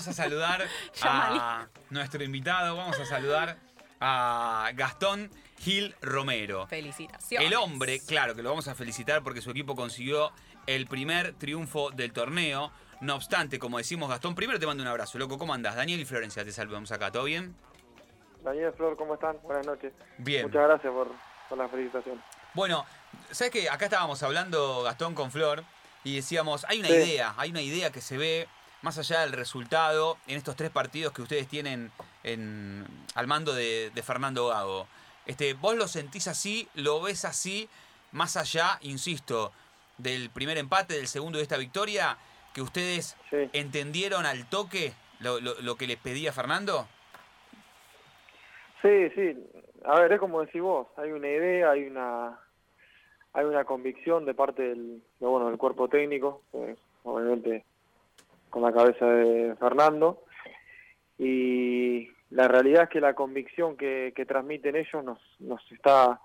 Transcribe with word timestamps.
vamos 0.00 0.18
a 0.18 0.22
saludar 0.22 0.66
a 1.02 1.66
nuestro 1.90 2.24
invitado, 2.24 2.74
vamos 2.74 2.98
a 2.98 3.04
saludar 3.04 3.58
a 4.00 4.70
Gastón 4.74 5.30
Gil 5.58 5.94
Romero. 6.00 6.66
Felicitaciones. 6.68 7.46
El 7.46 7.54
hombre, 7.54 8.00
claro 8.06 8.34
que 8.34 8.42
lo 8.42 8.48
vamos 8.48 8.66
a 8.68 8.74
felicitar 8.74 9.22
porque 9.22 9.42
su 9.42 9.50
equipo 9.50 9.76
consiguió 9.76 10.32
el 10.66 10.86
primer 10.86 11.34
triunfo 11.34 11.90
del 11.90 12.14
torneo. 12.14 12.72
No 13.02 13.14
obstante, 13.16 13.58
como 13.58 13.76
decimos, 13.76 14.08
Gastón, 14.08 14.34
primero 14.34 14.58
te 14.58 14.66
mando 14.66 14.82
un 14.82 14.88
abrazo, 14.88 15.18
loco. 15.18 15.36
¿Cómo 15.36 15.52
andás? 15.52 15.76
Daniel 15.76 16.00
y 16.00 16.06
Florencia, 16.06 16.44
te 16.46 16.52
saludamos 16.52 16.90
acá. 16.92 17.12
¿Todo 17.12 17.24
bien? 17.24 17.54
Daniel 18.42 18.72
Flor, 18.74 18.96
¿cómo 18.96 19.14
están? 19.14 19.36
Buenas 19.42 19.66
noches. 19.66 19.92
Bien. 20.16 20.46
Muchas 20.46 20.62
gracias 20.66 20.90
por, 20.94 21.12
por 21.50 21.58
la 21.58 21.68
felicitación. 21.68 22.22
Bueno, 22.54 22.86
¿sabes 23.32 23.52
qué? 23.52 23.68
Acá 23.68 23.84
estábamos 23.84 24.22
hablando, 24.22 24.82
Gastón, 24.82 25.14
con 25.14 25.30
Flor, 25.30 25.62
y 26.04 26.16
decíamos, 26.16 26.64
hay 26.70 26.78
una 26.80 26.88
Sí. 26.88 26.94
idea, 26.94 27.34
hay 27.36 27.50
una 27.50 27.60
idea 27.60 27.92
que 27.92 28.00
se 28.00 28.16
ve 28.16 28.48
más 28.82 28.98
allá 28.98 29.20
del 29.20 29.32
resultado 29.32 30.16
en 30.26 30.36
estos 30.36 30.56
tres 30.56 30.70
partidos 30.70 31.12
que 31.12 31.22
ustedes 31.22 31.46
tienen 31.48 31.90
en, 32.24 32.86
al 33.14 33.26
mando 33.26 33.54
de, 33.54 33.90
de 33.94 34.02
Fernando 34.02 34.48
Gago. 34.48 34.86
Este, 35.26 35.54
¿Vos 35.54 35.76
lo 35.76 35.86
sentís 35.88 36.28
así? 36.28 36.68
¿Lo 36.74 37.00
ves 37.00 37.24
así? 37.24 37.68
Más 38.12 38.36
allá, 38.36 38.78
insisto, 38.82 39.52
del 39.98 40.30
primer 40.30 40.56
empate, 40.58 40.94
del 40.94 41.06
segundo 41.08 41.36
de 41.38 41.42
esta 41.42 41.56
victoria, 41.58 42.16
que 42.54 42.62
ustedes 42.62 43.16
Sí. 43.30 43.48
entendieron 43.52 44.26
al 44.26 44.46
toque 44.48 44.92
lo, 45.20 45.40
lo- 45.40 45.60
lo 45.60 45.76
que 45.76 45.86
les 45.86 45.98
pedía 45.98 46.32
Fernando? 46.32 46.88
Sí, 48.82 49.10
sí. 49.14 49.36
A 49.84 50.00
ver, 50.00 50.12
es 50.12 50.18
como 50.20 50.40
decís 50.40 50.60
vos, 50.62 50.86
hay 50.96 51.10
una 51.12 51.28
idea, 51.28 51.70
hay 51.70 51.84
una 51.84 52.38
hay 53.32 53.44
una 53.44 53.64
convicción 53.64 54.24
de 54.24 54.34
parte 54.34 54.62
del, 54.62 55.02
de, 55.20 55.26
bueno, 55.26 55.48
del 55.48 55.56
cuerpo 55.58 55.88
técnico, 55.88 56.42
pues, 56.50 56.76
obviamente 57.04 57.64
con 58.50 58.62
la 58.62 58.72
cabeza 58.72 59.06
de 59.06 59.54
Fernando, 59.56 60.22
y 61.18 62.08
la 62.30 62.48
realidad 62.48 62.84
es 62.84 62.88
que 62.88 63.00
la 63.00 63.14
convicción 63.14 63.76
que, 63.76 64.12
transmiten 64.26 64.76
ellos 64.76 65.04
nos, 65.04 65.18
nos 65.40 65.60
está 65.72 66.20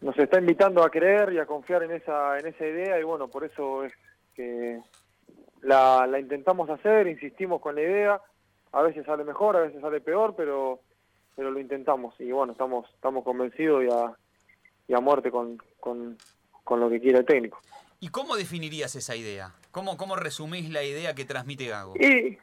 nos 0.00 0.16
está 0.16 0.38
invitando 0.38 0.84
a 0.84 0.90
creer 0.90 1.32
y 1.32 1.38
a 1.38 1.46
confiar 1.46 1.82
en 1.82 1.92
esa 1.92 2.38
en 2.38 2.46
esa 2.46 2.66
idea. 2.66 3.00
Y 3.00 3.04
bueno 3.04 3.28
por 3.28 3.44
eso 3.44 3.84
es 3.84 3.92
que 4.34 4.80
la, 5.62 6.06
la 6.06 6.20
intentamos 6.20 6.68
hacer 6.70 7.06
insistimos 7.06 7.60
con 7.60 7.74
la 7.74 7.82
idea. 7.82 8.20
A 8.72 8.82
veces 8.82 9.06
sale 9.06 9.24
mejor 9.24 9.56
a 9.56 9.60
veces 9.60 9.80
sale 9.80 10.00
peor 10.00 10.34
pero 10.36 10.80
pero 11.34 11.50
lo 11.50 11.58
intentamos. 11.58 12.14
Y 12.20 12.30
bueno 12.32 12.52
estamos 12.52 12.88
estamos 12.94 13.24
convencidos 13.24 13.84
y 13.84 13.88
a, 13.90 14.14
y 14.88 14.94
a 14.94 15.00
muerte 15.00 15.30
con, 15.30 15.58
con, 15.80 16.18
con 16.64 16.80
lo 16.80 16.90
que 16.90 17.00
quiere 17.00 17.20
el 17.20 17.24
técnico. 17.24 17.60
¿Y 18.00 18.08
cómo 18.08 18.36
definirías 18.36 18.94
esa 18.94 19.16
idea? 19.16 19.54
¿Cómo, 19.70 19.96
cómo 19.96 20.16
resumís 20.16 20.70
la 20.70 20.82
idea 20.82 21.14
que 21.14 21.24
transmite 21.24 21.68
Gago? 21.68 21.94
Y, 21.96 22.38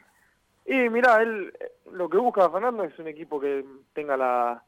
y 0.66 0.90
mira, 0.90 1.22
él 1.22 1.54
eh, 1.59 1.72
lo 1.92 2.09
que 2.09 2.17
busca 2.17 2.50
Fernando 2.50 2.84
es 2.84 2.98
un 3.00 3.08
equipo 3.08 3.40
que 3.40 3.66
tenga 3.94 4.17
la 4.17 4.64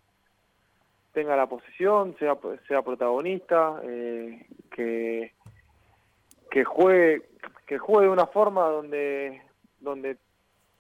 tenga 1.13 1.35
la 1.35 1.47
posición, 1.47 2.15
sea 2.19 2.37
sea 2.67 2.81
protagonista, 2.81 3.81
eh, 3.83 4.45
que 4.71 5.33
que 6.51 6.63
juegue 6.63 7.29
que 7.65 7.77
juegue 7.77 8.07
de 8.07 8.13
una 8.13 8.27
forma 8.27 8.65
donde 8.67 9.41
donde 9.79 10.17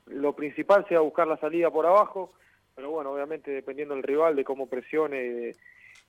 lo 0.05 0.33
principal 0.33 0.85
sea 0.87 1.01
buscar 1.01 1.27
la 1.27 1.37
salida 1.37 1.69
por 1.69 1.85
abajo, 1.85 2.33
pero 2.75 2.91
bueno, 2.91 3.11
obviamente 3.11 3.51
dependiendo 3.51 3.93
del 3.93 4.03
rival, 4.03 4.35
de 4.35 4.43
cómo 4.43 4.67
presione 4.67 5.17
y 5.17 5.29
de, 5.29 5.55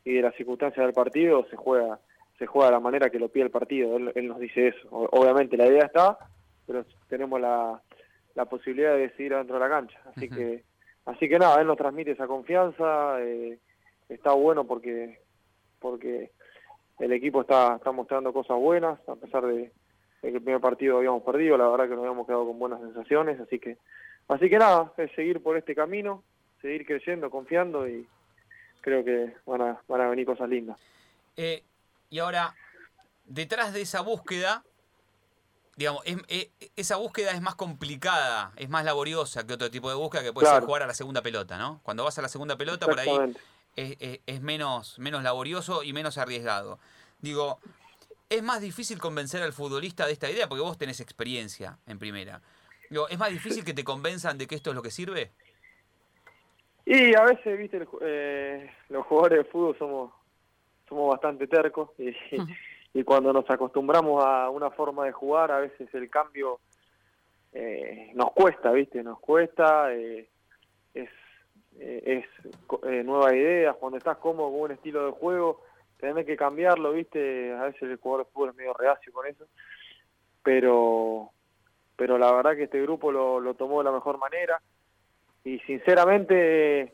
y 0.05 0.15
de 0.15 0.23
las 0.23 0.35
circunstancias 0.37 0.85
del 0.85 0.95
partido, 0.95 1.47
se 1.51 1.57
juega 1.57 1.99
se 2.39 2.47
juega 2.47 2.69
de 2.69 2.73
la 2.73 2.81
manera 2.81 3.11
que 3.11 3.19
lo 3.19 3.29
pide 3.29 3.45
el 3.45 3.51
partido. 3.51 3.97
Él, 3.97 4.13
él 4.15 4.29
nos 4.29 4.39
dice 4.39 4.69
eso. 4.69 4.89
Obviamente 4.91 5.57
la 5.57 5.67
idea 5.67 5.87
está, 5.87 6.19
pero 6.67 6.85
tenemos 7.09 7.41
la, 7.41 7.81
la 8.35 8.45
posibilidad 8.45 8.93
de 8.93 9.01
decidir 9.09 9.35
dentro 9.35 9.55
de 9.55 9.61
la 9.61 9.69
cancha. 9.69 10.01
Así 10.15 10.29
que 10.29 10.63
así 11.07 11.29
que 11.29 11.39
nada, 11.39 11.61
él 11.61 11.67
nos 11.67 11.77
transmite 11.77 12.13
esa 12.13 12.27
confianza. 12.27 13.21
eh, 13.21 13.59
está 14.09 14.33
bueno 14.33 14.65
porque 14.65 15.21
porque 15.81 16.31
el 16.99 17.13
equipo 17.13 17.41
está 17.43 17.77
está 17.77 17.93
mostrando 17.93 18.33
cosas 18.33 18.57
buenas 18.59 18.99
a 19.09 19.17
pesar 19.17 19.45
de, 19.47 19.73
de 20.23 20.31
que 20.31 20.37
el 20.37 20.43
primer 20.43 20.61
partido 20.61 20.99
habíamos 20.99 21.23
perdido. 21.23 21.57
La 21.59 21.69
verdad 21.69 21.89
que 21.89 21.95
nos 21.97 22.05
habíamos 22.05 22.27
quedado 22.27 22.47
con 22.47 22.59
buenas 22.59 22.81
sensaciones. 22.81 23.41
Así 23.41 23.59
que 23.59 23.77
así 24.29 24.49
que 24.49 24.59
nada, 24.59 24.93
es 24.97 25.11
seguir 25.13 25.43
por 25.43 25.57
este 25.57 25.75
camino, 25.75 26.23
seguir 26.63 26.87
creyendo, 26.87 27.31
confiando 27.31 27.89
y 27.89 28.07
creo 28.81 29.05
que 29.05 29.35
van 29.47 29.63
a 29.63 29.83
van 29.89 30.01
a 30.03 30.09
venir 30.09 30.27
cosas 30.27 30.49
lindas. 30.49 30.79
Eh, 31.37 31.63
y 32.11 32.19
ahora, 32.21 32.55
detrás 33.25 33.73
de 33.73 33.83
esa 33.83 34.01
búsqueda, 34.01 34.65
digamos, 35.77 36.03
es- 36.05 36.17
eh, 36.29 36.51
esa 36.77 36.97
búsqueda 36.97 37.33
es 37.33 37.41
más 37.41 37.55
complicada, 37.55 38.53
es 38.57 38.69
más 38.69 38.85
laboriosa 38.85 39.47
que 39.47 39.55
otro 39.55 39.71
tipo 39.71 39.89
de 39.89 39.95
búsqueda 39.95 40.23
que 40.23 40.33
puede 40.33 40.47
ser 40.49 40.67
jugar 40.67 40.83
a 40.83 40.87
la 40.87 40.95
segunda 40.95 41.23
pelota, 41.23 41.57
¿no? 41.59 41.81
Cuando 41.83 42.05
vas 42.05 42.19
a 42.19 42.23
la 42.23 42.29
segunda 42.29 42.57
pelota, 42.57 42.87
por 42.87 42.99
ahí 43.01 43.09
es, 43.77 43.97
es- 44.01 44.21
es 44.27 44.41
menos, 44.41 44.99
menos 44.99 45.23
laborioso 45.23 45.83
y 45.85 45.93
menos 45.93 46.19
arriesgado. 46.19 46.81
Digo, 47.21 47.61
es 48.29 48.43
más 48.43 48.61
difícil 48.61 48.99
convencer 48.99 49.43
al 49.43 49.53
futbolista 49.53 50.05
de 50.07 50.13
esta 50.13 50.31
idea 50.31 50.49
porque 50.49 50.63
vos 50.63 50.77
tenés 50.79 51.01
experiencia 51.01 51.79
en 51.87 51.99
primera. 51.99 52.43
Digo, 52.91 53.09
¿es 53.09 53.19
más 53.19 53.31
difícil 53.31 53.65
que 53.65 53.75
te 53.75 53.85
convenzan 53.85 54.37
de 54.39 54.47
que 54.47 54.55
esto 54.55 54.71
es 54.71 54.77
lo 54.77 54.83
que 54.83 54.91
sirve? 54.91 55.31
Y 56.87 57.15
a 57.15 57.23
veces, 57.23 57.59
viste, 57.59 57.77
el 57.77 57.89
eh, 58.01 58.71
los 58.89 59.07
jugadores 59.07 59.45
de 59.45 59.51
fútbol 59.51 59.77
somos 59.79 60.13
somos 60.89 61.11
bastante 61.11 61.47
tercos 61.47 61.91
y, 61.99 62.15
y 62.95 63.05
cuando 63.05 63.33
nos 63.33 63.49
acostumbramos 63.51 64.25
a 64.25 64.51
una 64.51 64.71
forma 64.71 65.05
de 65.05 65.13
jugar, 65.13 65.51
a 65.53 65.61
veces 65.61 65.93
el 65.95 66.09
cambio 66.11 66.61
eh, 67.53 68.13
nos 68.15 68.33
cuesta, 68.33 68.71
viste, 68.73 69.03
nos 69.03 69.21
cuesta, 69.21 69.93
eh, 69.95 70.29
es 70.95 71.11
eh, 71.81 72.25
es 72.25 72.55
eh, 72.89 73.05
nueva 73.05 73.35
idea, 73.35 73.73
cuando 73.75 73.99
estás 73.99 74.17
cómodo 74.19 74.51
con 74.51 74.61
un 74.63 74.73
estilo 74.73 75.07
de 75.07 75.13
juego, 75.13 75.63
tenés 75.99 76.27
que 76.27 76.37
cambiarlo, 76.37 76.93
viste, 76.93 77.53
a 77.53 77.65
veces 77.65 77.83
el 77.83 77.97
jugador 77.99 78.27
de 78.27 78.33
fútbol 78.33 78.51
es 78.51 78.57
medio 78.57 78.75
reacio 78.75 79.13
con 79.13 79.27
eso, 79.27 79.47
pero 80.43 81.31
pero 81.95 82.17
la 82.17 82.33
verdad 82.33 82.57
que 82.57 82.65
este 82.65 82.81
grupo 82.83 83.11
lo, 83.11 83.41
lo 83.41 83.55
tomó 83.55 83.79
de 83.79 83.85
la 83.85 83.93
mejor 83.93 84.19
manera. 84.19 84.61
Y 85.43 85.59
sinceramente 85.61 86.93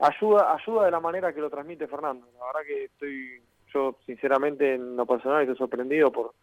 ayuda 0.00 0.54
ayuda 0.54 0.84
de 0.84 0.90
la 0.90 1.00
manera 1.00 1.32
que 1.32 1.40
lo 1.40 1.50
transmite 1.50 1.86
Fernando. 1.86 2.26
La 2.38 2.46
verdad 2.46 2.60
que 2.66 2.84
estoy 2.84 3.42
yo 3.72 3.96
sinceramente 4.06 4.74
en 4.74 4.96
lo 4.96 5.06
personal 5.06 5.42
estoy 5.42 5.56
sorprendido 5.56 6.10
por 6.12 6.34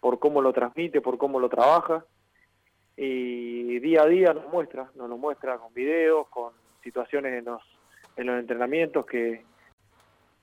por 0.00 0.18
cómo 0.18 0.40
lo 0.40 0.52
transmite, 0.52 1.00
por 1.00 1.18
cómo 1.18 1.40
lo 1.40 1.48
trabaja 1.48 2.04
y 2.96 3.78
día 3.80 4.02
a 4.02 4.06
día 4.06 4.32
nos 4.32 4.48
muestra, 4.48 4.90
nos 4.94 5.08
lo 5.08 5.16
muestra 5.16 5.58
con 5.58 5.72
videos, 5.74 6.28
con 6.28 6.52
situaciones 6.82 7.32
en 7.38 7.44
los 7.46 7.62
en 8.16 8.26
los 8.26 8.38
entrenamientos 8.38 9.06
que 9.06 9.42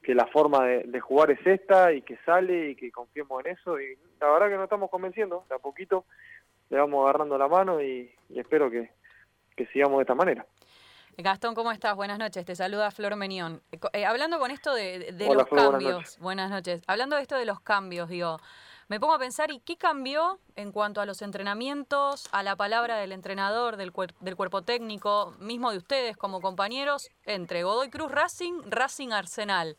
que 0.02 0.14
la 0.14 0.28
forma 0.28 0.64
de, 0.68 1.00
jugar 1.00 1.32
es 1.32 1.46
esta 1.48 1.92
y 1.92 2.04
que 2.04 2.18
sale 2.18 2.70
y 2.70 2.76
que 2.76 2.92
confiemos 2.92 3.44
en 3.44 3.54
eso 3.54 3.82
y 3.82 3.98
la 4.20 4.30
verdad 4.30 4.50
que 4.50 4.56
nos 4.56 4.66
estamos 4.66 4.92
convenciendo, 4.92 5.46
de 5.50 5.56
a 5.56 5.60
poquito 5.60 6.06
le 6.70 6.78
vamos 6.78 7.04
agarrando 7.04 7.40
la 7.40 7.48
mano 7.48 7.82
y, 7.82 8.12
y 8.30 8.40
espero 8.40 8.70
que, 8.70 8.92
que 9.56 9.66
sigamos 9.68 9.98
de 9.98 10.04
esta 10.04 10.14
manera. 10.14 10.46
Gastón, 11.18 11.56
¿cómo 11.56 11.72
estás? 11.72 11.96
Buenas 11.96 12.20
noches. 12.20 12.46
Te 12.46 12.56
saluda 12.56 12.92
Flor 12.92 13.16
Menión. 13.16 13.62
Eh, 13.72 13.80
eh, 13.94 14.06
hablando 14.06 14.38
con 14.38 14.52
esto 14.52 14.74
de, 14.74 15.00
de- 15.00 15.12
de 15.14 15.26
Hola, 15.30 15.40
los 15.40 15.50
Flor, 15.50 15.62
buenas 15.64 15.72
cambios. 15.72 15.94
noches. 15.96 16.20
Buenas 16.20 16.50
noches. 16.52 16.82
Hablando 16.88 17.16
de 17.16 17.22
esto 17.22 17.36
de 17.36 17.46
los 17.46 17.62
cambios, 17.62 18.10
digo, 18.10 18.38
me 18.90 19.00
pongo 19.00 19.14
a 19.16 19.20
pensar, 19.20 19.50
¿y 19.52 19.60
qué 19.62 19.78
cambió 19.78 20.40
en 20.58 20.72
cuanto 20.74 21.00
a 21.00 21.06
los 21.06 21.22
entrenamientos, 21.22 22.28
a 22.34 22.44
la 22.44 22.56
palabra 22.58 22.98
del 22.98 23.14
entrenador, 23.14 23.78
del, 23.78 23.94
cuer- 23.94 24.14
del 24.20 24.36
cuerpo 24.36 24.62
técnico, 24.64 25.34
mismo 25.40 25.72
de 25.72 25.78
ustedes 25.78 26.18
como 26.18 26.42
compañeros, 26.42 27.10
entre 27.24 27.64
Godoy 27.64 27.90
Cruz 27.90 28.12
Racing, 28.12 28.62
Racing 28.66 29.12
Arsenal? 29.12 29.78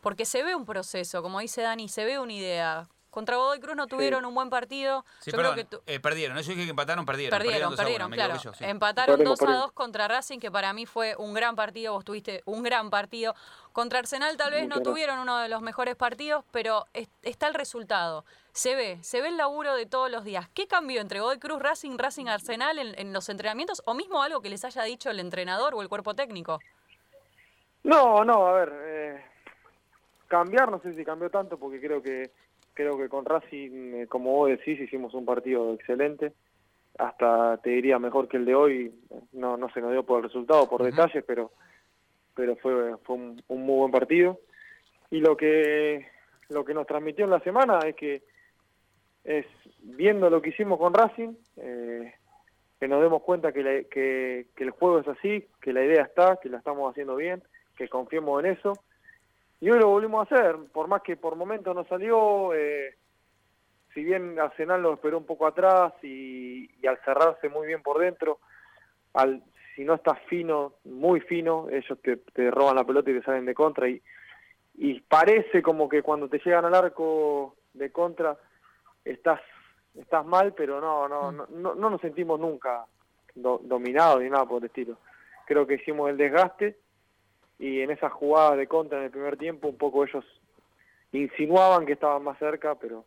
Porque 0.00 0.24
se 0.26 0.42
ve 0.42 0.54
un 0.56 0.66
proceso, 0.66 1.22
como 1.22 1.38
dice 1.38 1.62
Dani, 1.62 1.88
se 1.88 2.04
ve 2.04 2.18
una 2.18 2.32
idea. 2.32 2.88
Contra 3.14 3.36
Godoy 3.36 3.60
Cruz 3.60 3.76
no 3.76 3.86
tuvieron 3.86 4.24
un 4.24 4.34
buen 4.34 4.50
partido. 4.50 5.04
Sí, 5.20 5.30
Yo 5.30 5.36
perdón, 5.36 5.52
creo 5.54 5.68
que 5.70 5.76
tu- 5.76 5.82
eh, 5.86 6.00
perdieron. 6.00 6.34
¿no? 6.34 6.42
Yo 6.42 6.50
dije 6.50 6.64
que 6.64 6.70
empataron, 6.70 7.06
perdieron. 7.06 7.38
Perdieron, 7.38 7.70
2 7.70 7.78
a 7.78 7.82
1, 7.82 7.86
perdieron, 7.86 8.10
claro. 8.10 8.34
equivoqué 8.34 8.44
yo, 8.44 8.54
sí. 8.54 8.64
Empataron 8.64 9.14
Perdimos, 9.18 9.38
2 9.38 9.42
a 9.42 9.46
perdimos. 9.46 9.66
2 9.66 9.72
contra 9.72 10.08
Racing, 10.08 10.40
que 10.40 10.50
para 10.50 10.72
mí 10.72 10.84
fue 10.84 11.14
un 11.16 11.32
gran 11.32 11.54
partido. 11.54 11.92
Vos 11.92 12.04
tuviste 12.04 12.42
un 12.44 12.64
gran 12.64 12.90
partido. 12.90 13.36
Contra 13.72 14.00
Arsenal 14.00 14.36
tal 14.36 14.50
vez 14.50 14.62
no 14.64 14.74
gracias. 14.74 14.82
tuvieron 14.84 15.20
uno 15.20 15.38
de 15.38 15.48
los 15.48 15.62
mejores 15.62 15.94
partidos, 15.94 16.44
pero 16.50 16.86
es- 16.92 17.08
está 17.22 17.46
el 17.46 17.54
resultado. 17.54 18.24
Se 18.50 18.74
ve, 18.74 18.98
se 19.04 19.20
ve 19.20 19.28
el 19.28 19.36
laburo 19.36 19.76
de 19.76 19.86
todos 19.86 20.10
los 20.10 20.24
días. 20.24 20.48
¿Qué 20.52 20.66
cambió 20.66 21.00
entre 21.00 21.20
Godoy 21.20 21.38
Cruz, 21.38 21.62
Racing, 21.62 21.96
Racing 21.96 22.26
Arsenal 22.26 22.80
en, 22.80 22.98
en 22.98 23.12
los 23.12 23.28
entrenamientos? 23.28 23.80
O 23.86 23.94
mismo 23.94 24.24
algo 24.24 24.42
que 24.42 24.50
les 24.50 24.64
haya 24.64 24.82
dicho 24.82 25.08
el 25.08 25.20
entrenador 25.20 25.76
o 25.76 25.82
el 25.82 25.88
cuerpo 25.88 26.14
técnico. 26.14 26.58
No, 27.84 28.24
no, 28.24 28.46
a 28.48 28.52
ver, 28.54 28.72
eh, 28.74 29.24
cambiar 30.26 30.70
no 30.70 30.80
sé 30.80 30.94
si 30.94 31.04
cambió 31.04 31.30
tanto 31.30 31.58
porque 31.58 31.80
creo 31.80 32.02
que 32.02 32.32
creo 32.74 32.98
que 32.98 33.08
con 33.08 33.24
Racing, 33.24 33.94
eh, 33.94 34.06
como 34.08 34.32
vos 34.32 34.50
decís, 34.50 34.80
hicimos 34.80 35.14
un 35.14 35.24
partido 35.24 35.72
excelente, 35.74 36.32
hasta 36.98 37.56
te 37.58 37.70
diría 37.70 37.98
mejor 37.98 38.28
que 38.28 38.36
el 38.36 38.44
de 38.44 38.54
hoy, 38.54 38.94
no 39.32 39.56
no 39.56 39.68
se 39.70 39.80
nos 39.80 39.92
dio 39.92 40.04
por 40.04 40.18
el 40.18 40.24
resultado, 40.24 40.68
por 40.68 40.82
detalles, 40.82 41.24
pero 41.26 41.52
pero 42.34 42.56
fue 42.56 42.96
fue 43.04 43.16
un, 43.16 43.42
un 43.48 43.66
muy 43.66 43.76
buen 43.78 43.90
partido. 43.90 44.40
Y 45.10 45.20
lo 45.20 45.36
que 45.36 46.06
lo 46.50 46.64
que 46.64 46.74
nos 46.74 46.86
transmitió 46.86 47.24
en 47.24 47.30
la 47.30 47.40
semana 47.40 47.78
es 47.86 47.96
que 47.96 48.22
es 49.24 49.46
viendo 49.82 50.28
lo 50.30 50.40
que 50.42 50.50
hicimos 50.50 50.78
con 50.78 50.94
Racing, 50.94 51.34
eh, 51.56 52.12
que 52.78 52.88
nos 52.88 53.02
demos 53.02 53.22
cuenta 53.22 53.52
que, 53.52 53.86
que, 53.90 54.46
el 54.56 54.70
juego 54.70 55.00
es 55.00 55.08
así, 55.08 55.46
que 55.60 55.72
la 55.72 55.84
idea 55.84 56.02
está, 56.02 56.38
que 56.42 56.48
la 56.48 56.58
estamos 56.58 56.90
haciendo 56.90 57.16
bien, 57.16 57.42
que 57.76 57.88
confiemos 57.88 58.44
en 58.44 58.52
eso. 58.52 58.74
Y 59.64 59.70
hoy 59.70 59.78
lo 59.78 59.88
volvimos 59.88 60.30
a 60.30 60.34
hacer, 60.34 60.56
por 60.74 60.88
más 60.88 61.00
que 61.00 61.16
por 61.16 61.36
momentos 61.36 61.74
no 61.74 61.86
salió, 61.86 62.52
eh, 62.52 62.96
si 63.94 64.04
bien 64.04 64.38
Arsenal 64.38 64.82
lo 64.82 64.92
esperó 64.92 65.16
un 65.16 65.24
poco 65.24 65.46
atrás 65.46 65.94
y, 66.02 66.68
al 66.86 66.98
cerrarse 67.02 67.48
muy 67.48 67.66
bien 67.66 67.82
por 67.82 67.98
dentro, 67.98 68.40
al 69.14 69.42
si 69.74 69.82
no 69.82 69.94
estás 69.94 70.18
fino, 70.28 70.74
muy 70.84 71.20
fino, 71.20 71.66
ellos 71.70 71.98
te, 72.02 72.18
te 72.18 72.50
roban 72.50 72.76
la 72.76 72.84
pelota 72.84 73.10
y 73.10 73.14
te 73.14 73.22
salen 73.22 73.46
de 73.46 73.54
contra 73.54 73.88
y, 73.88 74.02
y 74.74 75.00
parece 75.00 75.62
como 75.62 75.88
que 75.88 76.02
cuando 76.02 76.28
te 76.28 76.42
llegan 76.44 76.66
al 76.66 76.74
arco 76.74 77.56
de 77.72 77.90
contra 77.90 78.36
estás 79.02 79.40
estás 79.98 80.26
mal, 80.26 80.52
pero 80.52 80.78
no 80.78 81.08
no 81.08 81.32
mm. 81.32 81.62
no, 81.62 81.74
no, 81.74 81.88
nos 81.88 82.02
sentimos 82.02 82.38
nunca 82.38 82.84
dominados 83.34 84.20
ni 84.20 84.28
nada 84.28 84.44
por 84.44 84.58
el 84.58 84.66
estilo. 84.66 84.98
Creo 85.46 85.66
que 85.66 85.76
hicimos 85.76 86.10
el 86.10 86.18
desgaste 86.18 86.83
y 87.58 87.80
en 87.80 87.90
esas 87.90 88.12
jugadas 88.12 88.58
de 88.58 88.66
contra 88.66 88.98
en 88.98 89.04
el 89.04 89.10
primer 89.10 89.36
tiempo 89.36 89.68
un 89.68 89.76
poco 89.76 90.04
ellos 90.04 90.24
insinuaban 91.12 91.86
que 91.86 91.92
estaban 91.92 92.22
más 92.22 92.38
cerca, 92.38 92.74
pero 92.74 93.04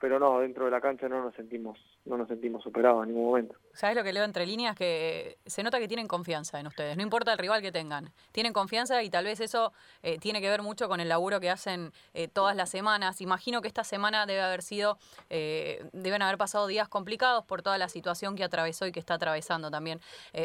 pero 0.00 0.18
no, 0.18 0.40
dentro 0.40 0.66
de 0.66 0.70
la 0.70 0.82
cancha 0.82 1.08
no 1.08 1.22
nos 1.22 1.34
sentimos 1.34 1.78
no 2.04 2.18
nos 2.18 2.28
sentimos 2.28 2.62
superados 2.62 3.04
en 3.04 3.14
ningún 3.14 3.24
momento. 3.24 3.54
¿Sabes 3.72 3.96
lo 3.96 4.04
que 4.04 4.12
leo 4.12 4.24
entre 4.24 4.44
líneas? 4.44 4.76
Que 4.76 5.38
se 5.46 5.62
nota 5.62 5.78
que 5.78 5.88
tienen 5.88 6.06
confianza 6.06 6.60
en 6.60 6.66
ustedes, 6.66 6.96
no 6.96 7.02
importa 7.02 7.32
el 7.32 7.38
rival 7.38 7.62
que 7.62 7.72
tengan. 7.72 8.10
Tienen 8.30 8.52
confianza 8.52 9.02
y 9.02 9.08
tal 9.08 9.24
vez 9.24 9.40
eso 9.40 9.72
eh, 10.02 10.18
tiene 10.18 10.42
que 10.42 10.50
ver 10.50 10.60
mucho 10.60 10.88
con 10.88 11.00
el 11.00 11.08
laburo 11.08 11.40
que 11.40 11.48
hacen 11.48 11.92
eh, 12.12 12.28
todas 12.28 12.54
las 12.54 12.68
semanas. 12.68 13.22
Imagino 13.22 13.62
que 13.62 13.68
esta 13.68 13.84
semana 13.84 14.26
debe 14.26 14.42
haber 14.42 14.60
sido, 14.60 14.98
eh, 15.30 15.82
deben 15.94 16.20
haber 16.20 16.36
pasado 16.36 16.66
días 16.66 16.88
complicados 16.88 17.46
por 17.46 17.62
toda 17.62 17.78
la 17.78 17.88
situación 17.88 18.36
que 18.36 18.44
atravesó 18.44 18.86
y 18.86 18.92
que 18.92 19.00
está 19.00 19.14
atravesando 19.14 19.70
también 19.70 20.00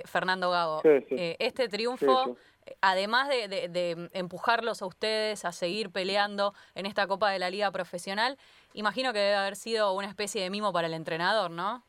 Fernando 0.05 0.51
Gago. 0.51 0.81
este 0.83 1.67
triunfo 1.67 2.37
además 2.81 3.30
de, 3.30 4.10
empujarlos 4.13 4.81
a 4.81 4.86
ustedes 4.86 5.45
a 5.45 5.51
seguir 5.51 5.89
peleando 5.92 6.54
en 6.75 6.86
esta 6.86 7.07
Copa 7.07 7.31
de 7.31 7.39
la 7.39 7.50
Liga 7.50 7.71
Profesional, 7.71 8.38
imagino 8.74 9.13
que 9.13 9.19
debe 9.19 9.36
haber 9.36 9.56
sido 9.56 9.94
una 9.94 10.07
especie 10.07 10.42
de 10.42 10.50
mimo 10.50 10.74
para 10.74 10.88
el 10.88 10.94
entrenador, 10.94 11.51
¿no? 11.51 11.83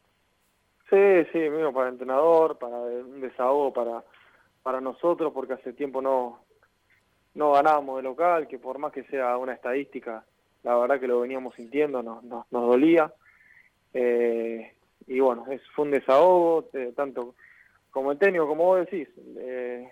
Sí, 0.88 1.24
sí, 1.32 1.38
mimo 1.38 1.72
para 1.72 1.88
el 1.88 1.94
entrenador, 1.94 2.58
para 2.58 2.76
un 2.76 3.20
desahogo 3.20 3.72
para, 3.72 4.02
para 4.62 4.80
nosotros, 4.80 5.32
porque 5.32 5.54
hace 5.54 5.72
tiempo 5.72 6.02
no, 6.02 6.40
no 7.34 7.52
ganábamos 7.52 7.96
de 7.96 8.02
local, 8.02 8.48
que 8.48 8.58
por 8.58 8.78
más 8.78 8.92
que 8.92 9.04
sea 9.04 9.36
una 9.36 9.52
estadística, 9.52 10.24
la 10.62 10.76
verdad 10.76 11.00
que 11.00 11.06
lo 11.06 11.20
veníamos 11.20 11.54
sintiendo, 11.54 12.02
nos, 12.02 12.22
nos, 12.24 12.46
dolía. 12.50 13.12
Eh, 13.94 14.74
y 15.06 15.20
bueno, 15.20 15.46
es, 15.50 15.62
fue 15.74 15.86
un 15.86 15.92
desahogo, 15.92 16.68
eh, 16.74 16.92
tanto 16.94 17.34
como 17.90 18.12
el 18.12 18.18
técnico, 18.18 18.46
como 18.46 18.64
vos 18.64 18.80
decís. 18.80 19.08
Eh, 19.38 19.90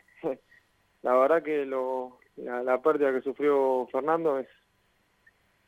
la 1.03 1.15
verdad 1.15 1.43
que 1.43 1.65
lo, 1.65 2.19
la, 2.37 2.81
pérdida 2.83 3.13
que 3.13 3.23
sufrió 3.23 3.87
Fernando 3.91 4.39
es, 4.39 4.49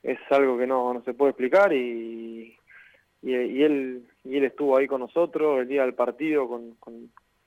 es 0.03 0.19
algo 0.31 0.59
que 0.59 0.67
no, 0.67 0.93
no 0.95 1.03
se 1.03 1.15
puede 1.15 1.31
explicar 1.31 1.73
y, 1.73 2.57
y, 3.23 3.35
él 3.35 4.09
y 4.25 4.37
él 4.37 4.45
estuvo 4.45 4.77
ahí 4.77 4.87
con 4.87 5.01
nosotros 5.01 5.61
el 5.61 5.69
día 5.69 5.83
del 5.83 5.95
partido 5.95 6.49
con, 6.49 6.75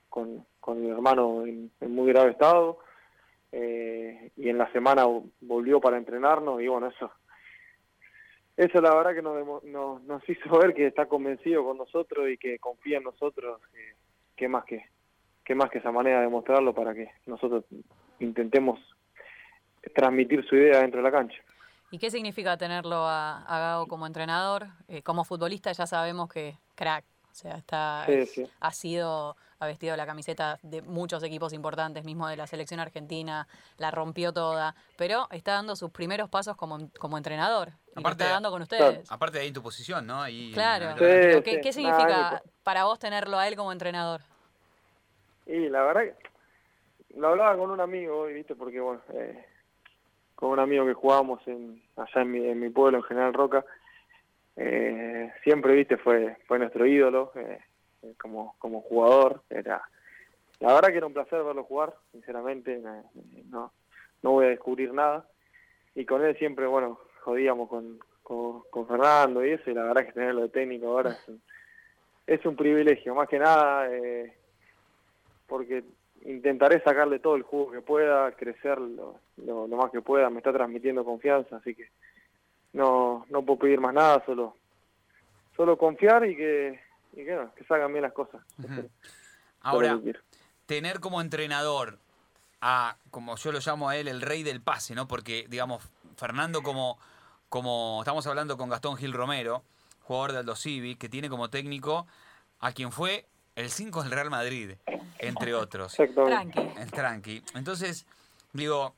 con, 0.10 0.46
con, 0.60 0.82
mi 0.82 0.90
hermano 0.90 1.46
en, 1.46 1.72
muy 1.82 2.08
grave 2.08 2.32
estado 2.32 2.80
eh, 3.52 4.32
y 4.38 4.50
en 4.50 4.58
la 4.58 4.72
semana 4.72 5.06
volvió 5.42 5.80
para 5.80 5.98
entrenarnos 5.98 6.62
y 6.62 6.68
bueno 6.68 6.88
eso 6.88 7.12
eso 8.56 8.82
la 8.82 8.94
verdad 8.94 9.16
que 9.16 9.22
nos, 9.22 9.64
nos, 9.64 10.04
nos 10.04 10.30
hizo 10.30 10.58
ver 10.60 10.74
que 10.74 10.88
está 10.88 11.08
convencido 11.08 11.64
con 11.64 11.78
nosotros 11.78 12.30
y 12.30 12.38
que 12.38 12.60
confía 12.60 12.98
en 12.98 13.04
nosotros 13.04 13.62
eh, 13.74 13.96
que 14.36 14.48
más 14.48 14.64
que 14.66 14.93
qué 15.44 15.56
más 15.56 15.70
que 15.70 15.80
esa 15.80 15.92
manera 15.92 16.22
de 16.22 16.28
mostrarlo 16.28 16.74
para 16.74 16.94
que 16.94 17.10
nosotros 17.26 17.66
intentemos 18.20 18.80
transmitir 19.94 20.46
su 20.48 20.56
idea 20.56 20.80
dentro 20.80 21.00
de 21.00 21.04
la 21.04 21.12
cancha. 21.12 21.38
¿Y 21.92 22.00
qué 22.00 22.10
significa 22.10 22.58
tenerlo 22.58 23.06
a, 23.08 23.46
Gago 23.48 23.88
como 23.88 24.08
entrenador? 24.08 24.68
Eh, 24.88 25.04
como 25.04 25.24
futbolista 25.24 25.72
ya 25.72 25.86
sabemos 25.86 26.28
que 26.28 26.58
crack, 26.76 27.06
o 27.32 27.36
sea, 27.36 27.56
está, 27.56 28.06
ha 28.60 28.72
sido, 28.72 29.36
ha 29.60 29.66
vestido 29.66 29.96
la 29.96 30.06
camiseta 30.06 30.60
de 30.64 30.82
muchos 30.82 31.24
equipos 31.24 31.54
importantes, 31.54 32.04
mismo 32.04 32.28
de 32.28 32.36
la 32.36 32.48
selección 32.48 32.80
argentina, 32.80 33.48
la 33.78 33.92
rompió 33.92 34.32
toda, 34.34 34.76
pero 34.98 35.28
está 35.32 35.54
dando 35.54 35.76
sus 35.76 35.92
primeros 35.92 36.30
pasos 36.30 36.56
como, 36.56 36.90
como 37.00 37.18
entrenador. 37.18 37.74
Y 37.96 38.00
aparte, 38.00 38.24
está 38.24 38.34
dando 38.34 38.50
con 38.50 38.62
ustedes. 38.62 39.12
Aparte 39.12 39.38
de 39.38 39.44
ahí 39.46 39.52
tu 39.52 39.62
posición, 39.62 40.08
¿no? 40.08 40.24
claro. 40.54 40.96
¿Qué, 40.96 41.74
significa 41.74 42.42
para 42.64 42.86
vos 42.86 42.98
tenerlo 42.98 43.38
a 43.38 43.48
él 43.48 43.56
como 43.56 43.72
entrenador? 43.72 44.22
Y 45.46 45.70
la 45.70 45.84
verdad 45.84 46.04
que 46.04 46.16
lo 47.20 47.30
hablaba 47.30 47.58
con 47.58 47.72
un 47.72 47.80
amigo 47.80 48.20
hoy, 48.20 48.34
¿viste? 48.34 48.56
Porque, 48.56 48.80
bueno, 48.80 49.02
eh, 49.14 49.46
con 50.36 50.52
un 50.52 50.60
amigo 50.60 50.86
que 50.86 50.94
jugábamos 50.94 51.46
en, 51.48 51.82
allá 51.96 52.22
en 52.22 52.32
mi, 52.32 52.48
en 52.48 52.60
mi 52.60 52.70
pueblo, 52.70 53.00
en 53.00 53.04
General 53.04 53.34
Roca, 53.34 53.66
eh, 54.56 55.32
siempre, 55.44 55.76
¿viste? 55.76 55.98
Fue, 55.98 56.38
fue 56.48 56.60
nuestro 56.60 56.86
ídolo 56.86 57.32
eh, 57.36 57.60
como, 58.20 58.56
como 58.60 58.82
jugador. 58.82 59.42
Era, 59.50 59.82
la 60.60 60.74
verdad 60.74 60.90
que 60.90 60.98
era 60.98 61.08
un 61.08 61.14
placer 61.14 61.44
verlo 61.44 61.64
jugar, 61.64 61.94
sinceramente, 62.12 62.82
no, 63.50 63.72
no 64.22 64.32
voy 64.32 64.46
a 64.46 64.50
descubrir 64.50 64.94
nada. 64.94 65.28
Y 65.96 66.06
con 66.06 66.24
él 66.24 66.38
siempre, 66.38 66.66
bueno, 66.66 67.00
jodíamos 67.22 67.70
con, 67.70 68.00
con, 68.24 68.88
Fernando 68.88 69.46
y 69.46 69.52
eso, 69.52 69.70
y 69.70 69.74
la 69.74 69.84
verdad 69.84 70.06
que 70.06 70.14
tenerlo 70.14 70.42
de 70.42 70.50
técnico 70.50 70.88
ahora 70.88 71.12
es 71.12 71.28
un, 71.28 71.42
es 72.26 72.46
un 72.46 72.56
privilegio, 72.56 73.14
más 73.14 73.30
que 73.30 73.40
nada. 73.40 73.88
Eh, 73.92 74.34
porque 75.54 75.84
intentaré 76.26 76.82
sacarle 76.82 77.20
todo 77.20 77.36
el 77.36 77.44
jugo 77.44 77.70
que 77.70 77.82
pueda, 77.82 78.32
crecer 78.32 78.80
lo, 78.80 79.20
lo, 79.38 79.68
más 79.68 79.92
que 79.92 80.02
pueda, 80.02 80.32
me 80.32 80.40
está 80.40 80.52
transmitiendo 80.52 81.06
confianza, 81.06 81.58
así 81.58 81.76
que 81.76 81.92
no, 82.74 83.28
no 83.30 83.46
puedo 83.46 83.60
pedir 83.60 83.80
más 83.80 83.94
nada, 83.94 84.24
solo, 84.26 84.56
solo 85.56 85.78
confiar 85.78 86.28
y 86.28 86.36
que, 86.36 86.80
y 87.12 87.18
que, 87.18 87.40
que 87.56 87.64
salgan 87.66 87.92
bien 87.92 88.02
las 88.02 88.14
cosas. 88.14 88.42
Ahora, 89.62 90.00
tener 90.66 91.00
como 91.00 91.22
entrenador 91.22 92.00
a, 92.60 92.98
como 93.12 93.36
yo 93.36 93.52
lo 93.52 93.60
llamo 93.60 93.90
a 93.90 93.98
él, 93.98 94.08
el 94.08 94.22
rey 94.22 94.42
del 94.42 94.60
pase, 94.60 94.96
¿no? 94.96 95.08
Porque, 95.08 95.46
digamos, 95.50 95.88
Fernando 96.18 96.64
como, 96.64 96.98
como 97.50 98.00
estamos 98.02 98.26
hablando 98.26 98.58
con 98.58 98.70
Gastón 98.70 98.98
Gil 98.98 99.14
Romero, 99.14 99.62
jugador 100.02 100.32
de 100.32 100.38
Aldo 100.40 100.56
Civi, 100.56 100.96
que 100.96 101.10
tiene 101.10 101.30
como 101.30 101.52
técnico 101.52 102.08
a 102.60 102.72
quien 102.72 102.92
fue 102.92 103.28
el 103.56 103.70
5 103.70 104.04
del 104.04 104.12
Real 104.12 104.30
Madrid, 104.30 104.72
entre 105.20 105.54
otros. 105.54 105.96
Tranqui. 105.96 106.62
Tranqui. 106.92 107.44
Entonces, 107.56 108.06
digo, 108.52 108.96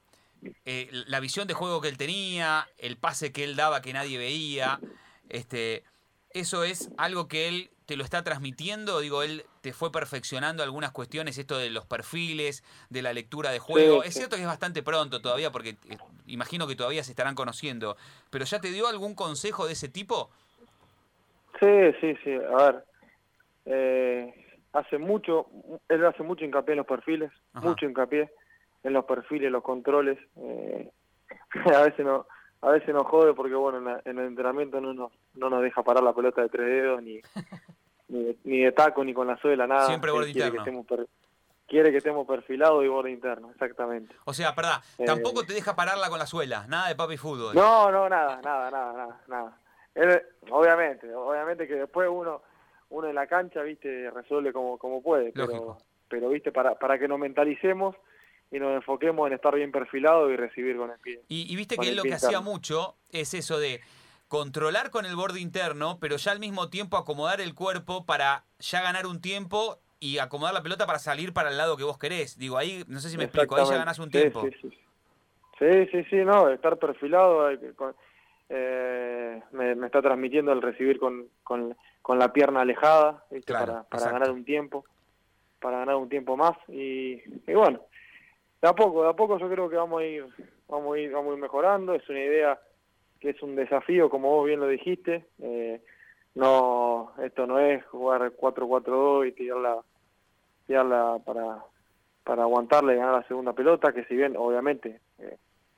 eh, 0.66 0.90
la 1.08 1.20
visión 1.20 1.48
de 1.48 1.54
juego 1.54 1.82
que 1.82 1.88
él 1.88 1.98
tenía, 1.98 2.68
el 2.78 2.98
pase 2.98 3.32
que 3.32 3.44
él 3.44 3.56
daba 3.56 3.82
que 3.82 3.94
nadie 3.94 4.18
veía, 4.18 4.80
este, 5.30 5.84
eso 6.32 6.64
es 6.64 6.90
algo 6.98 7.28
que 7.28 7.48
él 7.48 7.70
te 7.86 7.96
lo 7.96 8.04
está 8.04 8.24
transmitiendo, 8.24 9.00
digo, 9.00 9.22
él 9.22 9.46
te 9.62 9.72
fue 9.72 9.92
perfeccionando 9.92 10.64
algunas 10.64 10.92
cuestiones, 10.92 11.38
esto 11.38 11.58
de 11.58 11.70
los 11.70 11.86
perfiles, 11.86 12.64
de 12.90 13.02
la 13.04 13.14
lectura 13.14 13.52
de 13.52 13.60
juego. 13.60 14.04
Es 14.04 14.16
cierto 14.16 14.36
que 14.36 14.42
es 14.42 14.48
bastante 14.48 14.82
pronto 14.82 15.22
todavía, 15.22 15.52
porque 15.52 15.78
eh, 15.90 15.98
imagino 16.26 16.68
que 16.68 16.76
todavía 16.76 17.04
se 17.04 17.12
estarán 17.12 17.36
conociendo, 17.36 17.96
pero 18.32 18.46
¿ya 18.46 18.60
te 18.60 18.72
dio 18.72 18.88
algún 18.88 19.14
consejo 19.14 19.68
de 19.68 19.74
ese 19.74 19.88
tipo? 19.88 20.32
Sí, 21.60 21.68
sí, 22.02 22.16
sí. 22.24 22.32
A 22.34 22.66
ver, 22.66 22.86
eh, 23.66 24.45
hace 24.76 24.98
mucho, 24.98 25.48
él 25.88 26.06
hace 26.06 26.22
mucho 26.22 26.46
hincapié 26.46 26.74
en 26.74 26.78
los 26.78 26.88
perfiles, 26.88 27.32
mucho 27.54 27.86
hincapié 27.86 28.30
en 28.84 28.94
los 28.94 29.06
perfiles, 29.06 29.52
los 29.52 29.64
controles. 29.64 30.20
Eh, 30.36 30.92
a 31.74 31.82
veces 31.82 32.06
no, 32.06 32.28
a 32.62 32.70
veces 32.70 32.94
nos 32.94 33.08
jode 33.08 33.34
porque 33.34 33.56
bueno, 33.56 34.00
en, 34.04 34.18
el 34.18 34.26
entrenamiento 34.26 34.82
no 34.82 34.94
nos, 34.94 35.12
no 35.34 35.50
nos 35.50 35.62
deja 35.64 35.82
parar 35.84 36.04
la 36.04 36.14
pelota 36.14 36.42
de 36.42 36.50
tres 36.50 36.68
dedos 36.68 37.02
ni, 37.02 37.22
ni, 38.44 38.60
de, 38.60 38.72
taco 38.74 39.04
ni 39.04 39.14
con 39.14 39.28
la 39.28 39.38
suela 39.38 39.66
nada. 39.66 39.88
Siempre 39.88 40.12
borde 40.12 40.34
quiere 40.34 40.52
Que 40.52 40.58
estemos 40.58 40.86
quiere 41.68 41.92
que 41.92 41.98
estemos 41.98 42.28
perfilados 42.28 42.84
y 42.84 42.88
borde 42.90 43.12
interno, 43.12 43.50
exactamente. 43.52 44.14
O 44.26 44.34
sea, 44.34 44.54
perdón, 44.54 44.80
eh, 44.98 45.06
tampoco 45.06 45.46
te 45.46 45.54
deja 45.54 45.76
pararla 45.76 46.10
con 46.10 46.20
la 46.20 46.28
suela, 46.28 46.68
nada 46.68 46.90
de 46.90 46.96
papi 46.96 47.18
fútbol. 47.18 47.56
No, 47.56 47.90
no, 47.92 48.10
nada, 48.10 48.42
nada, 48.44 48.70
nada, 48.70 48.94
nada, 48.94 49.22
nada. 49.28 49.58
Él, 49.96 50.22
obviamente, 50.52 51.14
obviamente 51.16 51.66
que 51.66 51.76
después 51.76 52.10
uno 52.12 52.42
uno 52.90 53.08
en 53.08 53.16
la 53.16 53.28
cancha, 53.28 53.62
viste, 53.62 54.10
resuelve 54.12 54.54
como, 54.54 54.78
como 54.78 55.02
puede, 55.02 55.32
pero, 55.32 55.78
pero 56.08 56.30
viste, 56.30 56.52
para, 56.52 56.76
para 56.76 57.00
que 57.00 57.08
nos 57.08 57.20
mentalicemos 57.20 57.96
y 58.52 58.60
nos 58.60 58.76
enfoquemos 58.76 59.28
en 59.28 59.34
estar 59.34 59.56
bien 59.56 59.72
perfilado 59.72 60.30
y 60.32 60.36
recibir 60.36 60.78
con 60.78 60.92
el 60.92 61.00
pie. 61.00 61.22
Y, 61.28 61.56
viste 61.56 61.78
que 61.78 61.90
él 61.90 61.96
lo 61.96 62.04
que 62.04 62.14
hacía 62.14 62.42
mucho 62.42 62.96
es 63.12 63.34
eso 63.34 63.60
de 63.60 63.82
controlar 64.28 64.92
con 64.92 65.06
el 65.06 65.16
borde 65.16 65.40
interno, 65.40 65.98
pero 66.00 66.18
ya 66.18 66.32
al 66.32 66.40
mismo 66.40 66.70
tiempo 66.70 66.98
acomodar 66.98 67.42
el 67.42 67.54
cuerpo 67.54 68.06
para 68.06 68.46
ya 68.60 68.82
ganar 68.82 69.08
un 69.08 69.22
tiempo 69.22 69.80
y 70.00 70.20
acomodar 70.20 70.54
la 70.54 70.64
pelota 70.64 70.86
para 70.86 71.00
salir 71.00 71.34
para 71.34 71.50
el 71.50 71.58
lado 71.58 71.78
que 71.78 71.84
vos 71.84 71.98
querés. 71.98 72.38
Digo, 72.38 72.58
ahí, 72.58 72.84
no 72.88 73.00
sé 73.00 73.10
si 73.10 73.18
me 73.18 73.26
explico, 73.26 73.56
ahí 73.56 73.66
ya 73.68 73.78
ganás 73.78 74.00
un 74.00 74.10
tiempo. 74.10 74.48
Sí, 75.60 75.86
sí, 75.92 76.04
sí, 76.10 76.18
no, 76.18 76.50
estar 76.50 76.78
perfilado, 76.78 77.50
eh, 78.50 79.42
me, 79.52 79.76
me, 79.76 79.86
está 79.86 80.02
transmitiendo 80.02 80.52
el 80.52 80.62
recibir 80.62 81.00
con, 81.00 81.28
con, 81.44 81.76
con 82.06 82.20
la 82.20 82.32
pierna 82.32 82.62
alejada, 82.62 83.24
¿viste? 83.32 83.52
Claro, 83.52 83.66
para, 83.66 83.84
para 83.86 84.12
ganar 84.12 84.30
un 84.30 84.46
tiempo, 84.46 84.86
para 85.60 85.80
ganar 85.80 85.96
un 85.96 86.08
tiempo 86.08 86.38
más 86.38 86.56
y, 86.68 87.14
y 87.48 87.54
bueno, 87.56 87.82
de 88.62 88.68
a 88.68 88.74
poco, 88.74 89.02
de 89.02 89.10
a 89.10 89.14
poco 89.14 89.40
yo 89.40 89.50
creo 89.50 89.68
que 89.68 89.76
vamos 89.76 90.02
a 90.02 90.06
ir, 90.06 90.24
vamos 90.70 90.96
a 90.96 91.00
ir, 91.00 91.12
vamos 91.12 91.32
a 91.32 91.34
ir 91.36 91.42
mejorando, 91.42 91.96
es 91.96 92.08
una 92.08 92.20
idea 92.20 92.60
que 93.20 93.32
es 93.32 93.42
un 93.42 93.56
desafío, 93.56 94.12
como 94.12 94.30
vos 94.30 94.46
bien 94.46 94.60
lo 94.60 94.68
dijiste, 94.68 95.26
eh, 95.42 95.82
no, 96.36 97.12
esto 97.24 97.48
no 97.48 97.58
es 97.58 97.84
jugar 97.88 98.22
4-4-2 98.34 99.30
y 99.30 99.32
tirarla, 99.32 99.78
tirarla 100.68 101.18
para, 101.26 101.58
para 102.24 102.44
aguantarle 102.44 102.94
y 102.94 102.98
ganar 102.98 103.16
la 103.16 103.28
segunda 103.28 103.54
pelota, 103.54 103.94
que 103.94 104.06
si 104.06 104.16
bien 104.16 104.36
obviamente 104.38 105.02
eh, 105.18 105.38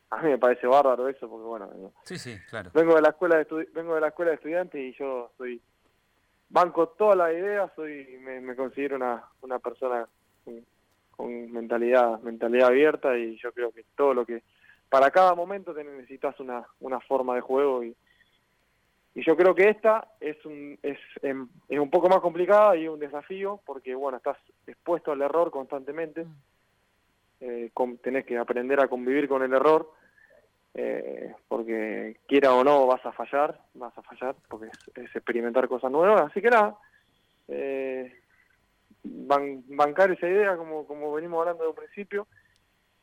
a 0.09 0.21
mí 0.23 0.31
me 0.31 0.37
parece 0.37 0.67
bárbaro 0.67 1.07
eso, 1.07 1.29
porque 1.29 1.45
bueno, 1.45 1.69
Sí, 2.03 2.17
sí, 2.17 2.35
claro. 2.49 2.69
vengo 2.73 2.95
de 2.95 3.01
la 3.01 3.09
escuela 3.11 3.37
de 3.37 3.67
vengo 3.73 3.95
de 3.95 4.01
la 4.01 4.09
escuela 4.09 4.31
de 4.31 4.35
estudiantes 4.35 4.81
y 4.81 4.91
yo 4.99 5.31
soy 5.37 5.61
banco 6.49 6.89
todas 6.89 7.17
las 7.17 7.31
ideas 7.33 7.71
soy 7.75 8.17
me, 8.21 8.39
me 8.41 8.55
considero 8.55 8.95
una, 8.95 9.23
una 9.41 9.59
persona 9.59 10.07
con, 10.45 10.65
con 11.11 11.51
mentalidad 11.51 12.19
mentalidad 12.21 12.69
abierta 12.69 13.17
y 13.17 13.37
yo 13.37 13.51
creo 13.51 13.71
que 13.71 13.83
todo 13.95 14.13
lo 14.13 14.25
que 14.25 14.43
para 14.89 15.11
cada 15.11 15.35
momento 15.35 15.73
te 15.73 15.83
necesitas 15.83 16.39
una, 16.39 16.65
una 16.79 16.99
forma 17.01 17.35
de 17.35 17.41
juego 17.41 17.83
y 17.83 17.95
y 19.15 19.25
yo 19.25 19.35
creo 19.35 19.55
que 19.55 19.67
esta 19.69 20.09
es 20.19 20.37
un 20.45 20.77
es, 20.83 20.99
em, 21.23 21.47
es 21.69 21.79
un 21.79 21.89
poco 21.89 22.07
más 22.07 22.19
complicada 22.19 22.75
y 22.77 22.87
un 22.87 22.99
desafío 22.99 23.59
porque 23.65 23.95
bueno 23.95 24.17
estás 24.17 24.37
expuesto 24.67 25.11
al 25.11 25.21
error 25.21 25.49
constantemente 25.51 26.25
eh, 27.39 27.69
con- 27.73 27.97
tenés 27.97 28.25
que 28.25 28.37
aprender 28.37 28.79
a 28.79 28.87
convivir 28.87 29.27
con 29.27 29.43
el 29.43 29.53
error 29.53 29.91
eh, 30.77 31.33
porque 31.47 32.17
quiera 32.27 32.53
o 32.53 32.63
no 32.63 32.85
vas 32.85 33.03
a 33.03 33.11
fallar, 33.11 33.59
vas 33.73 33.97
a 33.97 34.03
fallar, 34.03 34.35
porque 34.47 34.67
es, 34.95 35.15
experimentar 35.15 35.67
cosas 35.67 35.91
nuevas, 35.91 36.29
así 36.29 36.39
que 36.39 36.51
nada, 36.51 36.77
eh, 37.47 38.13
ban- 39.03 39.63
bancar 39.67 40.11
esa 40.11 40.27
idea 40.27 40.55
como, 40.55 40.85
como 40.85 41.11
venimos 41.11 41.39
hablando 41.39 41.63
de 41.63 41.69
un 41.71 41.75
principio 41.75 42.27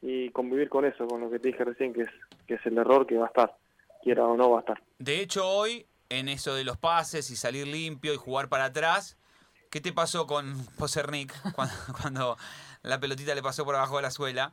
y 0.00 0.30
convivir 0.30 0.68
con 0.68 0.84
eso, 0.84 1.06
con 1.08 1.20
lo 1.20 1.30
que 1.30 1.40
te 1.40 1.48
dije 1.48 1.64
recién, 1.64 1.92
que 1.92 2.02
es, 2.02 2.10
que 2.46 2.54
es 2.54 2.66
el 2.66 2.78
error 2.78 3.06
que 3.08 3.16
va 3.16 3.24
a 3.24 3.28
estar, 3.28 3.56
quiera 4.04 4.24
o 4.24 4.36
no 4.36 4.50
va 4.50 4.58
a 4.58 4.60
estar. 4.60 4.80
De 4.98 5.20
hecho, 5.20 5.44
hoy, 5.44 5.86
en 6.10 6.28
eso 6.28 6.54
de 6.54 6.62
los 6.62 6.76
pases 6.76 7.28
y 7.30 7.36
salir 7.36 7.66
limpio 7.66 8.14
y 8.14 8.16
jugar 8.16 8.48
para 8.48 8.66
atrás, 8.66 9.18
¿qué 9.70 9.80
te 9.80 9.92
pasó 9.92 10.28
con 10.28 10.64
Posernik 10.78 11.34
cuando, 11.56 11.74
cuando 12.00 12.36
la 12.82 13.00
pelotita 13.00 13.34
le 13.34 13.42
pasó 13.42 13.64
por 13.64 13.74
abajo 13.74 13.96
de 13.96 14.02
la 14.02 14.12
suela? 14.12 14.52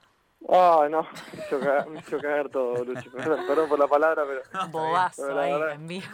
Ah, 0.49 0.87
no, 0.89 1.03
me 1.03 1.39
hizo 1.39 1.59
cagar, 1.59 1.87
me 1.89 1.99
hizo 1.99 2.19
cagar 2.21 2.49
todo, 2.49 2.83
Lucho, 2.83 3.11
perdón, 3.11 3.45
perdón 3.47 3.69
por 3.69 3.79
la 3.79 3.87
palabra, 3.87 4.23
pero... 4.25 4.67
Bobazo 4.71 5.23
Pero 5.27 5.39
ahí, 5.39 5.51
verdad- 5.53 5.73
en 5.73 5.87
vivo. 5.87 6.05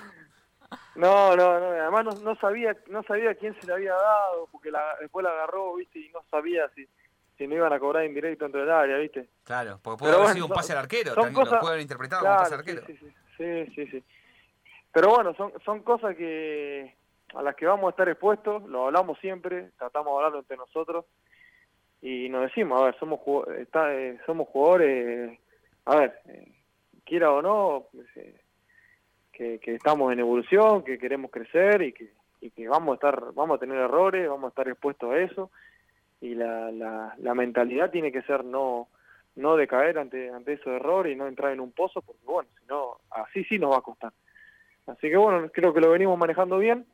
No, 0.95 1.35
no, 1.35 1.59
no, 1.59 1.65
además 1.67 2.05
no, 2.05 2.11
no 2.15 2.35
sabía 2.37 2.75
no 2.87 3.03
sabía 3.03 3.35
quién 3.35 3.55
se 3.61 3.67
le 3.67 3.73
había 3.73 3.93
dado, 3.93 4.47
porque 4.51 4.71
la, 4.71 4.95
después 4.99 5.23
la 5.23 5.29
agarró, 5.29 5.75
viste, 5.75 5.99
y 5.99 6.09
no 6.09 6.23
sabía 6.31 6.67
si, 6.75 6.87
si 7.37 7.47
no 7.47 7.53
iban 7.55 7.71
a 7.71 7.79
cobrar 7.79 8.03
indirecto 8.03 8.45
dentro 8.45 8.61
del 8.61 8.71
área, 8.71 8.97
viste. 8.97 9.29
Claro, 9.43 9.79
porque 9.81 9.99
puede 9.99 10.11
Pero 10.11 10.15
haber 10.17 10.25
bueno, 10.25 10.33
sido 10.33 10.45
un 10.45 10.49
son- 10.49 10.55
pase 10.55 10.73
al 10.73 10.79
arquero, 10.79 11.13
tranquilo, 11.13 11.45
cosas- 11.45 11.59
puede 11.59 11.73
haber 11.73 11.81
interpretado 11.83 12.21
como 12.23 12.31
un 12.33 12.37
pase 12.39 12.53
al 12.55 12.59
arquero. 12.61 12.81
sí, 12.87 12.97
sí, 12.97 13.07
sí, 13.37 13.65
sí, 13.65 13.71
sí, 13.75 13.87
sí. 13.91 14.03
Pero 14.91 15.09
bueno, 15.09 15.35
son, 15.35 15.53
son 15.63 15.83
cosas 15.83 16.15
que 16.15 16.97
a 17.35 17.41
las 17.43 17.55
que 17.55 17.65
vamos 17.67 17.87
a 17.87 17.89
estar 17.91 18.09
expuestos, 18.09 18.63
lo 18.63 18.85
hablamos 18.87 19.19
siempre, 19.19 19.69
tratamos 19.77 20.11
de 20.13 20.15
hablarlo 20.17 20.39
entre 20.39 20.57
nosotros 20.57 21.05
y 22.07 22.29
nos 22.29 22.43
decimos, 22.43 22.81
a 22.81 22.85
ver, 22.85 22.95
somos 22.99 23.19
está, 23.57 23.93
eh, 23.93 24.17
somos 24.25 24.47
jugadores, 24.47 25.37
a 25.83 25.97
ver, 25.97 26.19
eh, 26.29 26.53
quiera 27.03 27.33
o 27.33 27.41
no, 27.41 27.87
pues, 27.91 28.07
eh, 28.15 28.39
que, 29.33 29.59
que 29.59 29.75
estamos 29.75 30.13
en 30.13 30.19
evolución, 30.19 30.85
que 30.85 30.97
queremos 30.97 31.29
crecer 31.29 31.81
y 31.81 31.91
que, 31.91 32.13
y 32.39 32.51
que 32.51 32.69
vamos 32.69 32.93
a 32.93 32.95
estar, 32.95 33.33
vamos 33.33 33.57
a 33.57 33.59
tener 33.59 33.77
errores, 33.77 34.29
vamos 34.29 34.45
a 34.45 34.47
estar 34.49 34.69
expuestos 34.69 35.11
a 35.11 35.17
eso. 35.19 35.51
Y 36.21 36.33
la, 36.33 36.71
la, 36.71 37.13
la 37.17 37.35
mentalidad 37.35 37.91
tiene 37.91 38.11
que 38.13 38.21
ser 38.21 38.45
no 38.45 38.87
no 39.35 39.55
decaer 39.55 39.99
ante 39.99 40.31
ante 40.31 40.53
esos 40.53 40.67
errores 40.67 41.13
y 41.13 41.15
no 41.15 41.27
entrar 41.27 41.51
en 41.51 41.59
un 41.59 41.71
pozo 41.71 42.01
porque 42.01 42.25
bueno 42.25 42.49
si 42.59 42.65
no 42.67 42.97
así 43.11 43.43
sí 43.43 43.59
nos 43.59 43.73
va 43.73 43.77
a 43.77 43.81
costar. 43.81 44.11
Así 44.87 45.09
que 45.09 45.17
bueno 45.17 45.49
creo 45.51 45.73
que 45.73 45.81
lo 45.81 45.91
venimos 45.91 46.17
manejando 46.17 46.57
bien. 46.57 46.87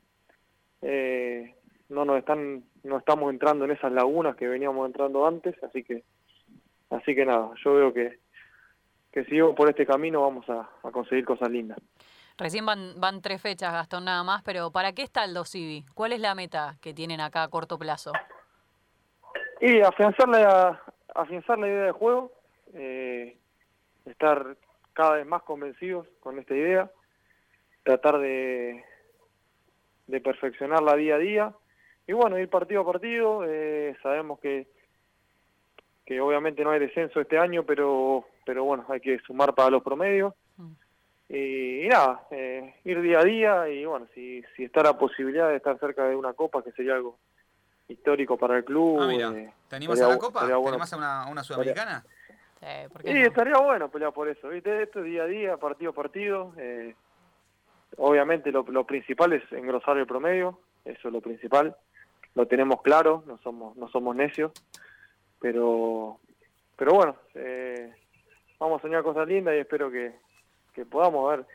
Eh, 0.82 1.53
no 1.88 2.04
nos 2.04 2.18
están 2.18 2.64
no 2.82 2.98
estamos 2.98 3.32
entrando 3.32 3.64
en 3.64 3.72
esas 3.72 3.92
lagunas 3.92 4.36
que 4.36 4.48
veníamos 4.48 4.86
entrando 4.86 5.26
antes 5.26 5.54
así 5.62 5.82
que 5.82 6.02
así 6.90 7.14
que 7.14 7.24
nada 7.24 7.50
yo 7.62 7.74
veo 7.74 7.92
que 7.92 8.18
que 9.12 9.24
si 9.24 9.40
vamos 9.40 9.56
por 9.56 9.68
este 9.68 9.86
camino 9.86 10.22
vamos 10.22 10.48
a, 10.48 10.68
a 10.82 10.90
conseguir 10.90 11.24
cosas 11.24 11.50
lindas 11.50 11.78
Recién 12.36 12.66
van, 12.66 13.00
van 13.00 13.22
tres 13.22 13.40
fechas, 13.40 13.72
Gastón, 13.72 14.06
nada 14.06 14.24
más, 14.24 14.42
pero 14.42 14.72
¿para 14.72 14.92
qué 14.92 15.02
está 15.02 15.24
el 15.24 15.34
Dosivi? 15.34 15.84
¿Cuál 15.94 16.12
es 16.12 16.20
la 16.20 16.34
meta 16.34 16.76
que 16.80 16.92
tienen 16.92 17.20
acá 17.20 17.44
a 17.44 17.48
corto 17.48 17.78
plazo? 17.78 18.10
Y 19.60 19.80
afianzar 19.80 20.28
la, 20.28 20.82
afianzar 21.14 21.60
la 21.60 21.68
idea 21.68 21.84
de 21.84 21.92
juego, 21.92 22.32
eh, 22.72 23.38
estar 24.04 24.56
cada 24.94 25.12
vez 25.12 25.26
más 25.26 25.44
convencidos 25.44 26.08
con 26.18 26.40
esta 26.40 26.54
idea, 26.54 26.90
tratar 27.84 28.18
de, 28.18 28.84
de 30.08 30.20
perfeccionarla 30.20 30.96
día 30.96 31.14
a 31.14 31.18
día 31.18 31.54
y 32.06 32.12
bueno, 32.12 32.38
ir 32.38 32.48
partido 32.48 32.82
a 32.82 32.86
partido. 32.92 33.44
eh, 33.46 33.96
sabemos 34.02 34.38
que, 34.40 34.66
que 36.04 36.20
obviamente 36.20 36.62
no 36.64 36.70
hay 36.70 36.80
descenso 36.80 37.20
este 37.20 37.38
año, 37.38 37.64
pero, 37.64 38.24
pero 38.44 38.64
bueno, 38.64 38.84
hay 38.88 39.00
que 39.00 39.18
sumar 39.20 39.54
para 39.54 39.70
los 39.70 39.82
promedios. 39.82 40.34
Mm. 40.56 40.72
Y, 41.30 41.86
y 41.86 41.88
nada, 41.88 42.26
eh, 42.30 42.74
ir 42.84 43.00
día 43.00 43.20
a 43.20 43.24
día 43.24 43.68
y 43.68 43.84
bueno, 43.86 44.06
si, 44.14 44.42
si 44.54 44.64
está 44.64 44.82
la 44.82 44.98
posibilidad 44.98 45.48
de 45.48 45.56
estar 45.56 45.78
cerca 45.78 46.04
de 46.06 46.14
una 46.14 46.34
copa, 46.34 46.62
que 46.62 46.72
sería 46.72 46.94
algo 46.94 47.18
histórico 47.88 48.36
para 48.36 48.58
el 48.58 48.64
club. 48.64 49.00
Ah, 49.00 49.06
mira, 49.06 49.30
eh, 49.30 49.52
¿te 49.68 49.76
animas 49.76 49.98
a 50.00 50.02
estaría 50.02 50.14
la 50.14 50.20
Copa? 50.20 50.38
estaría 50.40 50.56
¿Te 50.56 50.60
bueno. 50.60 50.74
animas 50.76 50.92
a 50.92 51.26
una, 51.30 51.42
sudamericana? 51.42 52.04
Sí, 52.60 52.66
¿por 52.92 53.02
qué 53.02 53.12
Sí, 53.12 53.18
no? 53.20 53.26
estaría 53.26 53.56
bueno 53.58 53.88
pelear 53.90 54.12
por 54.12 54.28
eso, 54.28 54.48
¿viste? 54.48 54.82
Esto 54.82 55.00
es 55.00 55.06
día 55.06 55.22
a 55.22 55.26
día, 55.26 55.56
partido 55.56 55.90
a 55.90 55.94
partido. 55.94 56.52
eh, 56.58 56.94
obviamente 57.96 58.50
lo, 58.50 58.64
lo 58.68 58.84
principal 58.84 59.32
es 59.32 59.42
engrosar 59.52 59.96
el 59.98 60.06
promedio, 60.06 60.58
eso 60.84 61.08
es 61.08 61.12
lo 61.14 61.20
principal. 61.20 61.74
Lo 62.34 62.46
tenemos 62.46 62.82
claro, 62.82 63.22
no 63.26 63.38
somos 63.38 63.76
no 63.76 63.88
somos 63.88 64.16
necios, 64.16 64.52
pero 65.40 66.18
pero 66.76 66.94
bueno, 66.94 67.16
eh, 67.34 67.94
vamos 68.58 68.78
a 68.78 68.82
soñar 68.82 69.02
cosas 69.02 69.28
lindas 69.28 69.54
y 69.54 69.58
espero 69.58 69.90
que, 69.90 70.14
que 70.74 70.84
podamos 70.84 71.30
ver 71.30 71.46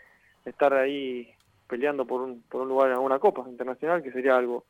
estar 0.46 0.74
ahí 0.74 1.34
peleando 1.68 2.06
por 2.06 2.22
un, 2.22 2.42
por 2.44 2.62
un 2.62 2.70
lugar 2.70 2.88
en 2.88 2.94
alguna 2.94 3.20
copa 3.20 3.48
internacional, 3.48 4.02
que 4.02 4.12
sería 4.12 4.36
algo 4.36 4.66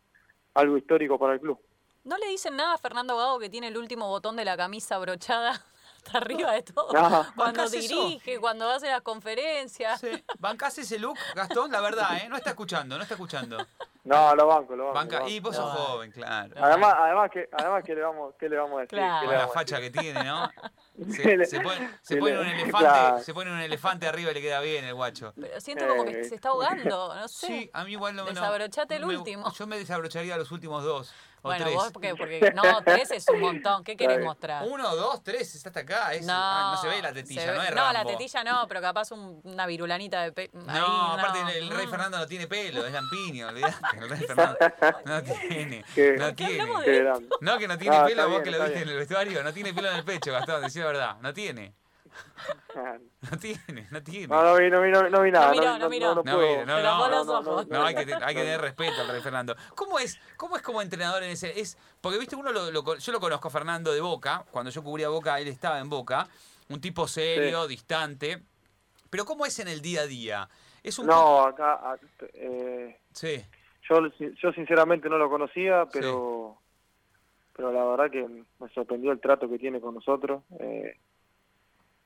algo 0.55 0.77
histórico 0.77 1.17
para 1.19 1.33
el 1.33 1.39
club. 1.39 1.59
¿No 2.03 2.17
le 2.17 2.27
dicen 2.27 2.55
nada 2.55 2.73
a 2.73 2.77
Fernando 2.77 3.15
Gago 3.17 3.39
que 3.39 3.49
tiene 3.49 3.67
el 3.67 3.77
último 3.77 4.07
botón 4.07 4.35
de 4.35 4.45
la 4.45 4.57
camisa 4.57 4.95
abrochada 4.95 5.61
arriba 6.15 6.51
de 6.53 6.63
todo? 6.63 6.91
No. 6.93 7.09
Cuando 7.09 7.33
¿Bancás 7.35 7.73
eso? 7.73 8.01
dirige, 8.03 8.39
cuando 8.39 8.69
hace 8.69 8.87
las 8.87 9.01
conferencias. 9.01 9.99
Sí. 9.99 10.23
¿Bancás 10.39 10.77
ese 10.77 10.99
look, 10.99 11.17
Gastón? 11.35 11.71
La 11.71 11.81
verdad, 11.81 12.17
¿eh? 12.17 12.27
No 12.29 12.37
está 12.37 12.51
escuchando, 12.51 12.95
no 12.97 13.03
está 13.03 13.15
escuchando. 13.15 13.57
No, 14.05 14.33
lo 14.33 14.47
banco, 14.47 14.75
lo 14.75 14.85
banco. 14.85 14.95
Banca. 14.95 15.15
lo 15.17 15.21
banco. 15.23 15.29
Y 15.35 15.39
vos 15.39 15.55
sos 15.55 15.65
No. 15.73 15.79
joven, 15.79 16.11
claro. 16.11 16.55
Además, 16.57 16.95
además 16.97 17.29
que, 17.31 17.49
además 17.51 17.83
que 17.83 17.93
le 17.95 18.01
vamos, 18.01 18.33
¿qué 18.39 18.49
le 18.49 18.57
vamos 18.57 18.77
a 18.77 18.81
decir? 18.81 18.97
Claro. 18.97 19.19
¿Qué 19.19 19.25
Con 19.27 19.35
le 19.35 19.41
la 19.41 19.47
facha 19.49 19.79
decir? 19.79 19.91
que 19.93 19.99
tiene, 19.99 20.23
¿no? 20.23 20.49
Sí, 20.99 21.45
Se, 21.45 21.61
pone, 21.61 21.89
se 22.01 22.15
un 22.19 22.27
elefante, 22.45 22.77
claro. 22.79 23.19
se 23.23 23.33
pone 23.33 23.51
un 23.51 23.59
elefante 23.61 24.05
arriba 24.05 24.31
y 24.31 24.33
le 24.33 24.41
queda 24.41 24.59
bien 24.59 24.83
el 24.83 24.93
guacho. 24.95 25.31
Pero 25.39 25.61
siento 25.61 25.87
como 25.87 26.03
que 26.03 26.19
Eh. 26.21 26.23
se 26.25 26.35
está 26.35 26.49
ahogando, 26.49 27.15
no 27.15 27.27
sé. 27.29 27.47
Sí, 27.47 27.69
a 27.71 27.85
mí 27.85 27.91
igual 27.93 28.15
no 28.17 28.23
no- 28.23 28.29
Desabrochate 28.29 28.95
el 28.97 29.05
me- 29.05 29.15
último. 29.15 29.49
Yo 29.53 29.65
me 29.67 29.77
desabrocharía 29.77 30.35
los 30.35 30.51
últimos 30.51 30.83
dos 30.83 31.13
bueno, 31.43 31.65
tres. 31.65 31.75
vos 31.75 31.91
porque, 31.91 32.15
porque 32.15 32.51
no, 32.55 32.83
tres 32.83 33.11
es 33.11 33.27
un 33.29 33.39
montón. 33.39 33.83
¿Qué 33.83 33.95
querés 33.97 34.19
mostrar? 34.25 34.65
Uno, 34.67 34.95
dos, 34.95 35.23
tres, 35.23 35.55
está 35.55 35.69
hasta 35.69 35.81
acá. 35.81 36.13
es- 36.13 36.25
No, 36.25 36.33
ah, 36.35 36.71
no 36.75 36.81
se 36.81 36.87
ve 36.87 37.01
la 37.01 37.13
tetilla, 37.13 37.51
ve- 37.51 37.57
no 37.57 37.63
es 37.63 37.73
la 37.75 37.91
Rambo. 37.93 38.09
tetilla 38.11 38.43
no, 38.43 38.67
pero 38.67 38.81
capaz 38.81 39.11
un- 39.11 39.41
una 39.43 39.65
virulanita 39.65 40.21
de 40.23 40.31
pe- 40.31 40.49
No, 40.53 41.13
aparte 41.13 41.39
no. 41.43 41.49
el 41.49 41.69
rey 41.69 41.87
Mm. 41.87 41.89
Fernando 41.89 42.17
no 42.17 42.27
tiene 42.27 42.47
pelo, 42.47 42.85
es 42.85 42.93
lampiño, 42.93 43.47
olvidate. 43.47 43.75
El 43.97 44.09
rey 44.09 44.19
Fernando 44.19 44.57
no 45.05 45.23
tiene, 45.23 45.85
¿Qué? 45.95 46.13
no 46.17 46.25
¿Por 46.25 46.35
qué 46.35 46.45
tiene. 46.45 46.65
Qué. 46.85 47.13
No, 47.41 47.57
que 47.57 47.67
no 47.67 47.77
tiene 47.77 47.95
Ah, 47.97 48.05
pelo, 48.05 48.23
vos 48.23 48.31
bien, 48.31 48.43
que 48.43 48.51
lo 48.51 48.57
viste 48.57 48.73
bien. 48.73 48.83
en 48.83 48.89
el 48.89 48.97
vestuario, 48.97 49.43
no 49.43 49.53
tiene 49.53 49.73
pelo 49.73 49.89
en 49.89 49.95
el 49.97 50.03
pecho, 50.05 50.31
Gastón, 50.31 50.61
decía 50.61 50.81
la 50.83 50.87
verdad, 50.87 51.15
no 51.21 51.33
tiene, 51.33 51.73
no 53.31 53.37
tiene, 53.37 53.87
no 53.91 54.03
tiene. 54.03 54.27
No, 54.27 54.43
no 54.43 54.55
vi, 54.57 54.69
no 54.69 54.81
vi, 54.81 54.91
no, 54.91 55.09
no 55.09 55.21
vi 55.21 55.31
nada. 55.31 55.51
miró, 55.51 55.77
no 55.77 55.89
miró. 55.89 56.15
No, 56.15 56.23
puedo. 56.23 56.39
mire, 56.39 56.65
no, 56.65 57.09
no, 57.09 57.41
no. 57.41 57.63
No, 57.63 57.83
hay 57.83 57.95
que, 57.95 58.13
hay 58.13 58.35
que 58.35 58.41
tener 58.41 58.61
respeto 58.61 59.01
al 59.01 59.07
rey 59.07 59.21
Fernando. 59.21 59.55
¿Cómo 59.75 59.99
es, 59.99 60.19
cómo 60.37 60.55
es 60.55 60.61
como 60.61 60.81
entrenador 60.81 61.23
en 61.23 61.31
ese? 61.31 61.59
Es, 61.59 61.77
porque 62.01 62.17
viste, 62.17 62.35
uno 62.35 62.51
lo, 62.51 62.97
yo 62.97 63.11
lo 63.11 63.19
conozco 63.19 63.47
a 63.47 63.51
Fernando 63.51 63.91
de 63.91 64.01
Boca, 64.01 64.45
cuando 64.51 64.71
yo 64.71 64.83
cubría 64.83 65.09
Boca, 65.09 65.39
él 65.39 65.47
estaba 65.47 65.79
en 65.79 65.89
Boca, 65.89 66.27
un 66.69 66.79
tipo 66.81 67.07
serio, 67.07 67.67
distante. 67.67 68.41
Pero 69.09 69.25
¿cómo 69.25 69.45
es 69.45 69.59
en 69.59 69.67
el 69.67 69.81
día 69.81 70.01
a 70.01 70.07
día? 70.07 70.49
Es 70.83 70.99
un 70.99 71.07
No, 71.07 71.43
acá, 71.45 71.97
eh, 72.33 72.99
Sí, 73.11 73.43
yo, 73.89 74.07
yo 74.41 74.51
sinceramente 74.53 75.09
no 75.09 75.17
lo 75.17 75.29
conocía, 75.29 75.87
pero, 75.91 76.57
pero 77.55 77.71
la 77.71 77.83
verdad 77.83 78.11
que 78.11 78.23
me 78.59 78.69
sorprendió 78.69 79.11
el 79.11 79.19
trato 79.19 79.49
que 79.49 79.57
tiene 79.57 79.81
con 79.81 79.95
nosotros. 79.95 80.43
eh, 80.59 80.95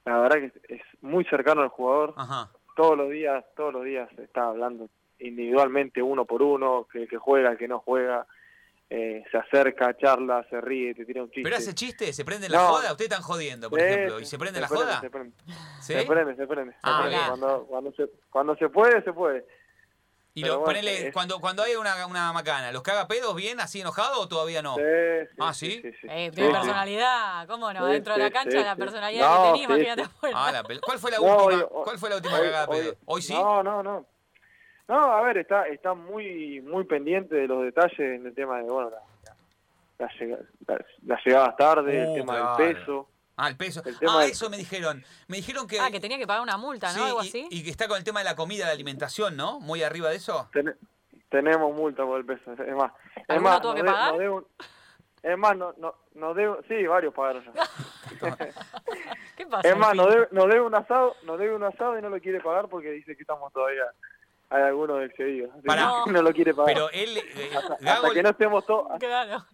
la 0.06 0.20
verdad 0.20 0.38
que 0.38 0.76
es, 0.76 0.82
muy 1.02 1.24
cercano 1.26 1.62
al 1.62 1.70
jugador. 1.70 2.14
ajá. 2.18 2.50
Todos 2.76 2.98
los 2.98 3.12
días, 3.12 3.46
todos 3.56 3.72
los 3.72 3.84
días 3.84 4.10
está 4.18 4.46
hablando 4.48 4.90
individualmente 5.20 6.02
uno 6.02 6.26
por 6.26 6.42
uno, 6.42 6.88
que, 6.92 7.08
que 7.08 7.18
juega, 7.18 7.56
que 7.56 7.68
no 7.68 7.80
juega, 7.80 8.26
eh, 8.90 9.24
se 9.32 9.38
acerca, 9.38 9.96
charla, 9.96 10.46
se 10.50 10.60
ríe, 10.60 10.94
te 10.96 11.06
tira 11.06 11.22
un 11.22 11.30
chiste. 11.30 11.44
¿Pero 11.44 11.56
hace 11.56 11.74
chiste? 11.74 12.12
¿Se 12.14 12.26
prende 12.26 12.50
la 12.50 12.58
No. 12.58 12.68
joda? 12.70 12.92
Ustedes 12.92 13.12
están 13.12 13.22
jodiendo, 13.24 13.70
por 13.70 13.80
ejemplo. 13.80 14.20
¿Y 14.20 14.26
se 14.26 14.38
prende 14.40 14.60
la 14.60 14.68
prende, 14.68 14.86
joda? 14.86 15.02
Se 15.02 15.10
prende, 15.10 15.36
¿Sí? 15.82 15.94
se 15.94 16.04
prende, 16.06 16.36
se 16.36 16.48
prende. 16.48 16.74
se 16.74 16.80
Ah, 16.84 17.00
prende. 17.04 17.18
Cuando, 17.28 17.66
cuando, 17.68 17.92
se, 17.94 18.10
cuando 18.32 18.56
se 18.56 18.70
puede, 18.70 19.04
se 19.04 19.14
puede. 19.14 19.46
Y 20.36 20.42
Pero 20.42 20.56
lo, 20.56 20.60
bueno, 20.62 20.74
ponele, 20.80 21.08
es- 21.08 21.14
cuando, 21.14 21.40
cuando 21.40 21.62
hay 21.62 21.76
una, 21.76 22.08
una 22.08 22.34
macana, 22.34 22.72
¿los 22.72 22.82
caga 22.82 23.08
pedos 23.08 23.36
bien, 23.36 23.60
así 23.60 23.82
enojado 23.82 24.20
o 24.22 24.28
todavía 24.28 24.64
no? 24.64 24.76
Sí, 24.78 24.82
sí, 25.30 25.36
Ah, 25.40 25.54
¿sí? 25.54 25.72
sí, 25.82 25.92
sí. 26.02 26.08
Eh, 26.10 26.30
Sí, 26.30 26.36
tiene 26.36 26.50
sí. 26.50 26.56
personalidad, 26.56 27.48
¿cómo 27.48 27.72
no? 27.72 27.86
Sí, 27.86 27.94
Dentro 27.94 28.14
de 28.14 28.20
la 28.20 28.32
cancha 28.32 28.58
sí, 28.58 28.64
la 28.64 28.76
personalidad 28.76 29.30
No, 29.30 29.36
que 29.44 29.48
tenía, 29.52 29.68
sí, 29.68 29.74
imagínate 29.74 30.02
sí. 30.02 30.10
afuera. 30.12 30.36
Ah, 30.40 30.52
la 30.52 30.64
pel- 30.64 30.80
¿Cuál 30.82 30.98
fue 30.98 31.12
la 31.12 31.18
No, 31.18 31.24
última, 31.24 31.62
hoy- 31.64 31.84
¿cuál 31.84 31.98
fue 32.00 32.10
la 32.10 32.16
última 32.16 32.34
hoy- 32.40 32.46
cagada 32.46 32.66
de 32.66 32.72
hoy- 32.74 32.82
pedo? 32.82 32.96
¿Hoy 33.06 33.22
sí? 33.22 33.34
No, 33.34 33.62
no, 33.64 33.84
no. 33.84 34.06
No, 34.88 35.00
a 35.14 35.22
ver, 35.22 35.38
está 35.38 35.68
está 35.68 35.94
muy 35.94 36.62
muy 36.62 36.84
pendiente 36.86 37.36
de 37.36 37.48
los 37.48 37.64
detalles 37.64 38.00
en 38.00 38.26
el 38.26 38.34
tema 38.34 38.58
de, 38.58 38.64
bueno, 38.64 38.90
la, 38.90 38.98
la, 39.24 39.36
la 40.08 40.14
llega- 40.20 40.40
la- 40.68 40.86
las 41.06 41.26
llegadas 41.26 41.56
tarde, 41.58 42.06
Uh, 42.06 42.10
el 42.10 42.20
tema 42.22 42.34
claro. 42.34 42.58
del 42.66 42.76
peso. 42.76 43.08
Ah, 43.36 43.48
el 43.50 43.58
peso. 43.58 43.82
Ah, 44.08 44.26
eso 44.26 44.50
me 44.50 44.58
dijeron. 44.58 45.04
Me 45.28 45.38
dijeron 45.38 45.68
que... 45.68 45.80
Ah, 45.80 45.90
que 45.90 46.00
tenía 46.00 46.18
que 46.20 46.28
pagar 46.28 46.44
una 46.44 46.58
multa, 46.58 46.88
¿no? 46.90 46.94
sí, 46.94 47.02
Algo 47.02 47.24
y- 47.24 47.28
así. 47.28 47.48
Y, 47.50 47.64
que 47.64 47.70
está 47.72 47.88
con 47.88 47.98
el 47.98 48.04
tema 48.04 48.20
de 48.20 48.26
la 48.26 48.36
comida, 48.36 48.66
la 48.68 48.72
alimentación, 48.74 49.36
¿no? 49.36 49.60
Muy 49.60 49.82
arriba 49.84 50.10
de 50.10 50.18
eso. 50.18 50.50
Ten- 50.54 50.78
tenemos 51.30 51.74
multa 51.76 52.04
por 52.06 52.20
el 52.20 52.26
peso, 52.26 52.52
es 52.54 52.76
más. 52.76 52.92
Es 53.16 53.24
¿Alguno 53.30 53.50
más, 53.50 53.62
tuvo 53.62 53.72
nos 53.74 53.76
que 53.76 53.82
de- 53.88 53.92
pagar? 53.92 54.10
nos 54.12 54.20
debe 54.20 54.30
un- 54.30 54.48
es 55.24 55.38
más, 55.38 55.56
no, 55.58 55.74
no, 55.78 55.96
nos 56.16 56.36
debe, 56.36 56.58
sí, 56.68 56.86
varios 56.86 57.14
pagaron 57.14 57.44
ya. 57.46 57.54
¿Qué 59.38 59.46
pasa? 59.48 59.68
Es 59.70 59.78
más, 59.78 59.90
al 59.92 59.98
nos 59.98 60.10
debe, 60.14 60.28
nos 60.32 60.48
debe 60.48 60.62
un 60.62 60.76
asado, 60.76 61.16
nos 61.24 61.40
debe 61.40 61.56
un 61.56 61.64
asado 61.64 61.98
y 61.98 62.02
no 62.02 62.10
lo 62.10 62.20
quiere 62.20 62.40
pagar 62.42 62.68
porque 62.68 62.92
dice 62.92 63.16
que 63.16 63.22
estamos 63.24 63.52
todavía, 63.54 63.84
hay 64.50 64.62
algunos 64.64 65.02
excedidos. 65.04 65.50
Que 65.56 65.62
Pará. 65.64 65.92
no 66.06 66.22
lo 66.22 66.32
quiere 66.34 66.54
pagar. 66.54 66.74
Pero 66.74 66.90
él... 66.92 67.18
eh, 67.18 67.52
hasta, 67.56 67.78
Gago- 67.78 67.90
hasta 68.04 68.14
que 68.14 68.24
no 68.24 68.30
estemos 68.30 68.66
todos, 68.66 69.00
Claro, 69.00 69.46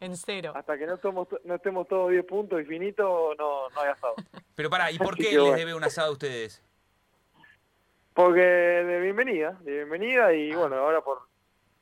en 0.00 0.16
cero. 0.16 0.52
hasta 0.56 0.76
que 0.78 0.86
no 0.86 0.94
estemos, 0.94 1.28
to- 1.28 1.40
no 1.44 1.54
estemos 1.54 1.86
todos 1.86 2.10
10 2.10 2.24
puntos 2.24 2.60
y 2.60 2.64
finito, 2.64 3.34
no, 3.38 3.68
no 3.68 3.80
hay 3.80 3.90
asado. 3.90 4.14
Pero 4.54 4.70
pará, 4.70 4.90
¿y 4.90 4.98
por 4.98 5.16
qué 5.16 5.30
les 5.32 5.38
bueno. 5.40 5.56
debe 5.56 5.74
un 5.74 5.84
asado 5.84 6.08
a 6.08 6.12
ustedes? 6.12 6.62
Porque 8.14 8.40
de 8.40 9.00
bienvenida, 9.00 9.52
de 9.60 9.72
bienvenida 9.72 10.32
y 10.34 10.52
bueno, 10.54 10.76
ahora 10.76 11.00
por 11.00 11.28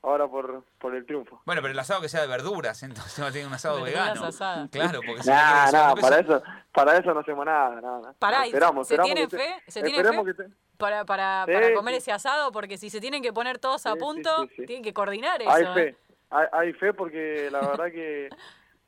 ahora 0.03 0.29
por, 0.29 0.63
por 0.79 0.95
el 0.95 1.05
triunfo. 1.05 1.43
Bueno, 1.45 1.61
pero 1.61 1.73
el 1.73 1.79
asado 1.79 2.01
que 2.01 2.09
sea 2.09 2.21
de 2.21 2.27
verduras, 2.29 2.83
entonces 2.85 3.23
va 3.23 3.29
a 3.29 3.33
tener 3.33 3.47
un 3.47 3.55
asado 3.55 3.83
Verduras 3.83 4.09
vegano. 4.13 4.27
asadas. 4.27 4.71
Claro, 4.71 5.01
porque 5.05 5.23
si 5.23 5.29
Nah, 5.31 5.67
no, 5.67 5.73
nah, 5.73 5.95
para 5.95 6.19
eso, 6.21 6.43
para 6.73 6.97
eso 6.99 7.15
no 7.15 7.21
hacemos 7.21 7.45
nada, 7.47 7.81
nada, 7.81 8.01
nada. 8.01 8.15
Pará, 8.19 8.47
¿y 8.47 8.51
esperamos, 8.51 8.87
se 8.87 8.95
esperamos 8.95 9.15
tiene 9.15 9.29
que 9.29 9.37
fe? 9.37 9.71
¿Se 9.71 9.83
tiene 9.83 9.99
esperemos 9.99 10.27
fe? 10.27 10.35
te- 10.35 10.51
Para, 10.77 11.05
para, 11.05 11.45
Sí, 11.47 11.53
para 11.53 11.75
comer 11.75 11.95
sí. 11.95 11.99
ese 11.99 12.13
asado, 12.13 12.53
porque 12.53 12.79
si 12.79 12.91
se 12.91 13.01
tienen 13.01 13.23
que 13.23 13.33
poner 13.33 13.59
todos 13.59 13.85
a 13.87 13.95
Sí, 13.95 13.99
punto, 13.99 14.47
sí, 14.49 14.53
sí. 14.59 14.67
tienen 14.67 14.85
que 14.85 14.93
coordinar 14.95 15.41
eso. 15.43 15.51
hay 15.51 15.65
¿eh? 15.65 15.75
fe, 15.75 15.97
hay, 16.31 16.47
hay 16.53 16.73
fe 16.75 16.93
porque 16.93 17.49
la 17.51 17.61
verdad 17.61 17.87
que 17.91 18.29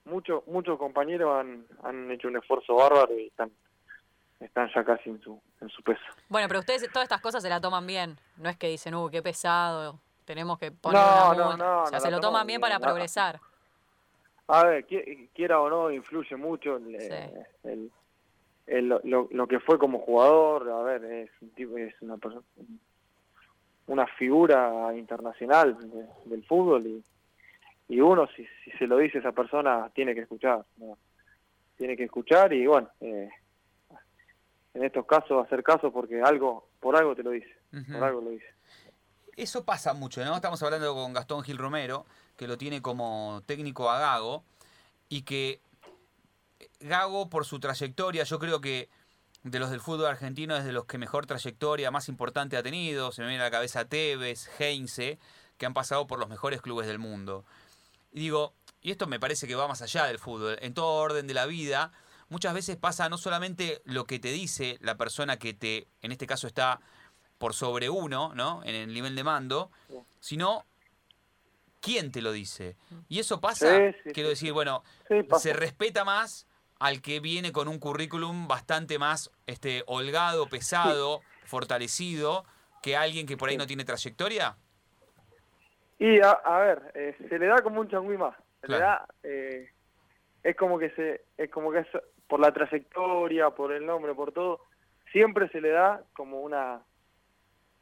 muchos 0.04 0.46
muchos 0.46 0.78
compañeros 0.78 1.38
han, 1.40 1.64
han 1.82 2.10
hecho 2.10 2.28
un 2.28 2.36
esfuerzo 2.36 2.74
bárbaro 2.74 3.18
y 3.18 3.26
están 3.26 3.50
están 4.40 4.70
ya 4.74 4.84
casi 4.84 5.10
en 5.10 5.20
su 5.20 5.40
en 5.60 5.68
su 5.68 5.82
peso. 5.82 6.00
Bueno, 6.28 6.48
pero 6.48 6.60
ustedes 6.60 6.90
todas 6.90 7.04
estas 7.04 7.20
cosas 7.20 7.42
se 7.42 7.48
la 7.48 7.60
toman 7.60 7.86
bien. 7.86 8.18
No 8.38 8.48
es 8.48 8.56
que 8.56 8.68
dicen, 8.68 8.94
uy, 8.94 9.10
qué 9.10 9.22
pesado, 9.22 9.98
tenemos 10.24 10.58
que 10.58 10.70
poner 10.72 11.00
No, 11.00 11.30
una 11.30 11.34
no, 11.34 11.56
no, 11.56 11.82
o 11.82 11.86
sea, 11.86 11.98
no 11.98 12.04
se 12.04 12.10
lo 12.10 12.20
toman 12.20 12.46
bien 12.46 12.60
para 12.60 12.78
progresar. 12.78 13.38
A 14.48 14.64
ver, 14.64 14.86
qui- 14.86 15.28
quiera 15.34 15.60
o 15.60 15.68
no, 15.70 15.90
influye 15.90 16.34
mucho 16.36 16.76
el, 16.76 17.00
Sí. 17.00 17.08
el- 17.64 17.90
el- 18.66 18.88
lo, 18.88 19.00
lo- 19.04 19.28
lo 19.30 19.46
que 19.46 19.60
fue 19.60 19.78
como 19.78 19.98
jugador. 20.00 20.68
A 20.70 20.82
ver, 20.82 21.04
es 21.04 21.30
un 21.40 21.50
tipo, 21.50 21.76
es 21.76 21.94
una 22.00 22.16
persona, 22.16 22.42
una 23.86 24.06
figura 24.06 24.92
internacional 24.96 25.76
de- 25.90 26.06
del 26.24 26.44
fútbol 26.46 26.86
y, 26.86 27.04
y 27.90 28.00
uno, 28.00 28.28
si, 28.36 28.46
si 28.64 28.70
se 28.78 28.86
lo 28.86 28.98
dice 28.98 29.18
a 29.18 29.20
esa 29.20 29.32
persona, 29.32 29.90
tiene 29.92 30.14
que 30.14 30.20
escuchar. 30.20 30.64
¿no? 30.76 30.96
Tiene 31.76 31.96
que 31.96 32.04
escuchar 32.04 32.52
y 32.52 32.64
bueno, 32.64 32.88
eh, 33.00 33.28
en 34.74 34.84
estos 34.84 35.04
casos 35.06 35.44
hacer 35.44 35.64
caso 35.64 35.92
porque 35.92 36.22
algo, 36.22 36.68
por 36.78 36.96
algo 36.96 37.16
te 37.16 37.24
lo 37.24 37.30
dice, 37.30 37.52
por 37.92 38.04
algo 38.04 38.20
lo 38.20 38.30
dice. 38.30 38.46
Eso 39.36 39.64
pasa 39.64 39.92
mucho, 39.92 40.24
¿no? 40.24 40.36
Estamos 40.36 40.62
hablando 40.62 40.94
con 40.94 41.12
Gastón 41.12 41.42
Gil 41.42 41.58
Romero, 41.58 42.06
que 42.36 42.46
lo 42.46 42.56
tiene 42.56 42.80
como 42.80 43.42
técnico 43.44 43.90
a 43.90 43.98
Gago, 43.98 44.44
y 45.08 45.22
que 45.22 45.60
Gago, 46.78 47.28
por 47.28 47.44
su 47.44 47.58
trayectoria, 47.58 48.22
yo 48.22 48.38
creo 48.38 48.60
que 48.60 48.88
de 49.42 49.58
los 49.58 49.68
del 49.68 49.80
fútbol 49.80 50.06
argentino 50.06 50.54
es 50.54 50.64
de 50.64 50.72
los 50.72 50.84
que 50.84 50.96
mejor 50.96 51.26
trayectoria, 51.26 51.90
más 51.90 52.08
importante 52.08 52.56
ha 52.56 52.62
tenido. 52.62 53.10
Se 53.10 53.22
me 53.22 53.28
viene 53.28 53.42
a 53.42 53.46
la 53.46 53.50
cabeza 53.50 53.84
Tevez, 53.84 54.48
Heinze, 54.60 55.18
que 55.58 55.66
han 55.66 55.74
pasado 55.74 56.06
por 56.06 56.20
los 56.20 56.28
mejores 56.28 56.62
clubes 56.62 56.86
del 56.86 57.00
mundo. 57.00 57.44
Y 58.12 58.20
digo, 58.20 58.54
y 58.80 58.90
esto 58.90 59.06
me 59.06 59.20
parece 59.20 59.46
que 59.46 59.54
va 59.54 59.68
más 59.68 59.82
allá 59.82 60.06
del 60.06 60.18
fútbol, 60.18 60.58
en 60.60 60.74
todo 60.74 60.94
orden 60.94 61.26
de 61.26 61.34
la 61.34 61.46
vida, 61.46 61.92
muchas 62.28 62.54
veces 62.54 62.76
pasa 62.76 63.08
no 63.08 63.18
solamente 63.18 63.82
lo 63.84 64.04
que 64.04 64.18
te 64.18 64.32
dice 64.32 64.78
la 64.80 64.96
persona 64.96 65.38
que 65.38 65.54
te, 65.54 65.88
en 66.02 66.12
este 66.12 66.26
caso 66.26 66.46
está 66.46 66.80
por 67.38 67.54
sobre 67.54 67.88
uno, 67.88 68.34
¿no? 68.34 68.62
En 68.64 68.74
el 68.74 68.92
nivel 68.92 69.16
de 69.16 69.24
mando, 69.24 69.70
sino 70.20 70.66
quién 71.80 72.12
te 72.12 72.22
lo 72.22 72.32
dice. 72.32 72.76
Y 73.08 73.18
eso 73.18 73.40
pasa, 73.40 73.78
Sí, 73.78 73.96
sí, 74.04 74.10
quiero 74.12 74.28
decir, 74.28 74.52
bueno, 74.52 74.84
Sí, 75.08 75.26
se 75.38 75.52
respeta 75.52 76.04
más 76.04 76.46
al 76.78 77.02
que 77.02 77.20
viene 77.20 77.52
con 77.52 77.68
un 77.68 77.78
currículum 77.78 78.48
bastante 78.48 78.98
más 78.98 79.30
este 79.46 79.84
holgado, 79.86 80.48
pesado, 80.48 81.20
fortalecido, 81.44 82.44
que 82.82 82.96
alguien 82.96 83.26
que 83.26 83.36
por 83.36 83.50
ahí 83.50 83.56
no 83.56 83.66
tiene 83.66 83.84
trayectoria. 83.84 84.56
Y 86.00 86.18
a, 86.20 86.30
a 86.30 86.58
ver, 86.60 86.90
eh, 86.94 87.14
se 87.28 87.38
le 87.38 87.46
da 87.46 87.60
como 87.62 87.80
un 87.80 87.88
changüí 87.88 88.16
más. 88.16 88.34
Se 88.62 88.68
le 88.68 88.78
da, 88.78 89.06
eh, 89.22 89.68
es 90.42 90.56
como 90.56 90.78
que 90.78 90.90
se, 90.90 91.26
es 91.36 91.50
como 91.50 91.70
que 91.70 91.80
es 91.80 91.86
por 92.26 92.40
la 92.40 92.52
trayectoria, 92.52 93.50
por 93.50 93.70
el 93.70 93.84
nombre, 93.86 94.14
por 94.14 94.32
todo, 94.32 94.60
siempre 95.12 95.48
se 95.50 95.60
le 95.60 95.68
da 95.70 96.02
como 96.14 96.40
una, 96.40 96.80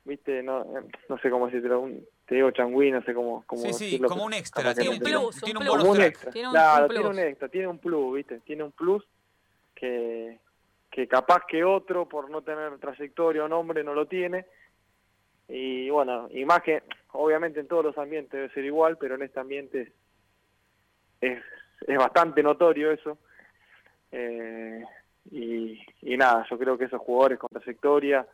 viste, 0.04 0.42
no, 0.42 0.64
no 1.08 1.18
sé 1.18 1.30
cómo 1.30 1.46
decirlo, 1.48 1.80
un, 1.80 2.04
te 2.26 2.34
digo 2.34 2.50
changüí, 2.50 2.90
no 2.90 3.02
sé 3.02 3.14
cómo, 3.14 3.44
cómo 3.46 3.62
Sí, 3.62 3.72
sí, 3.72 3.84
decirlo, 3.84 4.08
como 4.08 4.24
un 4.24 4.34
extra, 4.34 4.74
tiene 4.74 4.90
no 4.90 4.92
un 4.96 4.98
plus, 4.98 5.12
plus, 5.36 5.40
tiene 5.42 5.58
un 5.60 5.64
plus. 5.64 5.70
bonus 5.70 5.82
como 5.84 5.90
un 5.92 5.96
track. 5.98 6.08
extra. 6.10 6.32
Tiene 6.32 6.48
un- 6.48 6.54
claro, 6.54 6.82
un 6.82 6.88
tiene 6.90 7.04
plus. 7.04 7.12
un 7.12 7.18
extra, 7.24 7.48
tiene 7.48 7.66
un 7.68 7.78
plus, 7.78 8.14
viste, 8.14 8.40
tiene 8.40 8.62
un 8.64 8.72
plus 8.72 9.04
que, 9.76 10.40
que 10.90 11.06
capaz 11.06 11.42
que 11.46 11.62
otro 11.62 12.08
por 12.08 12.30
no 12.30 12.42
tener 12.42 12.78
trayectoria 12.78 13.44
o 13.44 13.48
nombre 13.48 13.84
no 13.84 13.94
lo 13.94 14.06
tiene. 14.06 14.46
Y 15.48 15.88
bueno, 15.88 16.28
y 16.30 16.44
más 16.44 16.62
que, 16.62 16.82
obviamente 17.12 17.60
en 17.60 17.68
todos 17.68 17.84
los 17.84 17.98
ambientes 17.98 18.32
debe 18.32 18.50
ser 18.50 18.64
igual, 18.64 18.98
pero 18.98 19.14
en 19.14 19.22
este 19.22 19.40
ambiente 19.40 19.92
es, 21.20 21.42
es, 21.86 21.98
bastante 21.98 22.42
notorio 22.42 22.90
eso. 22.90 23.18
Eh, 24.12 24.84
y, 25.30 25.80
y 26.02 26.16
nada, 26.16 26.46
yo 26.50 26.58
creo 26.58 26.76
que 26.76 26.84
esos 26.84 27.00
jugadores 27.00 27.38
con 27.38 27.48
trayectoria 27.48 28.26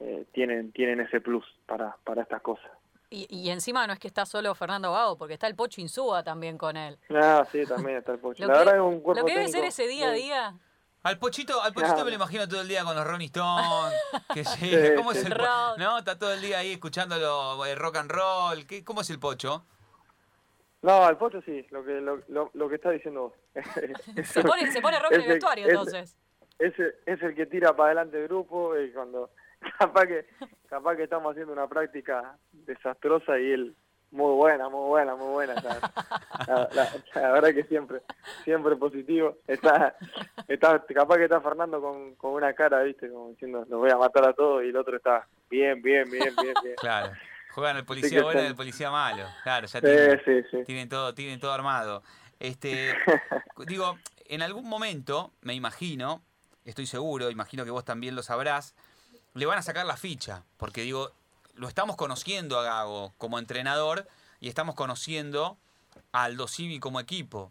eh, 0.00 0.26
tienen, 0.32 0.72
tienen 0.72 1.00
ese 1.00 1.20
plus 1.20 1.44
para, 1.66 1.96
para 2.04 2.22
estas 2.22 2.40
cosas. 2.40 2.70
Y, 3.10 3.26
y 3.30 3.50
encima 3.50 3.86
no 3.86 3.92
es 3.92 3.98
que 3.98 4.08
está 4.08 4.26
solo 4.26 4.54
Fernando 4.54 4.92
Gago, 4.92 5.16
porque 5.16 5.34
está 5.34 5.46
el 5.46 5.54
Pocho 5.54 5.80
Insúa 5.80 6.22
también 6.22 6.58
con 6.58 6.76
él. 6.76 6.98
Ah, 7.10 7.46
sí, 7.50 7.64
también 7.66 7.98
está 7.98 8.12
el 8.12 8.18
Pocho. 8.20 8.46
Lo 8.46 8.48
La 8.48 8.52
que, 8.54 8.58
verdad 8.58 8.76
es 8.76 8.82
un 8.82 9.00
cuerpo 9.00 9.20
lo 9.20 9.26
que 9.26 9.34
debe 9.34 9.48
ser 9.48 9.64
ese 9.64 9.86
día 9.86 10.08
a 10.08 10.12
día. 10.12 10.54
Al 11.02 11.18
Pochito, 11.18 11.62
al 11.62 11.72
Pochito 11.72 11.92
Claro. 11.94 12.04
me 12.04 12.10
lo 12.10 12.16
imagino 12.16 12.48
todo 12.48 12.60
el 12.60 12.68
día 12.68 12.84
con 12.84 12.94
los. 12.96 13.06
Que 14.34 14.44
llega. 14.44 14.86
Sí, 14.88 14.94
¿Cómo 14.96 15.12
es 15.12 15.24
el. 15.24 15.36
No, 15.78 15.98
está 15.98 16.18
todo 16.18 16.32
el 16.32 16.40
día 16.40 16.58
ahí 16.58 16.72
escuchándolo 16.72 17.64
eh, 17.66 17.74
rock 17.74 17.96
and 17.96 18.10
roll. 18.10 18.66
¿Qué, 18.66 18.84
¿Cómo 18.84 19.00
es 19.02 19.10
el 19.10 19.18
Pocho? 19.18 19.64
No, 20.82 21.08
el 21.08 21.16
Pocho 21.16 21.40
sí, 21.42 21.66
lo 21.70 21.84
que, 21.84 22.00
lo, 22.00 22.22
lo, 22.28 22.50
lo 22.54 22.68
que 22.68 22.76
está 22.76 22.90
diciendo 22.90 23.22
vos. 23.22 23.32
Se 24.24 24.42
pone, 24.42 24.70
se 24.70 24.80
pone 24.80 24.98
rock 25.00 25.12
en 25.12 25.22
el 25.22 25.28
vestuario 25.28 25.66
entonces. 25.68 26.16
ese 26.58 26.94
es 27.06 27.22
el 27.22 27.34
que 27.34 27.46
tira 27.46 27.74
para 27.74 27.86
adelante 27.86 28.20
el 28.20 28.28
grupo 28.28 28.78
y 28.78 28.92
cuando 28.92 29.30
capaz 29.78 30.06
que 30.06 30.26
capaz 30.68 30.96
que 30.96 31.04
estamos 31.04 31.32
haciendo 31.32 31.52
una 31.52 31.66
práctica 31.68 32.36
desastrosa 32.52 33.38
y 33.40 33.50
él 33.52 33.76
muy 34.10 34.34
buena 34.34 34.68
muy 34.68 34.86
buena 34.88 35.14
muy 35.16 35.28
buena 35.32 35.54
la, 35.54 35.92
la- 36.46 36.68
la- 36.72 36.90
la 37.20 37.32
verdad 37.32 37.50
que 37.54 37.64
siempre 37.64 38.00
siempre 38.44 38.76
positivo 38.76 39.36
está 39.46 39.94
está 40.48 40.82
capaz 40.94 41.16
que 41.16 41.24
está 41.24 41.40
Fernando 41.40 41.80
con, 41.80 42.14
con 42.14 42.32
una 42.32 42.54
cara 42.54 42.82
viste 42.82 43.10
como 43.10 43.30
diciendo 43.30 43.66
los 43.68 43.78
voy 43.80 43.90
a 43.90 43.96
matar 43.96 44.26
a 44.28 44.32
todos 44.32 44.64
y 44.64 44.68
el 44.68 44.76
otro 44.76 44.96
está 44.96 45.26
bien 45.50 45.82
bien 45.82 46.10
bien 46.10 46.34
bien 46.36 46.54
bien 46.62 46.74
Claro. 46.76 47.12
Juegan 47.50 47.76
el 47.78 47.84
policía 47.84 48.22
bueno 48.22 48.42
y 48.42 48.46
el 48.46 48.54
policía 48.54 48.90
malo. 48.90 49.24
Claro, 49.42 49.66
ya 49.66 49.80
sí 49.80 49.84
tienen, 49.86 50.22
sí 50.24 50.42
sí 50.50 50.64
tienen 50.64 50.88
todo, 50.88 51.12
tienen 51.14 51.40
todo 51.40 51.52
armado. 51.52 52.02
Este, 52.38 52.94
digo, 53.66 53.98
en 54.26 54.42
algún 54.42 54.68
momento, 54.68 55.32
me 55.40 55.54
imagino, 55.54 56.22
estoy 56.64 56.86
seguro, 56.86 57.30
imagino 57.30 57.64
que 57.64 57.70
vos 57.72 57.84
también 57.84 58.14
lo 58.14 58.22
sabrás, 58.22 58.76
le 59.34 59.44
van 59.46 59.58
a 59.58 59.62
sacar 59.62 59.86
la 59.86 59.96
ficha, 59.96 60.44
porque 60.56 60.82
digo, 60.82 61.10
lo 61.58 61.66
estamos 61.68 61.96
conociendo 61.96 62.58
a 62.58 62.62
Gago 62.62 63.12
como 63.18 63.38
entrenador 63.38 64.06
y 64.40 64.48
estamos 64.48 64.74
conociendo 64.76 65.58
a 66.12 66.24
Aldo 66.24 66.46
Civi 66.46 66.78
como 66.78 67.00
equipo. 67.00 67.50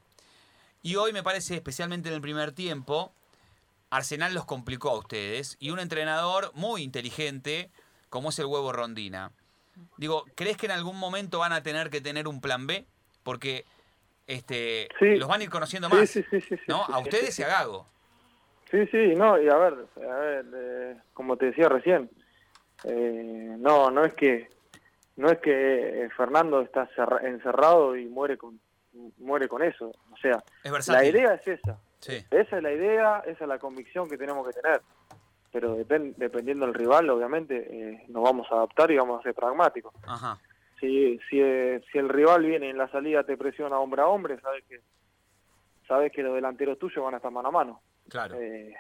Y 0.82 0.96
hoy 0.96 1.12
me 1.12 1.24
parece, 1.24 1.56
especialmente 1.56 2.08
en 2.08 2.16
el 2.16 2.22
primer 2.22 2.54
tiempo, 2.54 3.12
Arsenal 3.90 4.34
los 4.34 4.46
complicó 4.46 4.90
a 4.92 4.98
ustedes 4.98 5.58
y 5.60 5.72
un 5.72 5.80
entrenador 5.80 6.52
muy 6.54 6.84
inteligente 6.84 7.70
como 8.10 8.30
es 8.30 8.40
el 8.40 8.46
huevo 8.46 8.72
Rondina. 8.72 9.32
Digo, 9.98 10.24
¿crees 10.36 10.56
que 10.56 10.66
en 10.68 10.72
algún 10.72 10.98
momento 10.98 11.40
van 11.40 11.52
a 11.52 11.62
tener 11.62 11.90
que 11.90 12.00
tener 12.00 12.28
un 12.30 12.40
plan 12.40 12.66
B? 12.66 12.86
Porque 13.24 13.66
este, 14.26 14.88
Sí. 15.00 15.18
los 15.18 15.28
van 15.28 15.42
a 15.42 15.44
ir 15.44 15.50
conociendo 15.50 15.90
más, 15.90 16.10
sí, 16.10 16.24
sí, 16.30 16.40
sí, 16.42 16.56
sí, 16.56 16.64
¿no? 16.68 16.84
A 16.86 17.00
ustedes 17.00 17.38
y 17.40 17.44
a 17.44 17.48
Gago. 17.48 17.86
Sí, 18.72 18.86
sí, 18.88 19.14
no, 19.16 19.42
y 19.42 19.48
a 19.50 19.56
ver, 19.56 19.74
a 19.98 20.16
ver, 20.16 20.46
eh, 20.54 20.98
como 21.14 21.38
te 21.38 21.48
decía 21.48 21.70
recién, 21.70 22.10
eh, 22.84 23.56
no, 23.58 23.90
no 23.92 24.06
es 24.06 24.14
que, 24.14 24.48
no 25.16 25.30
es 25.30 25.40
que 25.40 26.06
eh, 26.06 26.10
Fernando 26.16 26.62
está 26.62 26.88
cerra- 26.96 27.22
encerrado 27.28 27.96
y 27.96 28.06
muere 28.06 28.38
con, 28.38 28.60
muere 29.18 29.48
con 29.48 29.64
eso, 29.64 29.88
o 30.12 30.18
sea, 30.18 30.44
Es 30.64 30.88
la 30.88 31.06
idea 31.06 31.34
es 31.36 31.48
esa, 31.48 31.78
Sí. 32.00 32.24
esa 32.30 32.58
es 32.58 32.64
la 32.64 32.72
idea, 32.72 33.20
esa 33.26 33.44
es 33.44 33.48
la 33.48 33.58
convicción 33.60 34.08
que 34.10 34.18
tenemos 34.18 34.48
que 34.48 34.54
tener, 34.62 34.82
pero 35.52 35.78
depen- 35.78 36.14
dependiendo 36.18 36.66
del 36.66 36.76
rival, 36.76 37.10
obviamente, 37.10 37.56
eh, 37.70 38.04
nos 38.10 38.24
vamos 38.24 38.48
a 38.52 38.56
adaptar 38.56 38.92
y 38.92 38.98
vamos 38.98 39.20
a 39.20 39.24
ser 39.24 39.34
pragmáticos. 39.34 39.94
Ajá. 40.06 40.38
Si, 40.80 41.20
si, 41.30 41.42
eh, 41.42 41.82
si 41.92 41.98
el 41.98 42.08
rival 42.10 42.46
viene 42.46 42.70
en 42.70 42.78
la 42.78 42.88
salida 42.92 43.24
te 43.24 43.36
presiona 43.36 43.80
hombre 43.80 44.04
a 44.04 44.08
hombre, 44.08 44.40
sabes 44.42 44.64
que, 44.70 44.80
sabes 45.88 46.12
que 46.12 46.22
los 46.22 46.36
delanteros 46.36 46.78
tuyos 46.78 47.04
van 47.04 47.16
a 47.16 47.18
estar 47.18 47.32
mano 47.32 47.48
a 47.50 47.52
mano. 47.52 47.82
Claro. 48.10 48.36
Eh, 48.40 48.76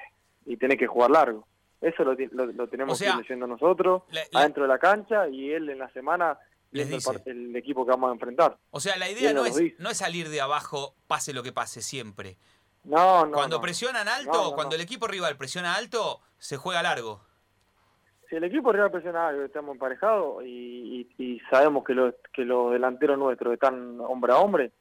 y 0.45 0.57
tenés 0.57 0.77
que 0.77 0.85
jugar 0.85 1.09
largo. 1.09 1.47
Eso 1.87 2.03
lo, 2.03 2.13
lo, 2.31 2.45
lo 2.47 2.67
tenemos 2.67 2.93
O 2.93 2.95
sea, 2.95 3.15
leyendo 3.17 3.47
nosotros, 3.47 4.03
la- 4.11 4.21
la- 4.31 4.39
adentro 4.41 4.63
de 4.63 4.69
la 4.69 4.79
cancha, 4.79 5.27
y 5.27 5.51
él 5.51 5.69
en 5.69 5.79
la 5.79 5.89
semana 5.91 6.37
Les 6.71 6.87
el, 6.87 6.93
dice. 6.95 7.11
par- 7.13 7.21
el 7.25 7.55
equipo 7.55 7.85
que 7.85 7.91
vamos 7.91 8.09
a 8.09 8.13
enfrentar. 8.13 8.57
O 8.71 8.79
sea, 8.79 8.97
la 8.97 9.09
idea 9.09 9.31
no 9.33 9.45
es, 9.45 9.55
dice. 9.55 9.75
no 9.79 9.89
es 9.89 9.97
salir 9.97 10.29
de 10.29 10.41
abajo, 10.41 10.95
pase 11.07 11.33
lo 11.33 11.43
que 11.43 11.53
pase, 11.53 11.81
siempre. 11.81 12.37
No, 12.83 13.25
no. 13.25 13.31
cuando 13.33 13.57
no. 13.57 13.61
presionan 13.61 14.07
alto, 14.07 14.31
No, 14.33 14.43
no, 14.49 14.51
cuando 14.55 14.75
el 14.75 14.81
equipo 14.81 15.07
rival 15.07 15.35
presiona 15.37 15.75
alto, 15.75 16.21
se 16.37 16.57
juega 16.57 16.81
largo. 16.83 17.21
Si 18.29 18.35
el 18.35 18.43
equipo 18.43 18.71
rival 18.73 18.91
presiona 18.91 19.29
algo, 19.29 19.43
estamos 19.43 19.73
emparejados 19.73 20.43
y, 20.43 21.07
y- 21.17 21.23
y 21.23 21.39
sabemos 21.49 21.83
que 21.85 21.93
los, 21.93 22.13
que 22.33 22.43
los 22.43 22.71
delanteros 22.73 23.17
nuestros 23.17 23.53
están 23.53 23.99
hombre 24.01 24.33
a 24.33 24.37
hombre, 24.37 24.71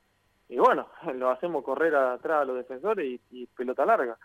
y 0.49 0.57
bueno, 0.59 0.89
lo 1.15 1.31
hacemos 1.31 1.63
correr 1.65 1.95
atrás 1.95 2.43
a 2.43 2.45
los 2.45 2.57
defensores 2.57 3.07
y, 3.07 3.21
y 3.31 3.47
pelota 3.47 3.85
larga. 3.87 4.17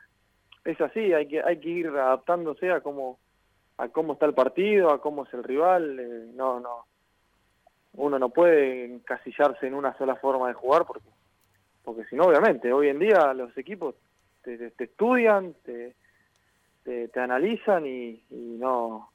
Es 0.63 0.79
así, 0.81 1.13
hay 1.13 1.27
que 1.27 1.41
hay 1.41 1.59
que 1.59 1.69
ir 1.69 1.87
adaptándose 1.87 2.71
a 2.71 2.81
cómo 2.81 3.19
a 3.77 3.89
cómo 3.89 4.13
está 4.13 4.25
el 4.27 4.33
partido, 4.33 4.91
a 4.91 5.01
cómo 5.01 5.23
es 5.25 5.33
el 5.33 5.43
rival. 5.43 5.99
eh, 5.99 6.31
no, 6.33 6.59
no. 6.59 6.85
Uno 7.93 8.19
no 8.19 8.29
puede 8.29 8.85
encasillarse 8.85 9.67
en 9.67 9.73
una 9.73 9.97
sola 9.97 10.15
forma 10.15 10.47
de 10.47 10.53
jugar 10.53 10.85
porque 10.85 11.09
porque 11.83 12.05
si 12.05 12.15
no, 12.15 12.25
obviamente, 12.25 12.71
hoy 12.71 12.89
en 12.89 12.99
día 12.99 13.33
los 13.33 13.57
equipos 13.57 13.95
te, 14.43 14.55
te- 14.57 14.71
te 14.71 14.83
estudian, 14.83 15.55
te, 15.63 15.95
te, 16.83 17.07
te 17.07 17.19
analizan 17.19 17.87
y, 17.87 18.23
y 18.29 18.57
no, 18.59 19.11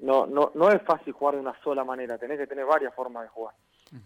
no, 0.00 0.26
no, 0.26 0.52
no 0.54 0.70
es 0.70 0.80
fácil 0.82 1.12
jugar 1.12 1.34
de 1.34 1.40
una 1.40 1.60
sola 1.62 1.82
manera, 1.84 2.18
tenés 2.18 2.38
que 2.38 2.46
tener 2.46 2.64
varias 2.66 2.94
formas 2.94 3.24
de 3.24 3.28
jugar. 3.30 3.54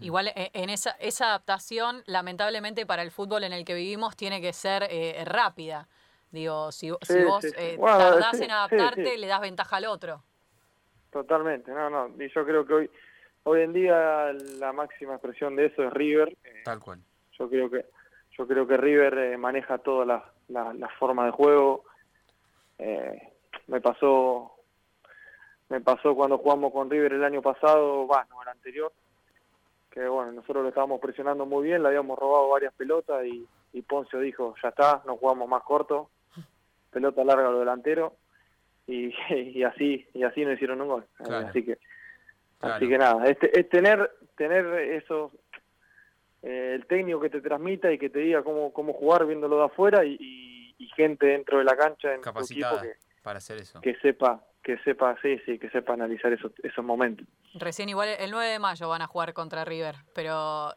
Igual 0.00 0.28
eh, 0.28 0.50
en 0.54 0.70
esa, 0.70 0.92
esa 0.92 1.26
adaptación, 1.26 2.02
lamentablemente 2.06 2.86
para 2.86 3.02
el 3.02 3.10
fútbol 3.10 3.44
en 3.44 3.52
el 3.52 3.64
que 3.64 3.74
vivimos, 3.74 4.16
tiene 4.16 4.40
que 4.40 4.52
ser 4.52 4.84
eh, 4.90 5.22
rápida. 5.24 5.88
Digo, 6.30 6.72
si, 6.72 6.90
si 7.02 7.12
Sí, 7.14 7.22
vos 7.24 7.42
sí, 7.44 7.50
sí. 7.50 7.54
eh, 7.58 7.76
Bueno, 7.76 7.98
tardás 7.98 8.38
sí, 8.38 8.44
en 8.44 8.50
adaptarte, 8.50 9.12
sí. 9.14 9.18
le 9.18 9.26
das 9.26 9.40
ventaja 9.40 9.76
al 9.76 9.84
otro. 9.86 10.22
Totalmente, 11.10 11.70
no, 11.72 11.90
no, 11.90 12.08
y 12.22 12.30
yo 12.32 12.44
creo 12.46 12.64
que 12.66 12.72
hoy, 12.72 12.90
hoy 13.42 13.60
en 13.62 13.72
día 13.74 14.32
la 14.58 14.72
máxima 14.72 15.12
expresión 15.14 15.56
de 15.56 15.66
eso 15.66 15.82
es 15.84 15.92
River. 15.92 16.36
Eh, 16.42 16.62
Tal 16.64 16.80
cual. 16.80 17.00
Yo 17.38 17.48
creo 17.50 17.70
que, 17.70 17.84
yo 18.38 18.46
creo 18.46 18.66
que 18.66 18.76
River 18.78 19.18
eh, 19.18 19.36
maneja 19.36 19.78
todas 19.78 20.06
las 20.06 20.22
las- 20.48 20.74
las 20.76 20.92
formas 20.94 21.26
de 21.26 21.32
juego. 21.32 21.84
Eh, 22.78 23.32
me 23.66 23.80
pasó, 23.80 24.52
me 25.68 25.80
pasó 25.80 26.14
cuando 26.14 26.38
jugamos 26.38 26.72
con 26.72 26.90
River 26.90 27.12
el 27.14 27.24
año 27.24 27.42
pasado, 27.42 28.06
va, 28.06 28.24
no, 28.30 28.42
el 28.42 28.48
anterior, 28.48 28.92
que 29.92 30.08
bueno, 30.08 30.32
nosotros 30.32 30.62
lo 30.62 30.68
estábamos 30.70 31.00
presionando 31.00 31.44
muy 31.46 31.64
bien, 31.64 31.82
le 31.82 31.88
habíamos 31.88 32.18
robado 32.18 32.48
varias 32.48 32.72
pelotas 32.74 33.24
y, 33.26 33.46
y 33.74 33.82
Poncio 33.82 34.18
dijo, 34.20 34.54
ya 34.62 34.70
está, 34.70 35.02
no 35.06 35.16
jugamos 35.16 35.48
más 35.48 35.62
corto, 35.62 36.10
pelota 36.90 37.22
larga 37.24 37.48
a 37.48 37.50
los 37.50 37.60
delanteros 37.60 38.12
y, 38.86 39.12
y 39.34 39.62
así 39.64 40.06
y 40.14 40.22
así 40.24 40.44
no 40.44 40.52
hicieron 40.52 40.80
un 40.80 40.88
gol. 40.88 41.04
Eh, 41.20 41.24
Claro. 41.24 41.46
Así 41.48 41.64
que 41.64 41.78
Claro. 42.58 42.76
así 42.76 42.88
que 42.88 42.98
nada, 42.98 43.26
es, 43.26 43.36
es 43.42 43.68
tener 43.68 44.10
tener 44.36 44.64
eso 44.92 45.32
eh, 46.42 46.72
el 46.74 46.86
técnico 46.86 47.20
que 47.20 47.30
te 47.30 47.40
transmita 47.40 47.92
y 47.92 47.98
que 47.98 48.08
te 48.08 48.20
diga 48.20 48.42
cómo, 48.42 48.72
cómo 48.72 48.92
jugar 48.92 49.26
viéndolo 49.26 49.58
de 49.58 49.64
afuera 49.64 50.04
y, 50.04 50.16
y- 50.18 50.74
y 50.78 50.86
gente 50.96 51.26
dentro 51.26 51.58
de 51.58 51.64
la 51.64 51.76
cancha 51.76 52.08
en 52.14 52.20
tu 52.22 52.28
equipo 52.30 52.32
Capacitada 52.34 52.82
que, 52.82 52.94
para 53.22 53.38
hacer 53.38 53.58
eso. 53.58 53.80
que 53.80 53.94
sepa 53.96 54.42
que 54.62 54.78
sepa 54.84 55.16
sí 55.22 55.38
sí 55.44 55.58
que 55.58 55.68
sepa 55.70 55.94
analizar 55.94 56.32
esos 56.32 56.52
esos 56.62 56.84
momentos 56.84 57.26
Recién 57.54 57.88
igual 57.88 58.08
el 58.18 58.30
9 58.30 58.46
de 58.46 58.58
mayo 58.58 58.88
van 58.88 59.02
a 59.02 59.06
jugar 59.06 59.32
contra 59.32 59.64
River, 59.64 59.96
pero 60.14 60.72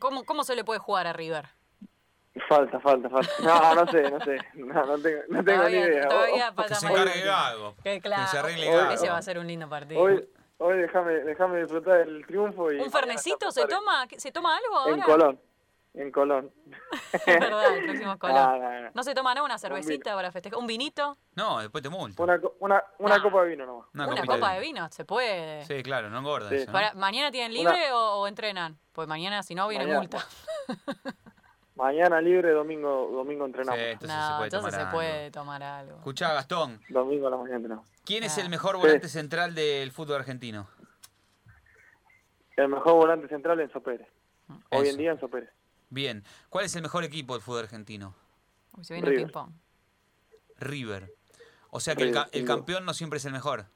¿cómo, 0.00 0.24
cómo 0.24 0.44
se 0.44 0.54
le 0.56 0.64
puede 0.64 0.80
jugar 0.80 1.06
a 1.06 1.12
River? 1.12 1.46
falta 2.48 2.78
falta 2.80 3.08
falta 3.10 3.32
no 3.42 3.74
no 3.74 3.90
sé 3.90 4.10
no 4.10 4.20
sé 4.24 4.38
no, 4.54 4.74
no 4.86 4.98
tengo 4.98 5.20
no 5.28 5.44
tengo 5.44 5.58
Todavía- 5.58 5.80
ni 5.80 5.86
idea 5.92 6.08
todavía 6.08 6.52
falta 6.52 6.68
Que 6.68 6.74
se 6.76 6.86
más. 6.86 6.94
encargue 7.00 7.20
Gago. 7.24 7.74
Que 7.82 8.00
claro, 8.00 8.26
se 8.28 8.38
arregle 8.38 8.68
Hoy- 8.70 8.76
Gago. 8.76 8.90
ese 8.92 9.08
va 9.10 9.18
a 9.18 9.22
ser 9.22 9.38
un 9.38 9.46
lindo 9.48 9.68
partido. 9.68 10.00
hoy 10.00 10.28
hoy 10.58 10.78
déjame 10.78 11.12
déjame 11.14 11.60
disfrutar 11.60 12.04
del 12.06 12.24
triunfo 12.26 12.72
y 12.72 12.78
¿Un 12.80 12.90
fernecito 12.92 13.50
se 13.50 13.66
toma? 13.66 14.06
¿Se 14.16 14.30
toma 14.32 14.56
algo 14.56 14.76
ahora? 14.78 14.94
en 14.94 15.00
Colón 15.02 15.40
en 15.94 16.12
Colón 16.12 16.52
Es 17.12 17.24
verdad, 17.26 17.76
el 17.76 17.84
próximo 17.84 18.12
es 18.12 18.18
Colón. 18.18 18.36
No, 18.36 18.58
no, 18.58 18.80
no. 18.82 18.90
¿No 18.94 19.02
se 19.02 19.14
toma 19.14 19.34
nada 19.34 19.44
una 19.44 19.58
cervecita 19.58 20.14
para 20.14 20.30
festejar? 20.30 20.58
¿Un 20.58 20.66
vinito? 20.66 21.16
No, 21.34 21.60
después 21.60 21.82
te 21.82 21.88
multo. 21.88 22.22
una 22.22 22.40
co- 22.40 22.54
una 22.60 22.82
una 22.98 23.22
copa 23.22 23.42
de 23.42 23.48
vino 23.50 23.66
nomás 23.66 23.86
Una 23.94 24.06
Una, 24.08 24.24
copa 24.26 24.50
de 24.50 24.54
de 24.56 24.60
vino, 24.60 24.88
se 24.90 25.04
puede. 25.04 25.64
Sí, 25.64 25.82
claro, 25.82 26.10
no 26.10 26.18
engorda 26.18 26.48
Sí. 26.50 26.56
eso. 26.56 26.66
¿no? 26.66 26.72
Para- 26.72 26.94
¿Mañana 26.94 27.30
tienen 27.30 27.52
libre 27.54 27.90
o, 27.92 28.20
o 28.20 28.26
entrenan? 28.28 28.78
Pues 28.92 29.08
mañana, 29.08 29.42
si 29.42 29.54
no, 29.54 29.66
viene 29.68 29.84
Mañana. 29.86 30.00
multa. 30.00 30.26
mañana 31.74 32.20
libre 32.20 32.50
domingo 32.50 33.08
domingo 33.12 33.46
entrenamos 33.46 33.78
Sí, 33.80 33.86
entonces 33.86 34.16
no, 34.16 34.22
se 34.26 34.34
puede 34.36 34.44
entonces 34.46 34.50
tomar 34.50 34.72
se 34.72 34.80
algo. 34.80 34.92
puede 34.92 35.30
tomar 35.30 35.62
algo. 35.62 35.96
Escuchá, 35.98 36.32
Gastón, 36.34 36.80
domingo 36.88 37.28
a 37.28 37.30
la 37.30 37.36
mañana 37.36 37.56
entrenamos 37.56 37.86
¿quién 38.04 38.24
es 38.24 38.36
Ah. 38.36 38.40
el 38.40 38.48
mejor 38.50 38.74
Sí. 38.76 38.80
volante 38.82 39.08
central 39.08 39.54
del 39.54 39.90
fútbol 39.92 40.16
argentino? 40.16 40.66
el 42.56 42.68
mejor 42.68 42.94
volante 42.94 43.28
central 43.28 43.60
Enzo 43.60 43.80
Pérez 43.80 44.08
hoy 44.70 44.88
en 44.88 44.96
día 44.96 45.12
Enzo 45.12 45.28
Pérez 45.28 45.50
Bien. 45.90 46.24
¿Cuál 46.50 46.64
es 46.66 46.74
el 46.76 46.82
mejor 46.82 47.04
equipo 47.04 47.34
del 47.34 47.42
fútbol 47.42 47.60
argentino? 47.64 48.14
Uy, 48.76 48.84
se 48.84 48.94
viene 48.94 49.08
el 49.08 49.14
River. 49.14 49.26
ping-pong. 49.26 49.52
River. 50.60 51.12
O 51.70 51.80
sea 51.80 51.94
que 51.94 52.04
el, 52.04 52.12
ca- 52.12 52.28
el 52.32 52.44
campeón 52.44 52.84
no 52.84 52.94
siempre 52.94 53.18
es 53.18 53.24
el 53.24 53.32
mejor. 53.32 53.66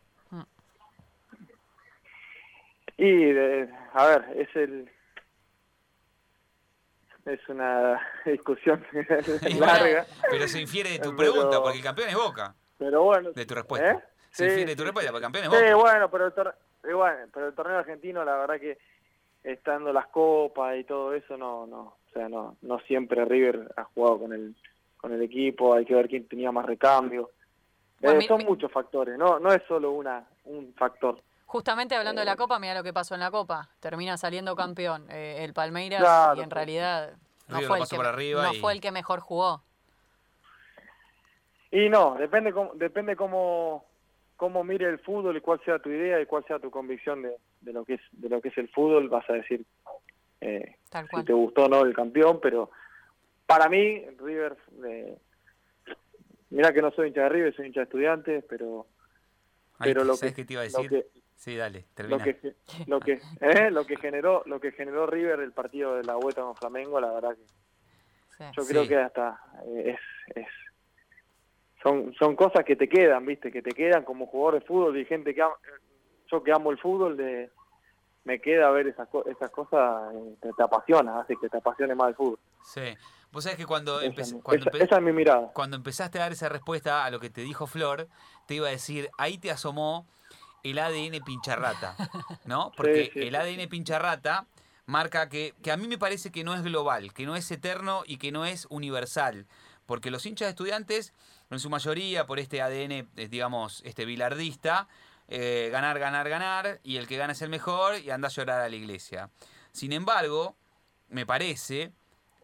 Y, 2.98 3.32
de- 3.32 3.68
a 3.94 4.06
ver, 4.06 4.24
es 4.36 4.54
el. 4.56 4.90
Es 7.24 7.48
una 7.48 8.00
discusión 8.26 8.84
larga. 9.58 10.06
pero 10.30 10.48
se 10.48 10.60
infiere 10.60 10.90
de 10.90 10.98
tu 10.98 11.14
Pero- 11.16 11.32
pregunta, 11.32 11.60
porque 11.62 11.78
el 11.78 11.84
campeón 11.84 12.08
es 12.08 12.14
Boca. 12.16 12.54
Pero 12.78 13.02
bueno. 13.04 13.32
De 13.32 13.46
tu 13.46 13.54
respuesta. 13.54 13.92
¿eh? 13.92 14.04
Se 14.30 14.44
Sí, 14.44 14.50
infiere 14.50 14.70
de 14.72 14.76
tu 14.76 14.82
respuesta, 14.84 15.10
porque 15.12 15.24
el 15.26 15.32
campeón 15.32 15.44
es 15.44 15.50
Boca. 15.50 15.66
Sí, 15.68 15.72
bueno, 15.74 16.10
pero 16.10 16.26
el, 16.26 16.32
tor- 16.34 16.54
bueno, 16.82 17.26
pero 17.32 17.48
el 17.48 17.54
torneo 17.54 17.78
argentino, 17.78 18.24
la 18.24 18.36
verdad 18.36 18.58
que 18.60 18.78
y 20.78 20.84
todo 20.84 21.14
eso, 21.14 21.36
no, 21.36 21.66
no, 21.66 21.80
o 21.80 22.12
sea, 22.12 22.28
no, 22.28 22.56
no 22.62 22.78
siempre 22.80 23.24
River 23.24 23.72
ha 23.76 23.84
jugado 23.84 24.20
con 24.20 24.32
el, 24.32 24.54
con 24.96 25.12
el 25.12 25.22
equipo, 25.22 25.74
hay 25.74 25.84
que 25.84 25.94
ver 25.94 26.08
quién 26.08 26.26
tenía 26.28 26.50
más 26.52 26.66
recambio. 26.66 27.30
Bueno, 28.00 28.16
Eh, 28.16 28.22
mi- 28.22 28.26
son 28.26 28.38
mi- 28.38 28.44
muchos 28.46 28.70
factores, 28.72 29.16
no, 29.18 29.38
no 29.38 29.52
es 29.52 29.62
solo 29.68 29.92
una, 29.92 30.24
un 30.44 30.72
factor. 30.74 31.20
Justamente 31.46 31.94
hablando 31.94 32.20
de 32.20 32.24
la 32.24 32.32
Eh. 32.32 32.36
Copa, 32.36 32.58
mira 32.58 32.74
lo 32.74 32.82
que 32.82 32.92
pasó 32.94 33.14
en 33.14 33.20
la 33.20 33.30
Copa. 33.30 33.68
Termina 33.78 34.16
saliendo 34.16 34.56
campeón 34.56 35.06
eh, 35.10 35.44
el 35.44 35.52
Palmeiras 35.52 36.00
Claro, 36.00 36.40
y 36.40 36.42
en 36.44 36.50
realidad 36.50 37.12
no, 37.48 37.58
River 37.58 37.68
fue 37.68 37.68
lo 37.68 37.74
el, 37.76 37.80
pasó 37.80 37.90
que, 37.90 37.96
por 37.96 38.06
arriba 38.06 38.42
no 38.42 38.54
y- 38.54 38.58
fue 38.60 38.72
el 38.72 38.80
que 38.80 38.90
mejor 38.90 39.20
jugó. 39.20 39.62
Y 41.70 41.88
no, 41.88 42.14
depende 42.16 42.52
cómo, 42.52 42.72
depende 42.74 43.16
cómo, 43.16 43.84
cómo 44.36 44.62
mire 44.64 44.86
el 44.88 44.98
fútbol 44.98 45.36
y 45.36 45.40
cuál 45.40 45.60
sea 45.64 45.78
tu 45.78 45.88
idea 45.90 46.20
y 46.20 46.26
cuál 46.26 46.44
sea 46.44 46.58
tu 46.58 46.70
convicción 46.70 47.22
de, 47.22 47.36
de 47.60 47.72
lo 47.72 47.84
que 47.84 47.94
es 47.94 48.00
de 48.12 48.28
lo 48.28 48.40
que 48.40 48.48
es 48.48 48.58
el 48.58 48.68
fútbol, 48.68 49.08
vas 49.08 49.28
a 49.30 49.34
decir 49.34 49.64
eh, 50.42 50.76
Tal 50.90 51.08
si 51.08 51.24
te 51.24 51.32
gustó 51.32 51.64
o 51.64 51.68
no 51.68 51.82
el 51.82 51.94
campeón, 51.94 52.38
pero 52.42 52.70
para 53.46 53.68
mí 53.68 54.04
River, 54.18 54.56
eh, 54.86 55.16
mira 56.50 56.72
que 56.72 56.82
no 56.82 56.90
soy 56.90 57.08
hincha 57.08 57.22
de 57.22 57.28
River, 57.30 57.54
soy 57.56 57.66
hincha 57.66 57.80
de 57.80 57.84
estudiantes, 57.84 58.44
pero 58.48 58.86
Ay, 59.78 59.90
pero 59.92 60.04
lo 60.04 60.14
¿Sabes 60.16 60.34
que- 60.34 60.42
qué 60.42 60.46
te 60.46 60.52
iba 60.54 60.62
a 60.62 60.64
lo 60.66 60.70
decir? 60.82 60.90
que 60.90 61.06
Sí, 61.34 61.56
dale, 61.56 61.80
lo 61.80 61.84
termina. 61.94 62.24
que 62.24 62.54
lo 62.86 63.00
que 63.00 63.12
eh, 63.40 63.70
lo 63.70 63.84
que 63.84 63.96
generó 63.96 64.42
lo 64.46 64.60
que 64.60 64.72
generó 64.72 65.06
River 65.06 65.40
el 65.40 65.52
partido 65.52 65.96
de 65.96 66.04
la 66.04 66.14
vuelta 66.16 66.42
con 66.42 66.54
Flamengo, 66.56 67.00
la 67.00 67.10
verdad 67.12 67.34
que 67.36 67.42
Sí. 68.28 68.44
yo 68.56 68.62
Sí. 68.62 68.68
creo 68.68 68.86
que 68.88 68.96
hasta 68.96 69.40
eh, 69.66 69.96
es, 69.96 70.36
es 70.36 70.46
son 71.82 72.14
son 72.14 72.36
cosas 72.36 72.64
que 72.64 72.76
te 72.76 72.88
quedan 72.88 73.26
viste 73.26 73.50
que 73.50 73.62
te 73.62 73.72
quedan 73.72 74.04
como 74.04 74.26
jugador 74.26 74.60
de 74.60 74.66
fútbol 74.66 74.96
y 74.96 75.04
gente 75.04 75.34
que 75.34 75.42
am- 75.42 75.52
yo 76.30 76.42
que 76.42 76.52
amo 76.52 76.70
el 76.70 76.78
fútbol 76.78 77.16
de 77.16 77.50
me 78.24 78.40
queda 78.40 78.70
ver 78.70 78.86
esas 78.86 79.08
co- 79.08 79.24
esas 79.26 79.50
cosas 79.50 80.14
eh, 80.14 80.34
te, 80.40 80.52
te 80.52 80.62
apasiona 80.62 81.20
hace 81.20 81.36
que 81.36 81.48
te 81.48 81.56
apasione 81.58 81.94
más 81.94 82.08
el 82.08 82.14
fútbol 82.14 82.38
Sí. 82.64 82.82
Vos 83.32 83.44
sabés 83.44 83.56
que 83.58 83.64
cuando, 83.66 84.00
esa, 84.00 84.38
cuando, 84.42 84.66
esa- 84.66 84.70
empe- 84.78 84.82
esa 84.84 84.96
es 84.96 85.02
mi 85.02 85.12
mirada 85.12 85.50
cuando 85.54 85.76
empezaste 85.76 86.18
a 86.18 86.22
dar 86.22 86.32
esa 86.32 86.48
respuesta 86.48 87.04
a 87.04 87.10
lo 87.10 87.18
que 87.18 87.30
te 87.30 87.40
dijo 87.40 87.66
Flor, 87.66 88.08
te 88.46 88.54
iba 88.54 88.68
a 88.68 88.70
decir, 88.70 89.10
ahí 89.18 89.38
te 89.38 89.50
asomó 89.50 90.06
el 90.62 90.78
ADN 90.78 91.20
pincharrata, 91.24 91.96
¿no? 92.44 92.70
Porque 92.76 93.10
sí, 93.12 93.20
el. 93.20 93.34
ADN 93.34 93.66
pincharrata 93.68 94.46
marca 94.86 95.28
que, 95.28 95.54
que 95.62 95.72
a 95.72 95.76
mí 95.76 95.88
me 95.88 95.98
parece 95.98 96.30
que 96.30 96.44
no 96.44 96.54
es 96.54 96.62
global, 96.62 97.12
que 97.14 97.24
no 97.26 97.34
es 97.34 97.50
eterno 97.50 98.02
y 98.06 98.18
que 98.18 98.30
no 98.32 98.44
es 98.44 98.66
universal. 98.70 99.46
Porque 99.86 100.10
los 100.12 100.24
hinchas 100.26 100.46
de 100.46 100.50
estudiantes, 100.50 101.12
en 101.50 101.58
su 101.58 101.68
mayoría, 101.70 102.26
por 102.26 102.38
este 102.38 102.62
ADN, 102.62 102.92
eh, 103.16 103.28
digamos, 103.28 103.82
este 103.84 104.04
bilardista, 104.04 104.86
eh, 105.28 105.68
ganar, 105.72 105.98
ganar, 105.98 106.28
ganar, 106.28 106.80
y 106.82 106.96
el 106.96 107.06
que 107.06 107.16
gana 107.16 107.32
es 107.32 107.42
el 107.42 107.48
mejor, 107.48 107.98
y 107.98 108.10
anda 108.10 108.28
a 108.28 108.30
llorar 108.30 108.60
a 108.60 108.68
la 108.68 108.76
iglesia. 108.76 109.30
Sin 109.72 109.92
embargo, 109.92 110.56
me 111.08 111.26
parece 111.26 111.92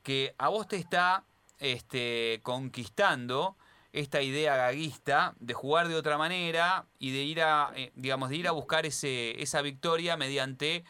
que 0.02 0.34
a 0.38 0.48
vos 0.48 0.68
te 0.68 0.76
está 0.76 1.24
este, 1.58 2.40
conquistando 2.42 3.56
esta 3.92 4.22
idea 4.22 4.56
gaguista 4.56 5.34
de 5.40 5.54
jugar 5.54 5.88
de 5.88 5.96
otra 5.96 6.18
manera 6.18 6.86
y 6.98 7.12
de 7.12 7.22
ir 7.22 7.42
a, 7.42 7.72
eh, 7.74 7.92
digamos, 7.94 8.30
de 8.30 8.36
ir 8.36 8.48
a 8.48 8.52
buscar 8.52 8.86
ese, 8.86 9.40
esa 9.42 9.62
victoria 9.62 10.16
mediante 10.16 10.84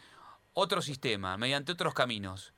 otro 0.53 0.81
sistema, 0.81 1.37
mediante 1.37 1.71
otros 1.71 1.93
caminos. 1.93 2.53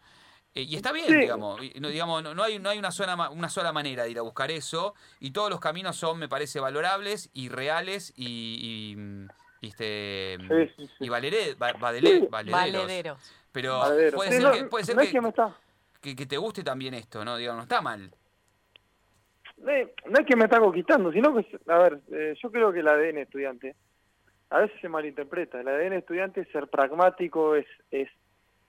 Eh, 0.54 0.64
y 0.64 0.76
está 0.76 0.92
bien, 0.92 1.08
Sí. 1.08 1.16
digamos, 1.16 1.62
y 1.64 1.80
no, 1.80 1.88
digamos, 1.88 2.22
no, 2.24 2.34
no 2.34 2.44
hay, 2.44 2.60
no 2.60 2.70
hay 2.70 2.78
una, 2.78 2.92
sola, 2.92 3.16
ma- 3.16 3.30
una 3.30 3.48
sola 3.48 3.72
manera 3.72 4.04
de 4.04 4.12
ir 4.12 4.20
a 4.20 4.22
buscar 4.22 4.52
eso, 4.52 4.94
y 5.22 5.32
todos 5.32 5.50
los 5.50 5.60
caminos 5.62 5.96
son, 5.96 6.20
me 6.20 6.28
parece, 6.28 6.60
valorables 6.60 7.30
y 7.34 7.48
reales 7.50 8.14
y, 8.18 8.92
y, 8.92 8.96
mm, 8.98 9.28
y, 9.62 9.68
este, 9.70 10.38
Sí, 10.40 10.74
sí, 10.76 10.88
sí. 10.98 11.06
y 11.06 11.10
valere- 11.10 11.56
va- 11.56 11.72
Sí. 11.72 11.78
valederos. 11.80 12.30
Valederos. 12.30 13.18
Pero 13.54 13.80
Valedero. 13.80 14.16
puede 14.18 14.30
Sí, 14.32 14.36
ser, 14.38 14.44
no, 14.46 14.52
que, 14.52 14.64
puede 14.66 14.84
ser 14.86 14.96
no 14.96 15.02
que, 15.02 15.08
es 15.08 15.12
que 15.14 15.22
me 15.22 15.30
está, 15.30 15.56
que- 16.02 16.16
que 16.16 16.26
te 16.26 16.38
guste 16.38 16.64
también 16.64 16.94
esto, 16.96 17.24
¿no? 17.24 17.38
Digamos, 17.38 17.58
no 17.58 17.64
está 17.64 17.82
mal. 17.82 18.12
no 19.58 19.70
es, 19.72 19.90
no 20.06 20.20
es 20.20 20.26
que 20.26 20.36
me 20.36 20.46
está 20.46 20.60
conquistando, 20.60 21.12
sino 21.12 21.36
que, 21.36 21.46
a 21.68 21.78
ver, 21.78 22.00
eh, 22.12 22.34
yo 22.42 22.52
creo 22.52 22.74
que 22.74 22.80
el 22.80 22.88
ADN 22.88 23.20
estudiante 23.22 23.76
a 24.50 24.60
veces 24.60 24.82
se 24.82 24.90
malinterpreta. 24.90 25.62
El 25.62 25.68
ADN 25.68 25.98
estudiante 25.98 26.42
es 26.42 26.50
ser 26.52 26.68
pragmático, 26.68 27.56
es, 27.56 27.68
es 27.92 28.10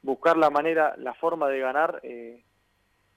buscar 0.02 0.36
la 0.36 0.50
manera, 0.50 0.94
la 0.98 1.14
forma 1.14 1.48
de 1.48 1.60
ganar, 1.60 2.00
eh, 2.02 2.42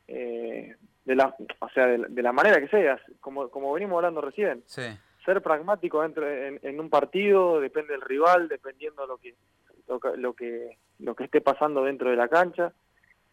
eh, 0.08 0.76
de 1.04 1.16
la, 1.16 1.36
o 1.60 1.70
sea, 1.70 1.88
de, 1.88 1.98
la- 2.00 2.08
de 2.08 2.22
la 2.22 2.32
manera 2.32 2.60
que 2.60 2.68
sea, 2.68 3.00
como, 3.20 3.50
como 3.50 3.74
venimos 3.74 3.98
hablando 3.98 4.22
recién. 4.22 4.64
Sí. 4.66 4.84
Ser 5.26 5.42
pragmático 5.42 6.02
dentro 6.02 6.30
en, 6.30 6.60
en 6.62 6.80
un 6.80 6.90
partido, 6.90 7.60
depende 7.60 7.94
del 7.94 8.02
rival, 8.02 8.48
dependiendo 8.48 9.06
lo 9.08 9.18
que, 9.18 9.34
lo 9.88 10.00
que, 10.00 10.18
lo 10.18 10.34
que, 10.34 10.78
lo 11.00 11.16
que 11.16 11.24
esté 11.26 11.42
pasando 11.42 11.84
dentro 11.84 12.10
de 12.10 12.16
la 12.16 12.28
cancha. 12.28 12.74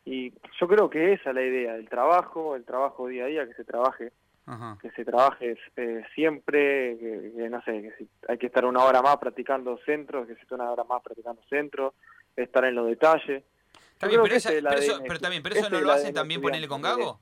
Y 0.04 0.32
yo 0.58 0.66
creo 0.66 0.90
que 0.90 1.12
esa 1.12 1.30
es 1.30 1.34
la 1.34 1.42
idea, 1.42 1.76
el 1.76 1.88
trabajo, 1.88 2.56
el 2.56 2.64
trabajo 2.64 3.06
día 3.06 3.24
a 3.24 3.28
día, 3.28 3.46
que 3.46 3.54
se 3.54 3.64
trabaje 3.64 4.12
Ajá. 4.44 4.76
que 4.82 4.90
se 4.90 5.04
trabaje 5.04 5.56
eh, 5.76 6.02
siempre, 6.16 6.98
que, 6.98 7.32
que, 7.36 7.48
no 7.48 7.62
sé, 7.62 7.80
que 7.82 7.92
si 7.96 8.08
hay 8.26 8.38
que 8.38 8.46
estar 8.46 8.64
una 8.64 8.82
hora 8.84 9.00
más 9.00 9.18
practicando 9.18 9.78
centros, 9.86 10.26
que 10.26 10.34
se 10.34 10.40
esté 10.42 10.54
una 10.56 10.72
hora 10.72 10.82
más 10.82 11.00
practicando 11.02 11.40
centros, 11.48 11.94
estar 12.36 12.64
en 12.64 12.74
los 12.74 12.86
detalles. 12.86 13.44
Está 13.92 14.06
Yo 14.06 14.08
bien, 14.08 14.22
creo 14.22 14.22
pero, 14.24 14.36
esa- 14.36 14.52
eso, 14.76 15.00
pero 15.06 15.20
también, 15.20 15.42
pero 15.42 15.54
eso 15.56 15.70
no 15.70 15.78
es 15.78 15.82
lo 15.84 15.92
hacen 15.92 16.06
ADN 16.08 16.14
también 16.14 16.40
ponerle 16.42 16.68
con. 16.68 16.82
Gago. 16.82 17.20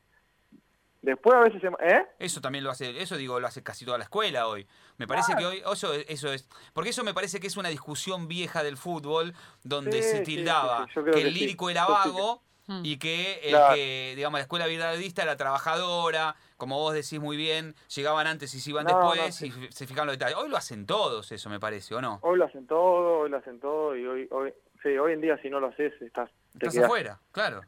Después 1.03 1.35
a 1.35 1.41
veces 1.41 1.63
se... 1.63 1.69
¿Eh? 1.69 2.07
Eso 2.19 2.43
también 2.43 2.63
lo 2.63 2.71
hace, 2.71 3.01
eso 3.01 3.17
digo, 3.17 3.41
lo 3.41 3.47
hace 3.47 3.63
casi 3.63 3.87
toda 3.87 3.97
la 3.97 4.05
escuela 4.05 4.47
hoy. 4.47 4.67
Me 4.99 5.07
parece 5.07 5.35
que 5.35 5.47
hoy, 5.47 5.63
eso, 5.73 5.95
eso 5.95 6.31
es, 6.31 6.47
porque 6.75 6.91
eso 6.91 7.05
me 7.05 7.15
parece 7.15 7.41
que 7.41 7.47
es 7.47 7.57
una 7.57 7.71
discusión 7.71 8.29
vieja 8.29 8.63
del 8.63 8.77
fútbol, 8.77 9.33
donde 9.63 10.03
Sí, 10.03 10.11
se 10.19 10.21
tildaba 10.21 10.85
sí, 10.87 10.93
sí, 10.97 11.05
que 11.07 11.11
que 11.13 11.23
el 11.23 11.33
lírico 11.35 11.71
era 11.71 11.87
vago 11.87 12.43
Mm. 12.67 12.83
y 12.85 12.99
que, 12.99 13.41
el 13.43 13.51
Claro. 13.51 13.75
que, 13.75 14.13
digamos, 14.15 14.39
la 14.39 14.43
escuela 14.43 14.67
vilardista 14.67 15.23
era 15.23 15.37
trabajadora, 15.37 16.37
como 16.57 16.79
vos 16.79 16.93
decís 16.95 17.19
muy 17.19 17.37
bien, 17.37 17.75
llegaban 17.97 18.29
antes 18.29 18.55
y 18.55 18.61
se 18.61 18.71
iban 18.71 18.85
No, 18.85 18.93
no, 18.93 19.11
después 19.13 19.35
sí. 19.35 19.47
y 19.47 19.73
se 19.73 19.87
fijaban 19.89 20.07
los 20.07 20.17
detalles. 20.19 20.37
Hoy 20.37 20.49
lo 20.51 20.57
hacen 20.57 20.87
todos 20.87 21.33
eso, 21.33 21.49
me 21.51 21.59
parece, 21.59 21.95
¿o 21.97 22.01
no? 22.03 22.21
Hoy 22.23 22.39
lo 22.39 22.45
hacen 22.45 22.67
todo, 22.69 23.21
hoy 23.21 23.31
lo 23.31 23.39
hacen 23.39 23.59
todo 23.59 23.97
y 23.97 24.07
hoy, 24.07 24.29
hoy, 24.31 24.53
sí, 24.83 24.97
hoy 24.99 25.13
en 25.13 25.21
día 25.21 25.37
si 25.39 25.51
no 25.51 25.61
lo 25.61 25.69
haces 25.69 25.93
estás, 26.03 26.31
te 26.53 26.59
Estás 26.59 26.75
quedás- 26.75 26.85
afuera, 26.87 27.19
claro. 27.33 27.61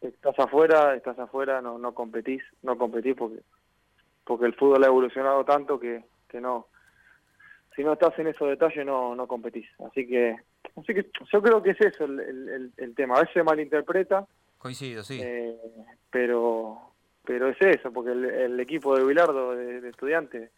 estás 0.00 0.38
afuera, 0.38 0.94
estás 0.94 1.18
afuera, 1.18 1.60
no, 1.60 1.78
no 1.78 1.94
competís, 1.94 2.42
no 2.62 2.76
competís 2.78 3.14
porque, 3.16 3.40
porque 4.24 4.46
el 4.46 4.54
fútbol 4.54 4.82
ha 4.84 4.88
evolucionado 4.88 5.44
tanto 5.44 5.78
que, 5.78 6.04
que 6.28 6.40
no, 6.40 6.66
si 7.76 7.82
no 7.84 7.94
estás 7.94 8.18
en 8.18 8.26
esos 8.28 8.48
detalles 8.48 8.84
no, 8.84 9.14
no 9.14 9.26
competís. 9.26 9.66
Así 9.88 10.06
que, 10.06 10.36
así 10.76 10.94
que 10.94 11.10
yo 11.32 11.42
creo 11.42 11.62
que 11.62 11.70
es 11.70 11.80
eso 11.80 12.04
el, 12.04 12.72
el, 12.76 12.94
tema. 12.94 13.16
A 13.16 13.20
veces 13.20 13.34
se 13.34 13.42
malinterpreta, 13.42 14.26
Coincido, 14.58 15.02
sí. 15.02 15.20
eh, 15.22 15.56
pero, 16.10 16.92
pero 17.24 17.48
es 17.48 17.56
eso, 17.60 17.92
porque 17.92 18.12
el, 18.12 18.24
el 18.24 18.60
equipo 18.60 18.96
de 18.96 19.04
Bilardo 19.04 19.56
de, 19.56 19.80
de 19.80 19.88
estudiantes, 19.88 20.50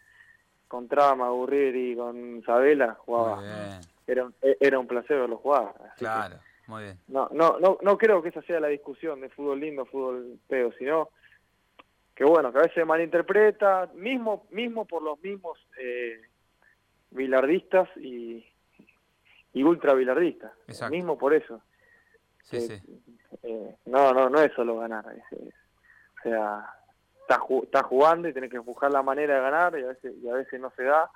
con 0.67 0.87
Trama, 0.87 1.29
Gurrieri, 1.29 1.95
con 1.95 2.43
Sabela, 2.45 2.95
jugaba. 2.95 3.35
Muy 3.37 3.45
bien, 3.45 3.81
Era, 4.07 4.25
un- 4.25 4.35
era 4.41 4.79
un 4.79 4.87
placer 4.87 5.19
verlo 5.19 5.37
jugar. 5.37 5.73
que- 5.95 5.99
claro, 6.05 6.37
muy 6.67 6.83
bien. 6.83 6.99
no, 7.07 7.27
no, 7.31 7.59
no, 7.59 7.77
no 7.81 7.97
creo 7.97 8.21
que 8.21 8.29
esa 8.29 8.41
sea 8.43 8.59
la 8.59 8.67
discusión 8.67 9.21
de 9.21 9.29
fútbol 9.29 9.59
lindo, 9.59 9.85
fútbol 9.85 10.39
feo, 10.47 10.71
sino 10.77 11.09
que 12.13 12.23
bueno, 12.23 12.51
que 12.53 12.59
a 12.59 12.63
veces 12.63 12.85
malinterpreta, 12.85 13.89
mismo, 13.95 14.47
mismo 14.51 14.85
por 14.85 15.01
los 15.03 15.19
mismos 15.21 15.57
eh, 15.79 16.21
bilardistas 17.11 17.89
y, 17.97 18.45
y 19.53 19.63
ultra 19.63 19.93
bilardistas, 19.93 20.51
Exacto. 20.67 20.95
mismo 20.95 21.17
por 21.17 21.33
eso. 21.33 21.61
Sí, 22.43 22.57
que, 22.67 22.77
sí. 22.79 23.01
eh, 23.43 23.75
no, 23.85 24.13
no, 24.13 24.29
no 24.29 24.39
es 24.41 24.53
solo 24.53 24.77
ganar, 24.77 25.03
es- 25.13 25.39
es- 25.39 25.53
o 26.19 26.29
sea, 26.29 26.69
estás 27.63 27.83
jugando 27.83 28.27
y 28.29 28.33
tenés 28.33 28.49
que 28.51 28.59
buscar 28.59 28.91
la 28.91 29.01
manera 29.03 29.35
de 29.35 29.41
ganar 29.41 29.77
y 29.79 29.83
a 29.83 29.87
veces, 29.87 30.13
y 30.23 30.29
a 30.29 30.33
veces 30.33 30.59
no 30.59 30.71
se 30.75 30.83
da, 30.83 31.09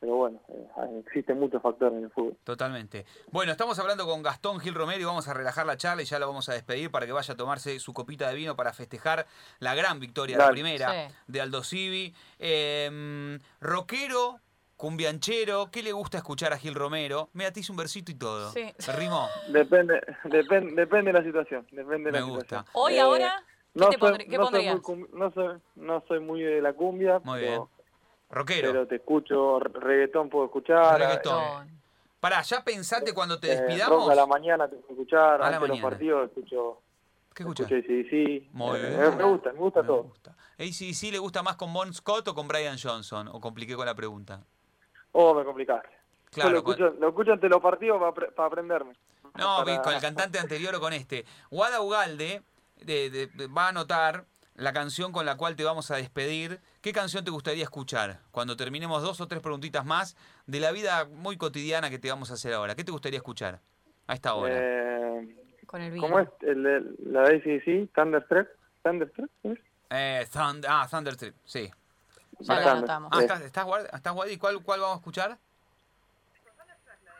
pero 0.00 0.14
bueno, 0.16 0.40
eh, 0.48 1.02
existen 1.06 1.38
muchos 1.38 1.60
factores 1.62 1.96
en 1.98 2.04
el 2.04 2.10
fútbol. 2.10 2.36
Totalmente. 2.44 3.04
Bueno, 3.30 3.52
estamos 3.52 3.78
hablando 3.78 4.06
con 4.06 4.22
Gastón 4.22 4.60
Gil 4.60 4.74
Romero 4.74 5.00
y 5.00 5.04
vamos 5.04 5.28
a 5.28 5.34
relajar 5.34 5.66
la 5.66 5.76
charla 5.76 6.02
y 6.02 6.04
ya 6.06 6.18
lo 6.18 6.26
vamos 6.26 6.48
a 6.48 6.54
despedir 6.54 6.90
para 6.90 7.06
que 7.06 7.12
vaya 7.12 7.34
a 7.34 7.36
tomarse 7.36 7.78
su 7.80 7.92
copita 7.92 8.28
de 8.28 8.34
vino 8.34 8.56
para 8.56 8.72
festejar 8.72 9.26
la 9.58 9.74
gran 9.74 10.00
victoria 10.00 10.36
de 10.36 10.38
la 10.38 10.44
Dale. 10.46 10.54
primera 10.54 11.08
Sí. 11.08 11.14
de 11.26 11.40
Aldo 11.40 11.62
Civi. 11.64 12.14
Eh, 12.38 13.38
rockero, 13.60 14.40
cumbianchero, 14.76 15.70
¿qué 15.70 15.82
le 15.82 15.92
gusta 15.92 16.18
escuchar 16.18 16.52
a 16.52 16.58
Gil 16.58 16.74
Romero? 16.74 17.28
Me 17.32 17.46
atice 17.46 17.72
un 17.72 17.78
versito 17.78 18.10
y 18.12 18.14
todo. 18.14 18.50
Sí. 18.52 18.72
¿Se 18.78 18.92
rimó? 18.92 19.28
Depende, 19.48 20.00
depende, 20.24 20.72
depende 20.74 21.12
de 21.12 21.18
la 21.18 21.24
situación, 21.24 21.66
depende 21.72 22.10
de 22.10 22.12
Me 22.12 22.20
la 22.20 22.24
gusta. 22.24 22.40
situación. 22.60 22.72
Hoy, 22.74 22.94
Eh, 22.94 23.00
ahora, 23.00 23.42
¿qué 23.74 23.80
no 23.80 23.88
te 23.90 23.98
soy, 23.98 24.18
qué 24.18 24.38
no 24.38 24.44
soy 24.44 24.52
pondrías? 24.52 24.74
muy 24.74 24.82
cum- 24.82 25.06
no 25.12 25.32
soy, 25.32 25.58
no 25.76 26.04
soy 26.06 26.20
muy 26.20 26.42
de 26.42 26.62
la 26.62 26.72
cumbia, 26.72 27.18
Muy 27.24 27.40
pero, 27.40 27.50
bien. 27.50 27.77
Rockero. 28.30 28.72
pero 28.72 28.86
te 28.86 28.96
escucho, 28.96 29.58
reggaetón 29.60 30.28
puedo 30.28 30.46
escuchar, 30.46 30.98
Reggaetón. 30.98 31.68
eh, 31.68 31.72
Pará, 32.20 32.42
¿ya 32.42 32.62
pensaste 32.62 33.14
cuando 33.14 33.38
te 33.38 33.52
eh, 33.52 33.56
despidamos? 33.56 34.02
rock 34.04 34.10
a 34.10 34.14
la 34.14 34.26
mañana 34.26 34.68
te 34.68 34.76
puedo 34.76 34.92
escuchar, 34.92 35.34
A 35.34 35.38
la 35.38 35.46
antes 35.46 35.60
de 35.62 35.68
los 35.68 35.80
partidos 35.80 36.28
escucho, 36.28 36.80
¿Qué 37.34 37.42
escucho 37.44 37.62
ACDC, 37.64 38.48
Muy 38.52 38.78
eh, 38.80 38.96
bien. 38.98 39.16
me 39.16 39.24
gusta, 39.24 39.52
me 39.52 39.58
gusta 39.60 39.82
Me 39.82 39.86
todo. 39.88 40.02
gusta. 40.04 40.34
ACDC 40.58 41.12
le 41.12 41.18
gusta 41.18 41.42
más 41.42 41.56
con 41.56 41.72
Bon 41.72 41.92
Scott 41.94 42.26
o 42.28 42.34
con 42.34 42.48
Brian 42.48 42.76
Johnson? 42.82 43.28
¿O 43.28 43.40
compliqué 43.40 43.76
con 43.76 43.86
la 43.86 43.94
pregunta? 43.94 44.42
Oh, 45.12 45.32
me 45.34 45.44
complicaste. 45.44 45.88
Claro, 46.30 46.50
Yo 46.50 46.56
lo 46.56 46.64
con- 46.64 46.74
escucho, 46.74 46.96
lo 47.00 47.08
escucho 47.08 47.32
ante 47.32 47.48
los 47.48 47.60
partidos 47.62 48.02
para 48.34 48.46
aprenderme. 48.48 48.92
No, 49.36 49.64
Para- 49.64 49.82
con 49.82 49.94
el 49.94 50.00
cantante 50.00 50.38
anterior 50.38 50.74
o 50.74 50.80
con 50.80 50.92
este. 50.92 51.24
Guada 51.50 51.80
Ugalde 51.80 52.42
de- 52.76 53.08
de- 53.10 53.26
de- 53.28 53.46
va 53.46 53.66
a 53.66 53.68
anotar 53.68 54.24
la 54.56 54.72
canción 54.72 55.12
con 55.12 55.24
la 55.24 55.36
cual 55.36 55.54
te 55.54 55.62
vamos 55.64 55.90
a 55.92 55.96
despedir. 55.96 56.60
¿Qué 56.88 56.94
canción 56.94 57.22
te 57.22 57.30
gustaría 57.30 57.64
escuchar 57.64 58.18
cuando 58.30 58.56
terminemos 58.56 59.02
dos 59.02 59.20
o 59.20 59.28
tres 59.28 59.42
preguntitas 59.42 59.84
más 59.84 60.16
de 60.46 60.58
la 60.58 60.72
vida 60.72 61.04
muy 61.04 61.36
cotidiana 61.36 61.90
que 61.90 61.98
te 61.98 62.08
vamos 62.08 62.30
a 62.30 62.32
hacer 62.32 62.54
ahora? 62.54 62.74
¿Qué 62.74 62.82
te 62.82 62.90
gustaría 62.90 63.18
escuchar 63.18 63.60
a 64.06 64.14
esta 64.14 64.32
hora? 64.32 64.54
Eh, 64.58 65.36
con 65.66 65.82
el 65.82 65.90
vino. 65.92 66.06
¿Cómo 66.06 66.18
es 66.18 66.28
el, 66.40 66.62
de- 66.62 66.80
la 67.04 67.24
de? 67.28 67.90
¿Thunderstruck? 67.94 68.48
¿Thunderstruck? 68.82 69.30
Eh, 69.90 70.26
Thund- 70.32 70.64
ah, 70.66 70.88
Thunder 70.90 71.14
Trip, 71.14 71.34
sí. 71.44 71.70
Ya 72.38 72.54
lo 72.54 72.60
Thunder. 72.60 72.68
anotamos. 72.78 73.10
Ah, 73.12 73.20
¿estás, 73.20 73.42
estás, 73.42 73.66
guard- 73.66 73.90
estás 73.94 74.14
guardi? 74.14 74.38
¿Cuál, 74.38 74.62
¿Cuál 74.62 74.80
vamos 74.80 74.94
a 74.96 74.98
escuchar? 75.00 75.36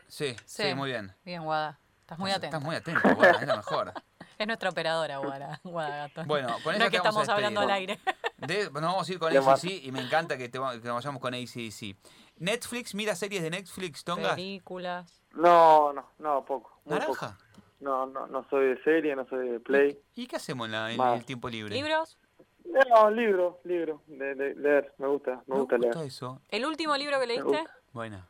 Sí, 0.06 0.34
sí, 0.46 0.62
Sí. 0.62 0.74
muy 0.74 0.88
bien. 0.88 1.12
Bien, 1.26 1.44
Guada. 1.44 1.78
Estás 2.00 2.18
muy 2.18 2.30
atento. 2.30 2.46
Estás 2.56 2.62
muy 2.62 2.74
atento, 2.74 3.14
Guada, 3.16 3.38
es 3.42 3.46
la 3.46 3.56
mejor. 3.56 3.92
Es 4.38 4.46
nuestra 4.46 4.70
operadora, 4.70 5.16
Guada, 5.18 5.60
Guada 5.64 5.96
Gastón. 6.06 6.28
Bueno, 6.28 6.56
con 6.62 6.78
no 6.78 6.84
es 6.84 6.90
que 6.90 6.96
estamos 6.98 7.28
hablando 7.28 7.60
al 7.60 7.70
aire. 7.72 7.98
De- 8.38 8.64
nos 8.70 8.72
vamos 8.82 9.08
a 9.08 9.12
ir 9.12 9.18
con 9.18 9.36
ACDC 9.36 9.64
y 9.84 9.90
me 9.92 10.00
encanta 10.00 10.36
que, 10.38 10.48
te, 10.48 10.58
que 10.58 10.88
vayamos 10.90 11.20
con 11.20 11.34
ACDC. 11.34 11.96
Netflix, 12.38 12.94
mira 12.94 13.14
series 13.16 13.42
de 13.42 13.50
Netflix, 13.50 14.04
Tongas. 14.04 14.34
Películas. 14.36 15.22
No, 15.32 15.92
no, 15.92 16.06
no, 16.18 16.44
poco. 16.44 16.80
muy 16.84 16.98
poco. 17.00 17.14
Naranja. 17.14 17.38
No, 17.80 18.06
no, 18.06 18.26
no 18.28 18.44
soy 18.48 18.68
de 18.74 18.82
serie, 18.82 19.14
no 19.16 19.26
soy 19.28 19.48
de 19.48 19.60
play. 19.60 19.98
¿Y 20.14 20.26
qué 20.26 20.36
hacemos 20.36 20.66
en, 20.66 20.72
la- 20.72 20.92
en 20.92 21.00
el 21.00 21.24
tiempo 21.24 21.48
libre? 21.48 21.74
¿Libros? 21.74 22.16
No, 22.64 23.10
libro, 23.10 23.60
libro, 23.64 24.02
de, 24.06 24.34
de 24.34 24.54
leer, 24.54 24.92
me 24.98 25.06
gusta, 25.08 25.42
me, 25.46 25.54
Me 25.54 25.60
gusta 25.60 25.76
gusta 25.76 25.98
leer. 25.98 26.06
eso. 26.08 26.40
¿El 26.50 26.66
último 26.66 26.96
libro 26.96 27.18
que 27.18 27.26
leíste? 27.26 27.64
Bueno. 27.92 28.24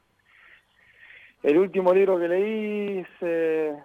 El 1.43 1.59
último 1.59 1.93
libro 1.93 2.19
que 2.19 2.29
leí 2.29 2.99
es 2.99 3.09
eh, 3.21 3.77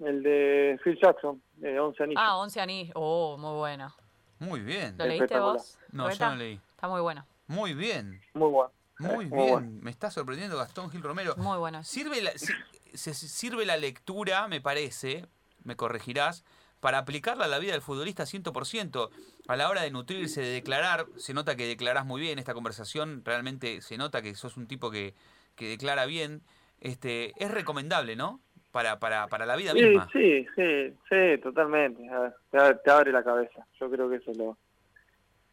el 0.00 0.22
de 0.22 0.78
Phil 0.82 0.98
Jackson, 1.02 1.42
de 1.56 1.78
11 1.78 2.02
anillos. 2.02 2.22
Ah, 2.24 2.36
Once 2.38 2.60
Anillos. 2.60 2.92
Oh, 2.94 3.36
muy 3.38 3.56
bueno. 3.58 3.94
Muy 4.38 4.60
bien. 4.60 4.96
¿Lo 4.98 5.06
leíste 5.06 5.38
vos? 5.38 5.78
No, 5.92 6.10
yo 6.10 6.28
no 6.30 6.36
leí. 6.36 6.60
Está 6.70 6.88
muy 6.88 7.00
bueno. 7.00 7.26
Muy 7.46 7.74
bien. 7.74 8.20
Muy 8.34 8.50
bueno. 8.50 8.72
Muy 8.98 9.26
Muy 9.26 9.26
bien, 9.26 9.50
bueno. 9.52 9.68
me 9.82 9.90
está 9.90 10.10
sorprendiendo 10.10 10.56
Gastón 10.56 10.90
Gil 10.90 11.02
Romero. 11.02 11.34
Muy 11.36 11.58
bueno. 11.58 11.84
Sirve 11.84 12.22
la, 12.22 12.32
si- 12.32 12.52
se- 12.94 13.12
se 13.14 13.28
sirve 13.28 13.66
la 13.66 13.76
lectura, 13.76 14.48
me 14.48 14.60
parece, 14.62 15.26
me 15.64 15.76
corregirás, 15.76 16.44
para 16.80 16.98
aplicarla 16.98 17.44
a 17.44 17.48
la 17.48 17.58
vida 17.58 17.72
del 17.72 17.82
futbolista 17.82 18.24
100%. 18.24 19.10
A 19.48 19.56
la 19.56 19.68
hora 19.68 19.82
de 19.82 19.90
nutrirse, 19.90 20.40
de 20.40 20.48
declarar, 20.48 21.06
se 21.18 21.34
nota 21.34 21.56
que 21.56 21.66
declarás 21.66 22.06
muy 22.06 22.20
bien 22.22 22.38
esta 22.38 22.54
conversación, 22.54 23.22
realmente 23.24 23.82
se 23.82 23.98
nota 23.98 24.22
que 24.22 24.34
sos 24.34 24.56
un 24.56 24.66
tipo 24.66 24.90
que, 24.90 25.14
que 25.56 25.68
declara 25.68 26.06
bien. 26.06 26.42
Este, 26.80 27.32
es 27.42 27.50
recomendable, 27.50 28.16
¿no? 28.16 28.40
Para, 28.72 28.98
para, 28.98 29.26
para 29.28 29.46
la 29.46 29.56
vida 29.56 29.72
Sí, 29.72 29.82
misma. 29.82 30.08
sí, 30.12 30.46
sí, 30.54 30.94
sí, 31.08 31.38
totalmente. 31.42 32.02
Ver, 32.08 32.34
Te, 32.50 32.74
te 32.84 32.90
abre 32.90 33.10
la 33.12 33.22
cabeza. 33.24 33.66
Yo 33.80 33.90
creo 33.90 34.08
que 34.10 34.16
eso 34.16 34.30
es 34.32 34.36
lo, 34.36 34.56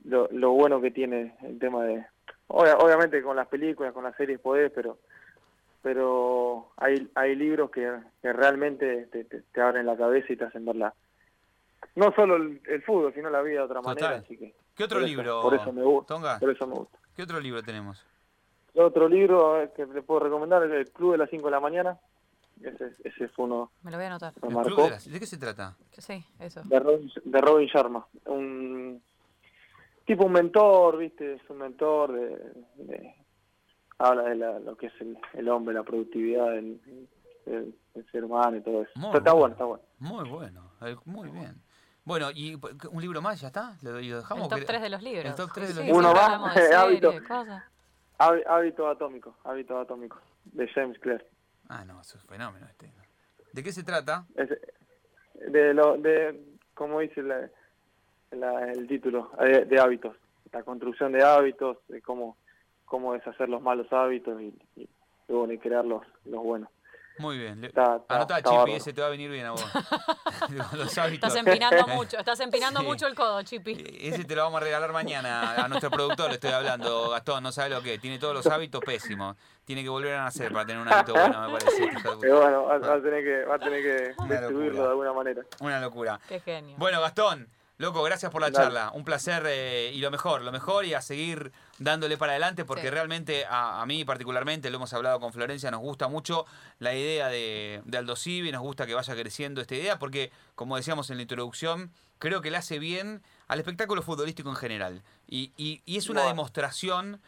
lo, 0.06 0.28
lo 0.32 0.52
bueno 0.52 0.82
que 0.82 0.92
tiene 0.92 1.36
el 1.44 1.58
tema 1.60 1.84
de... 1.86 2.06
obvia- 2.48 2.78
obviamente 2.80 3.22
con 3.24 3.36
las 3.38 3.48
películas, 3.48 3.94
con 3.94 4.04
las 4.04 4.16
series 4.18 4.40
podés, 4.40 4.72
pero 4.74 4.98
pero 5.82 6.70
hay 6.78 7.10
hay 7.16 7.36
libros 7.36 7.70
que, 7.70 7.92
que 8.22 8.32
realmente 8.32 9.06
te, 9.08 9.26
te, 9.26 9.42
te 9.42 9.62
abren 9.62 9.86
la 9.86 9.98
cabeza 9.98 10.32
y 10.32 10.38
te 10.38 10.46
hacen 10.46 10.66
verla. 10.66 10.94
No 11.96 12.12
solo 12.16 12.38
el, 12.38 12.62
el 12.68 12.82
fútbol, 12.84 13.14
sino 13.14 13.30
la 13.30 13.42
vida 13.42 13.60
de 13.60 13.66
otra 13.66 13.82
Total. 13.82 13.96
manera. 13.96 14.16
Así 14.24 14.38
que 14.38 14.54
¿Qué 14.76 14.84
otro 14.86 15.00
por 15.00 15.08
eso- 15.08 15.16
libro, 15.18 15.42
por 15.42 15.54
eso 15.56 15.74
me 15.74 15.84
gusta. 15.84 16.40
Por 16.40 16.50
eso 16.50 16.68
me 16.68 16.74
gusta. 16.76 16.98
¿Qué 17.16 17.24
otro 17.24 17.40
libro 17.40 17.62
tenemos? 17.64 18.04
Otro 18.76 19.08
libro 19.10 19.62
eh, 19.62 19.72
que 19.76 19.86
le 19.86 20.02
puedo 20.02 20.22
recomendar 20.22 20.64
es 20.64 20.72
El 20.72 20.90
Club 20.92 21.12
de 21.14 21.18
las 21.20 21.30
5 21.30 21.46
de 21.46 21.52
la 21.52 21.60
mañana. 21.60 21.98
Ese, 22.64 22.96
ese 23.04 23.28
fue 23.30 23.46
uno 23.46 23.72
Me 23.82 23.92
lo 23.92 23.98
voy 23.98 24.06
a 24.06 24.08
anotar. 24.10 24.34
El 24.42 24.50
me 24.50 24.56
marcó. 24.56 24.84
de, 24.84 24.90
las- 24.92 25.12
¿De 25.12 25.20
qué 25.20 25.26
se 25.26 25.38
trata? 25.38 25.76
Sí, 25.98 26.24
eso. 26.40 26.62
de 26.64 26.80
Robin, 26.80 27.12
de 27.24 27.42
Robin 27.42 27.68
Sharma, 27.68 28.06
un 28.26 29.02
tipo 30.06 30.26
un 30.26 30.32
mentor, 30.32 30.98
viste, 30.98 31.34
es 31.36 31.50
un 31.50 31.58
mentor 31.58 32.14
de, 32.14 32.54
de- 32.84 33.16
habla 33.98 34.24
de 34.24 34.36
la- 34.36 34.60
lo 34.60 34.76
que 34.76 34.88
es 34.88 34.94
el, 35.02 35.18
el 35.34 35.50
hombre, 35.50 35.74
la 35.76 35.84
productividad 35.84 36.52
del, 36.52 36.80
del- 37.46 37.76
del 37.94 38.12
ser 38.12 38.24
humano 38.24 38.58
y 38.58 38.62
todo 38.62 38.82
eso. 38.84 38.92
Muy 38.96 39.08
Pero 39.12 39.20
está 39.20 39.34
bueno. 39.34 39.54
está 39.54 39.66
bueno. 39.66 39.84
Muy 40.00 40.30
bueno, 40.30 40.72
eh, 40.82 40.96
muy 41.06 41.30
bien. 41.30 41.62
Bueno, 42.06 42.32
¿y 42.32 42.56
un 42.92 43.02
libro 43.02 43.22
más 43.22 43.40
ya 43.40 43.48
está? 43.48 43.78
¿Lo, 43.82 43.92
lo 44.02 44.18
dejamos? 44.18 44.44
El 44.46 44.50
top 44.50 44.60
¿Qué- 44.60 44.66
3 44.66 44.82
de 44.82 44.90
los 44.90 45.02
libros. 45.04 45.26
El 45.26 45.36
top 45.36 45.52
3 45.54 45.68
de 45.70 45.74
los 45.76 45.84
sí, 45.86 45.92
Uno 45.92 46.10
libros. 46.14 46.40
más, 46.42 46.58
hábito. 46.78 47.14
Hábito 48.20 48.88
atómico, 48.88 49.36
hábito 49.44 49.78
atómico, 49.80 50.20
de 50.46 50.68
James 50.70 50.98
Clear. 51.00 51.26
Ah, 51.70 51.86
no, 51.86 52.02
es 52.02 52.14
fenómeno 52.28 52.68
este. 52.68 52.92
¿De 53.54 53.64
qué 53.64 53.72
se 53.72 53.84
trata? 53.84 54.26
Es- 54.36 54.50
de 55.52 55.74
lo, 55.74 55.98
de, 55.98 56.40
como 56.74 57.00
dice 57.00 57.22
la- 57.24 57.50
el 58.72 58.88
título, 58.88 59.32
de, 59.40 59.66
de 59.66 59.80
hábitos, 59.80 60.16
la 60.52 60.64
construcción 60.64 61.12
de 61.12 61.24
hábitos, 61.24 61.78
de 61.88 62.02
cómo, 62.02 62.38
cómo 62.86 63.14
deshacer 63.14 63.48
los 63.50 63.62
malos 63.62 63.92
hábitos 63.94 64.42
y, 64.42 64.46
y, 64.76 64.82
y 64.84 65.34
bueno, 65.34 65.54
y 65.54 65.58
crear 65.60 65.86
los, 65.86 66.04
los 66.26 66.44
buenos. 66.44 66.70
Muy 67.20 67.38
bien. 67.38 67.62
Le- 67.62 67.68
Está- 67.68 67.98
está- 67.98 68.16
Anotá, 68.16 68.38
está 68.40 68.50
Chipi, 68.50 68.72
ese 68.74 68.92
te 68.94 69.02
va 69.02 69.08
a 69.08 69.10
venir 69.12 69.30
bien 69.30 69.46
a 69.46 69.52
vos. 69.52 69.64
Los 70.74 70.98
hábitos. 70.98 71.30
Estás 71.30 71.36
empinando 71.36 71.88
mucho, 71.96 72.18
estás 72.18 72.40
empinando 72.40 72.80
Sí. 72.82 72.86
mucho 72.86 73.08
el 73.08 73.16
codo, 73.16 73.42
Chipi. 73.44 73.72
Eh, 73.74 74.10
Ese 74.10 74.26
te 74.26 74.36
lo 74.36 74.44
vamos 74.44 74.62
a 74.62 74.64
regalar 74.64 74.92
mañana 74.92 75.54
a 75.64 75.68
nuestro 75.68 75.90
productor, 75.92 76.30
le 76.30 76.36
estoy 76.36 76.52
hablando, 76.52 77.10
Gastón, 77.10 77.44
no 77.44 77.52
sabe 77.52 77.70
lo 77.70 77.82
que 77.82 77.96
es, 77.96 78.02
tiene 78.02 78.20
todos 78.20 78.34
los 78.34 78.48
hábitos 78.48 78.82
pésimos. 78.84 79.36
Tiene 79.66 79.82
que 79.84 79.90
volver 79.90 80.16
a 80.16 80.24
nacer 80.24 80.52
para 80.52 80.66
tener 80.66 80.82
un 80.82 80.92
hábito 80.92 81.14
bueno, 81.14 81.50
me 81.50 81.58
parece. 81.60 81.90
Pero 82.20 82.42
bueno, 82.42 82.66
va, 82.66 82.78
va 82.80 82.94
a 82.96 83.02
tener 83.02 83.24
que, 83.24 83.46
va 83.46 83.56
a 83.56 83.60
tener 83.60 83.82
que 83.82 84.08
distribuirlo 84.28 84.50
locura. 84.72 84.84
de 84.84 84.90
alguna 84.90 85.14
manera. 85.14 85.42
Una 85.62 85.80
locura. 85.80 86.20
Qué 86.28 86.40
genio. 86.42 86.76
Bueno, 86.78 87.00
Gastón, 87.00 87.48
loco, 87.78 88.04
gracias 88.04 88.30
por 88.32 88.42
la 88.42 88.50
Dale. 88.50 88.66
charla. 88.66 88.92
Un 88.94 89.06
placer 89.06 89.44
eh, 89.48 89.92
y 89.94 90.00
lo 90.00 90.12
mejor, 90.12 90.42
lo 90.42 90.52
mejor 90.52 90.84
y 90.84 90.94
a 90.94 91.02
seguir 91.02 91.54
dándole 91.80 92.18
para 92.18 92.34
adelante 92.34 92.66
porque 92.66 92.84
Sí. 92.84 92.90
realmente 92.90 93.46
a, 93.46 93.82
a 93.82 93.86
mí 93.86 94.06
particularmente, 94.06 94.70
lo 94.70 94.78
hemos 94.78 94.94
hablado 94.94 95.20
con 95.20 95.34
Florencia, 95.34 95.72
nos 95.72 95.82
gusta 95.82 96.08
mucho 96.08 96.46
la 96.80 96.94
idea 96.94 97.28
de, 97.30 97.82
de 97.86 97.98
Aldo 97.98 98.16
Civi, 98.16 98.52
nos 98.52 98.62
gusta 98.62 98.86
que 98.86 98.94
vaya 98.94 99.14
creciendo 99.16 99.60
esta 99.62 99.76
idea 99.76 99.98
porque, 100.00 100.32
como 100.56 100.76
decíamos 100.78 101.10
en 101.10 101.18
la 101.18 101.24
introducción, 101.24 101.92
creo 102.20 102.42
que 102.42 102.52
le 102.52 102.58
hace 102.58 102.80
bien 102.80 103.22
al 103.48 103.60
espectáculo 103.60 104.02
futbolístico 104.02 104.50
en 104.50 104.56
general. 104.56 105.04
Y, 105.28 105.52
y- 105.58 105.82
y 105.86 105.98
es 105.98 106.10
una 106.10 106.24
demostración 106.26 107.20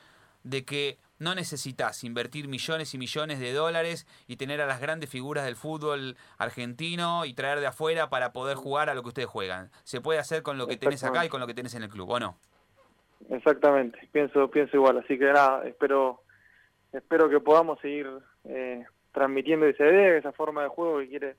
de 0.43 0.63
que 0.63 0.99
no 1.17 1.33
necesitas 1.33 2.03
invertir 2.03 2.47
millones 2.47 2.93
y 2.93 2.97
millones 2.97 3.39
de 3.39 3.51
dólares 3.51 4.05
y 4.27 4.35
tener 4.35 4.61
a 4.61 4.67
las 4.67 4.79
grandes 4.79 5.09
figuras 5.09 5.43
del 5.45 5.55
fútbol 5.55 6.17
argentino 6.37 7.25
y 7.25 7.33
traer 7.33 7.59
de 7.61 7.67
afuera 7.67 8.09
para 8.09 8.31
poder 8.31 8.55
jugar 8.57 8.89
a 8.89 8.93
lo 8.93 9.01
que 9.01 9.09
ustedes 9.09 9.27
juegan. 9.27 9.71
Se 9.85 10.01
puede 10.01 10.19
hacer 10.19 10.43
con 10.43 10.57
lo 10.57 10.67
que 10.67 10.77
tenés 10.77 11.03
acá 11.03 11.25
y 11.25 11.29
con 11.29 11.39
lo 11.41 11.47
que 11.47 11.53
tenés 11.53 11.73
en 11.73 11.83
el 11.83 11.89
club, 11.89 12.09
¿o 12.11 12.19
no? 12.19 12.37
Exactamente, 13.29 13.97
pienso, 14.11 14.49
pienso 14.49 14.77
igual. 14.77 14.97
Así 14.99 15.17
que 15.17 15.25
nada, 15.25 15.67
espero, 15.67 16.21
espero 16.91 17.29
que 17.29 17.39
podamos 17.39 17.79
seguir 17.79 18.07
eh, 18.43 18.85
transmitiendo 19.11 19.65
esa 19.65 19.85
idea, 19.85 20.17
esa 20.17 20.31
forma 20.31 20.63
de 20.63 20.69
juego 20.69 20.99
que 20.99 21.09
quiere, 21.09 21.35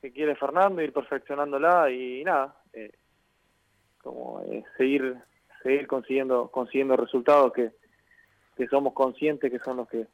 que 0.00 0.12
quiere 0.12 0.36
Fernando, 0.36 0.80
ir 0.82 0.92
perfeccionándola 0.92 1.90
y 1.90 2.24
nada, 2.24 2.56
eh, 2.72 2.92
como 4.02 4.40
eh, 4.46 4.64
seguir, 4.76 5.16
seguir 5.62 5.86
consiguiendo, 5.86 6.48
consiguiendo 6.48 6.96
resultados 6.96 7.52
que, 7.52 7.70
que 8.56 8.66
somos 8.68 8.94
conscientes 8.94 9.50
que 9.50 9.58
son 9.58 9.78
los 9.78 9.88
que, 9.88 10.06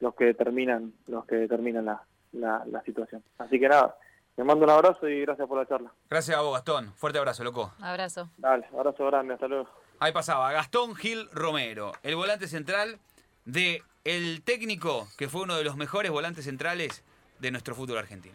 los 0.00 0.14
que 0.14 0.26
determinan, 0.26 0.92
los 1.06 1.26
que 1.26 1.36
determinan 1.36 1.84
la, 1.84 2.02
la, 2.32 2.62
la 2.66 2.82
situación. 2.82 3.22
Así 3.38 3.60
que 3.60 3.68
nada, 3.68 3.96
te 4.36 4.44
mando 4.44 4.64
un 4.64 4.70
abrazo 4.70 5.08
y 5.08 5.22
gracias 5.22 5.48
por 5.48 5.58
la 5.58 5.66
charla. 5.66 5.92
Gracias 6.08 6.36
a 6.36 6.42
vos, 6.42 6.54
Gastón. 6.54 6.92
Fuerte 6.94 7.18
abrazo, 7.18 7.42
loco. 7.44 7.72
Abrazo. 7.80 8.30
Dale, 8.36 8.66
abrazo 8.72 9.06
grande, 9.06 9.34
hasta 9.34 9.48
luego. 9.48 9.68
Ahí 9.98 10.12
pasaba 10.12 10.52
Gastón 10.52 10.94
Gil 10.94 11.28
Romero, 11.32 11.92
el 12.02 12.16
volante 12.16 12.48
central 12.48 12.98
de 13.46 13.82
técnico 14.44 15.08
que 15.16 15.28
fue 15.28 15.42
uno 15.42 15.56
de 15.56 15.64
los 15.64 15.76
mejores 15.76 16.10
volantes 16.10 16.44
centrales 16.44 17.02
de 17.38 17.50
nuestro 17.50 17.74
fútbol 17.74 17.98
argentino. 17.98 18.34